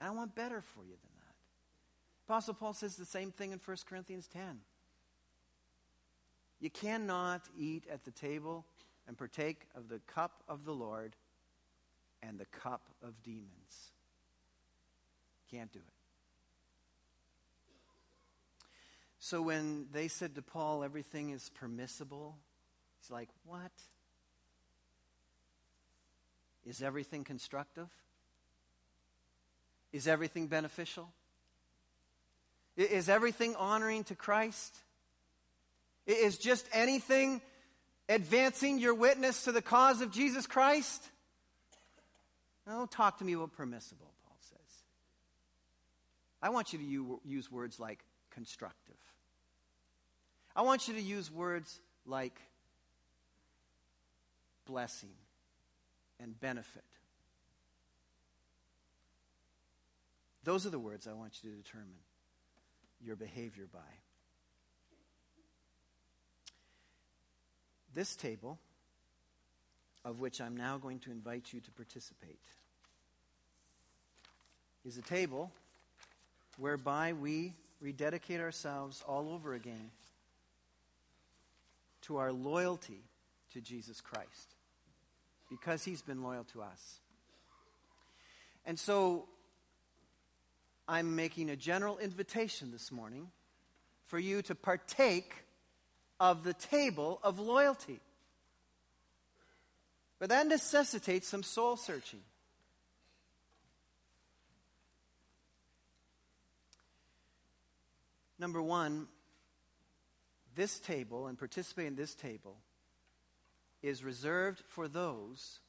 And 0.00 0.08
I 0.08 0.12
want 0.12 0.34
better 0.34 0.60
for 0.60 0.84
you 0.84 0.92
than 0.92 1.10
that. 1.18 1.34
Apostle 2.28 2.54
Paul 2.54 2.72
says 2.72 2.96
the 2.96 3.04
same 3.04 3.32
thing 3.32 3.52
in 3.52 3.58
1 3.58 3.76
Corinthians 3.88 4.28
10. 4.32 4.60
You 6.60 6.70
cannot 6.70 7.42
eat 7.58 7.84
at 7.92 8.04
the 8.04 8.10
table 8.10 8.64
and 9.06 9.16
partake 9.16 9.66
of 9.74 9.88
the 9.88 10.00
cup 10.06 10.42
of 10.48 10.64
the 10.64 10.72
Lord 10.72 11.14
and 12.22 12.38
the 12.38 12.46
cup 12.46 12.88
of 13.02 13.22
demons. 13.22 13.92
Can't 15.50 15.72
do 15.72 15.78
it. 15.78 15.84
So 19.18 19.42
when 19.42 19.86
they 19.92 20.08
said 20.08 20.34
to 20.36 20.42
Paul, 20.42 20.84
everything 20.84 21.30
is 21.30 21.50
permissible, 21.50 22.36
he's 23.00 23.10
like, 23.10 23.28
what? 23.44 23.72
Is 26.64 26.82
everything 26.82 27.24
constructive? 27.24 27.88
Is 29.92 30.06
everything 30.06 30.46
beneficial? 30.46 31.12
Is 32.76 33.08
everything 33.08 33.56
honoring 33.56 34.04
to 34.04 34.14
Christ? 34.14 34.76
Is 36.06 36.38
just 36.38 36.68
anything 36.72 37.40
advancing 38.08 38.78
your 38.78 38.94
witness 38.94 39.44
to 39.44 39.52
the 39.52 39.62
cause 39.62 40.00
of 40.00 40.12
Jesus 40.12 40.46
Christ? 40.46 41.02
No, 42.66 42.86
talk 42.86 43.18
to 43.18 43.24
me 43.24 43.32
about 43.32 43.52
permissible, 43.52 44.12
Paul 44.24 44.36
says. 44.40 44.84
I 46.42 46.50
want 46.50 46.72
you 46.72 46.78
to 46.78 47.20
use 47.24 47.50
words 47.50 47.80
like 47.80 48.04
constructive. 48.30 48.96
I 50.54 50.62
want 50.62 50.88
you 50.88 50.94
to 50.94 51.02
use 51.02 51.30
words 51.30 51.80
like 52.06 52.40
blessing 54.64 55.14
and 56.20 56.38
benefit. 56.38 56.84
Those 60.44 60.64
are 60.66 60.70
the 60.70 60.78
words 60.78 61.08
I 61.08 61.12
want 61.12 61.40
you 61.42 61.50
to 61.50 61.56
determine 61.56 61.98
your 63.00 63.16
behavior 63.16 63.66
by. 63.72 63.80
This 67.96 68.14
table, 68.14 68.58
of 70.04 70.20
which 70.20 70.42
I'm 70.42 70.54
now 70.54 70.76
going 70.76 70.98
to 70.98 71.10
invite 71.10 71.54
you 71.54 71.60
to 71.60 71.70
participate, 71.70 72.42
is 74.84 74.98
a 74.98 75.02
table 75.02 75.50
whereby 76.58 77.14
we 77.14 77.54
rededicate 77.80 78.38
ourselves 78.38 79.02
all 79.08 79.30
over 79.30 79.54
again 79.54 79.90
to 82.02 82.18
our 82.18 82.32
loyalty 82.32 83.00
to 83.54 83.62
Jesus 83.62 84.02
Christ 84.02 84.56
because 85.48 85.82
he's 85.82 86.02
been 86.02 86.22
loyal 86.22 86.44
to 86.52 86.60
us. 86.60 87.00
And 88.66 88.78
so 88.78 89.24
I'm 90.86 91.16
making 91.16 91.48
a 91.48 91.56
general 91.56 91.96
invitation 91.96 92.72
this 92.72 92.92
morning 92.92 93.28
for 94.04 94.18
you 94.18 94.42
to 94.42 94.54
partake 94.54 95.45
of 96.18 96.44
the 96.44 96.54
table 96.54 97.20
of 97.22 97.38
loyalty. 97.38 98.00
But 100.18 100.30
that 100.30 100.46
necessitates 100.46 101.28
some 101.28 101.42
soul 101.42 101.76
searching. 101.76 102.20
Number 108.38 108.60
one, 108.60 109.08
this 110.54 110.78
table 110.78 111.26
and 111.26 111.38
participating 111.38 111.92
in 111.92 111.96
this 111.96 112.14
table 112.14 112.56
is 113.82 114.02
reserved 114.02 114.62
for 114.68 114.88
those 114.88 115.60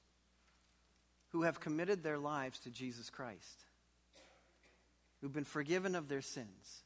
who 1.29 1.43
have 1.43 1.59
committed 1.59 2.03
their 2.03 2.17
lives 2.17 2.59
to 2.59 2.69
Jesus 2.69 3.09
Christ, 3.09 3.65
who've 5.21 5.33
been 5.33 5.43
forgiven 5.43 5.93
of 5.93 6.07
their 6.07 6.21
sins, 6.21 6.83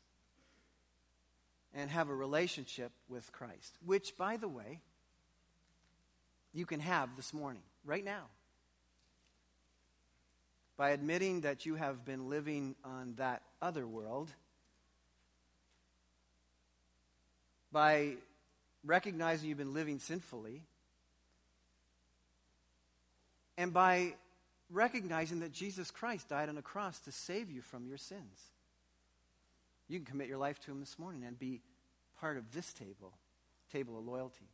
and 1.73 1.89
have 1.89 2.09
a 2.09 2.15
relationship 2.15 2.91
with 3.07 3.31
Christ, 3.31 3.77
which, 3.85 4.17
by 4.17 4.37
the 4.37 4.47
way, 4.47 4.79
you 6.53 6.65
can 6.65 6.79
have 6.79 7.15
this 7.15 7.33
morning, 7.33 7.63
right 7.85 8.03
now. 8.03 8.25
By 10.77 10.91
admitting 10.91 11.41
that 11.41 11.65
you 11.65 11.75
have 11.75 12.03
been 12.05 12.29
living 12.29 12.75
on 12.83 13.13
that 13.17 13.43
other 13.61 13.87
world 13.87 14.31
by 17.71 18.15
recognizing 18.83 19.49
you've 19.49 19.57
been 19.57 19.73
living 19.73 19.99
sinfully, 19.99 20.63
and 23.57 23.73
by 23.73 24.13
recognizing 24.69 25.39
that 25.41 25.51
Jesus 25.51 25.91
Christ 25.91 26.29
died 26.29 26.49
on 26.49 26.57
a 26.57 26.61
cross 26.61 26.99
to 27.01 27.11
save 27.11 27.49
you 27.49 27.61
from 27.61 27.87
your 27.87 27.97
sins. 27.97 28.51
You 29.91 29.99
can 29.99 30.05
commit 30.05 30.29
your 30.29 30.37
life 30.37 30.57
to 30.61 30.71
Him 30.71 30.79
this 30.79 30.97
morning 30.97 31.25
and 31.25 31.37
be 31.37 31.59
part 32.21 32.37
of 32.37 32.53
this 32.53 32.71
table, 32.71 33.11
table 33.73 33.99
of 33.99 34.05
loyalty. 34.05 34.47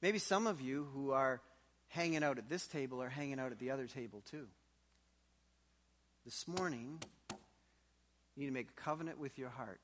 Maybe 0.00 0.20
some 0.20 0.46
of 0.46 0.60
you 0.60 0.86
who 0.94 1.10
are 1.10 1.40
hanging 1.88 2.22
out 2.22 2.38
at 2.38 2.48
this 2.48 2.68
table 2.68 3.02
are 3.02 3.08
hanging 3.08 3.40
out 3.40 3.50
at 3.50 3.58
the 3.58 3.72
other 3.72 3.88
table 3.88 4.22
too. 4.30 4.46
This 6.24 6.46
morning, 6.46 7.02
you 7.30 7.36
need 8.36 8.46
to 8.46 8.52
make 8.52 8.68
a 8.68 8.80
covenant 8.80 9.18
with 9.18 9.40
your 9.40 9.48
heart 9.48 9.80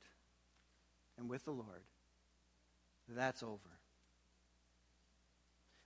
and 1.19 1.29
with 1.29 1.45
the 1.45 1.51
Lord 1.51 1.83
that's 3.09 3.43
over. 3.43 3.59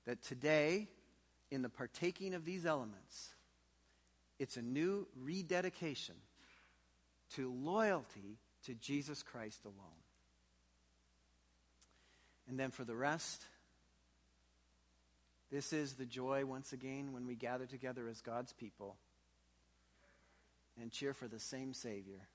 That 0.05 0.23
today, 0.23 0.89
in 1.51 1.63
the 1.63 1.71
partaking 1.71 2.35
of 2.35 2.45
these 2.45 2.67
elements, 2.67 3.33
it's 4.39 4.59
a 4.59 4.63
new 4.63 5.09
rededication 5.23 6.17
to 7.37 7.51
loyalty 7.51 8.37
to 8.67 8.75
Jesus 8.75 9.23
Christ 9.23 9.65
alone. 9.65 10.03
And 12.49 12.59
then 12.59 12.71
for 12.71 12.85
the 12.85 12.95
rest, 12.95 13.43
this 15.51 15.73
is 15.73 15.95
the 15.95 16.05
joy, 16.05 16.45
once 16.45 16.73
again, 16.73 17.13
when 17.13 17.27
we 17.27 17.35
gather 17.35 17.67
together 17.67 18.09
as 18.09 18.21
God's 18.21 18.53
people 18.53 18.97
and 20.81 20.91
cheer 20.91 21.15
for 21.15 21.29
the 21.29 21.39
same 21.39 21.73
Savior 21.73 22.29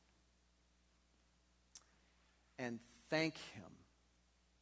and 2.58 2.80
thank 3.10 3.36
Him 3.54 3.72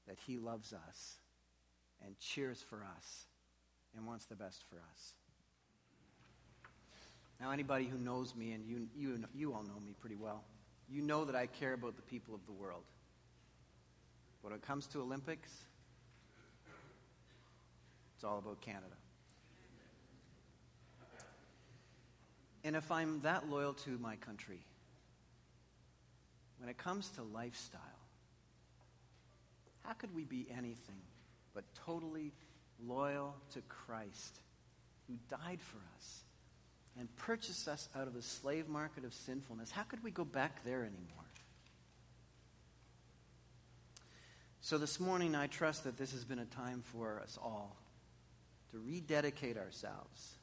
that 0.07 0.18
He 0.26 0.38
loves 0.38 0.74
us 0.74 1.15
and 2.05 2.18
cheers 2.20 2.61
for 2.61 2.78
us 2.97 3.26
and 3.95 4.05
wants 4.05 4.26
the 4.26 4.36
best 4.36 4.63
for 4.70 4.78
us. 4.78 5.13
Now, 7.39 7.51
anybody 7.51 7.86
who 7.86 7.97
knows 7.97 8.36
me, 8.36 8.53
and 8.53 8.65
you, 8.65 8.88
you, 8.95 9.24
you 9.36 9.53
all 9.53 9.63
know 9.63 9.80
me 9.86 9.93
pretty 9.99 10.15
well, 10.15 10.43
you 10.89 11.01
know 11.01 11.25
that 11.25 11.35
I 11.35 11.47
care 11.47 11.73
about 11.73 11.95
the 11.95 12.01
people 12.01 12.33
of 12.33 12.45
the 12.45 12.51
world. 12.51 12.83
When 14.41 14.53
it 14.53 14.61
comes 14.61 14.88
to 14.88 15.01
Olympics, 15.01 15.51
it's 18.15 18.23
all 18.23 18.38
about 18.38 18.61
Canada. 18.61 18.85
And 22.63 22.75
if 22.75 22.91
I'm 22.91 23.21
that 23.21 23.49
loyal 23.49 23.73
to 23.73 23.97
my 23.97 24.15
country, 24.17 24.59
when 26.59 26.69
it 26.69 26.77
comes 26.77 27.09
to 27.11 27.23
lifestyle, 27.23 27.81
how 29.83 29.93
could 29.93 30.13
we 30.15 30.25
be 30.25 30.47
anything 30.51 31.01
but 31.53 31.63
totally 31.85 32.33
loyal 32.85 33.35
to 33.53 33.61
Christ, 33.61 34.39
who 35.07 35.15
died 35.29 35.59
for 35.61 35.77
us 35.95 36.23
and 37.00 37.14
purchased 37.18 37.68
us 37.68 37.89
out 37.95 38.08
of 38.08 38.14
the 38.14 38.22
slave 38.22 38.68
market 38.68 39.04
of 39.06 39.14
sinfulness? 39.14 39.72
How 39.72 39.84
could 39.84 40.04
we 40.04 40.12
go 40.12 40.24
back 40.24 40.64
there 40.64 40.80
anymore? 40.80 41.26
So 44.62 44.78
this 44.78 45.00
morning, 45.00 45.36
I 45.36 45.48
trust 45.48 45.86
that 45.86 45.98
this 45.98 46.12
has 46.12 46.26
been 46.26 46.39
a 46.39 46.45
time 46.45 46.84
for 46.91 47.22
us 47.24 47.38
all 47.41 47.76
to 48.72 48.80
rededicate 48.80 49.58
ourselves 49.58 50.34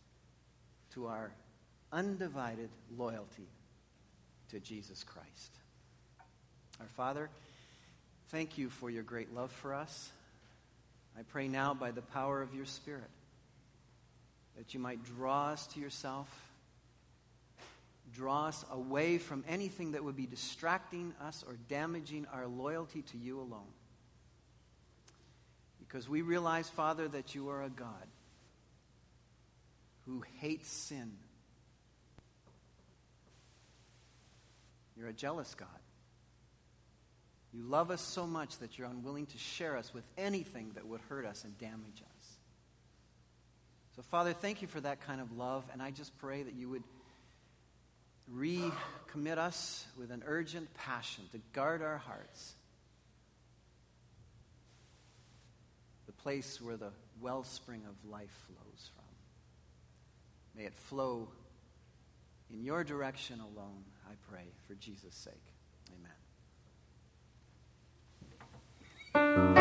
to 0.94 1.06
our 1.06 1.32
undivided 1.92 2.70
loyalty 2.96 3.48
to 4.50 4.60
Jesus 4.60 5.04
Christ. 5.04 5.58
Our 6.80 6.88
Father, 6.88 7.28
Thank 8.34 8.58
you 8.58 8.68
for 8.68 8.90
your 8.90 9.04
great 9.04 9.32
love 9.32 9.52
for 9.52 9.72
us. 9.74 10.10
I 11.16 11.22
pray 11.22 11.46
now 11.46 11.72
by 11.72 11.92
the 11.92 12.02
power 12.02 12.42
of 12.42 12.52
your 12.52 12.64
Spirit 12.64 13.10
that 14.56 14.74
you 14.74 14.80
might 14.80 15.04
draw 15.04 15.50
us 15.50 15.68
to 15.68 15.80
yourself, 15.80 16.28
draw 18.14 18.46
us 18.46 18.64
away 18.70 19.18
from 19.18 19.44
anything 19.48 19.92
that 19.92 20.04
would 20.04 20.16
be 20.16 20.26
distracting 20.26 21.12
us 21.20 21.44
or 21.46 21.56
damaging 21.68 22.26
our 22.32 22.46
loyalty 22.46 23.02
to 23.02 23.18
you 23.18 23.40
alone. 23.40 23.72
Because 25.78 26.08
we 26.08 26.22
realize, 26.22 26.68
Father, 26.68 27.08
that 27.08 27.34
you 27.34 27.48
are 27.50 27.62
a 27.62 27.70
God 27.70 28.06
who 30.06 30.22
hates 30.40 30.70
sin 30.70 31.12
You're 34.96 35.08
a 35.08 35.12
jealous 35.12 35.54
God. 35.54 35.68
You 37.52 37.62
love 37.62 37.90
us 37.90 38.00
so 38.00 38.26
much 38.26 38.58
that 38.58 38.78
you're 38.78 38.88
unwilling 38.88 39.26
to 39.26 39.38
share 39.38 39.76
us 39.76 39.94
with 39.94 40.04
anything 40.18 40.72
that 40.74 40.86
would 40.86 41.00
hurt 41.08 41.24
us 41.24 41.44
and 41.44 41.56
damage 41.58 42.02
us. 42.02 42.36
So, 43.94 44.02
Father, 44.02 44.32
thank 44.32 44.60
you 44.60 44.66
for 44.66 44.80
that 44.80 45.00
kind 45.00 45.20
of 45.20 45.36
love, 45.36 45.64
and 45.72 45.80
I 45.80 45.92
just 45.92 46.16
pray 46.18 46.42
that 46.42 46.54
you 46.54 46.68
would 46.70 46.82
recommit 48.32 49.38
us 49.38 49.86
with 49.98 50.10
an 50.10 50.22
urgent 50.26 50.72
passion 50.74 51.24
to 51.32 51.38
guard 51.52 51.82
our 51.82 51.98
hearts. 51.98 52.54
The 56.06 56.12
place 56.12 56.60
where 56.60 56.76
the 56.76 56.92
wellspring 57.20 57.82
of 57.88 58.10
life 58.10 58.36
flows 58.46 58.90
from. 58.94 59.04
May 60.56 60.64
it 60.64 60.74
flow 60.74 61.28
in 62.52 62.62
your 62.62 62.84
direction 62.84 63.40
alone, 63.40 63.84
I 64.08 64.14
pray, 64.30 64.44
for 64.66 64.74
Jesus' 64.74 65.14
sake. 65.14 65.34
Amen. 69.14 69.54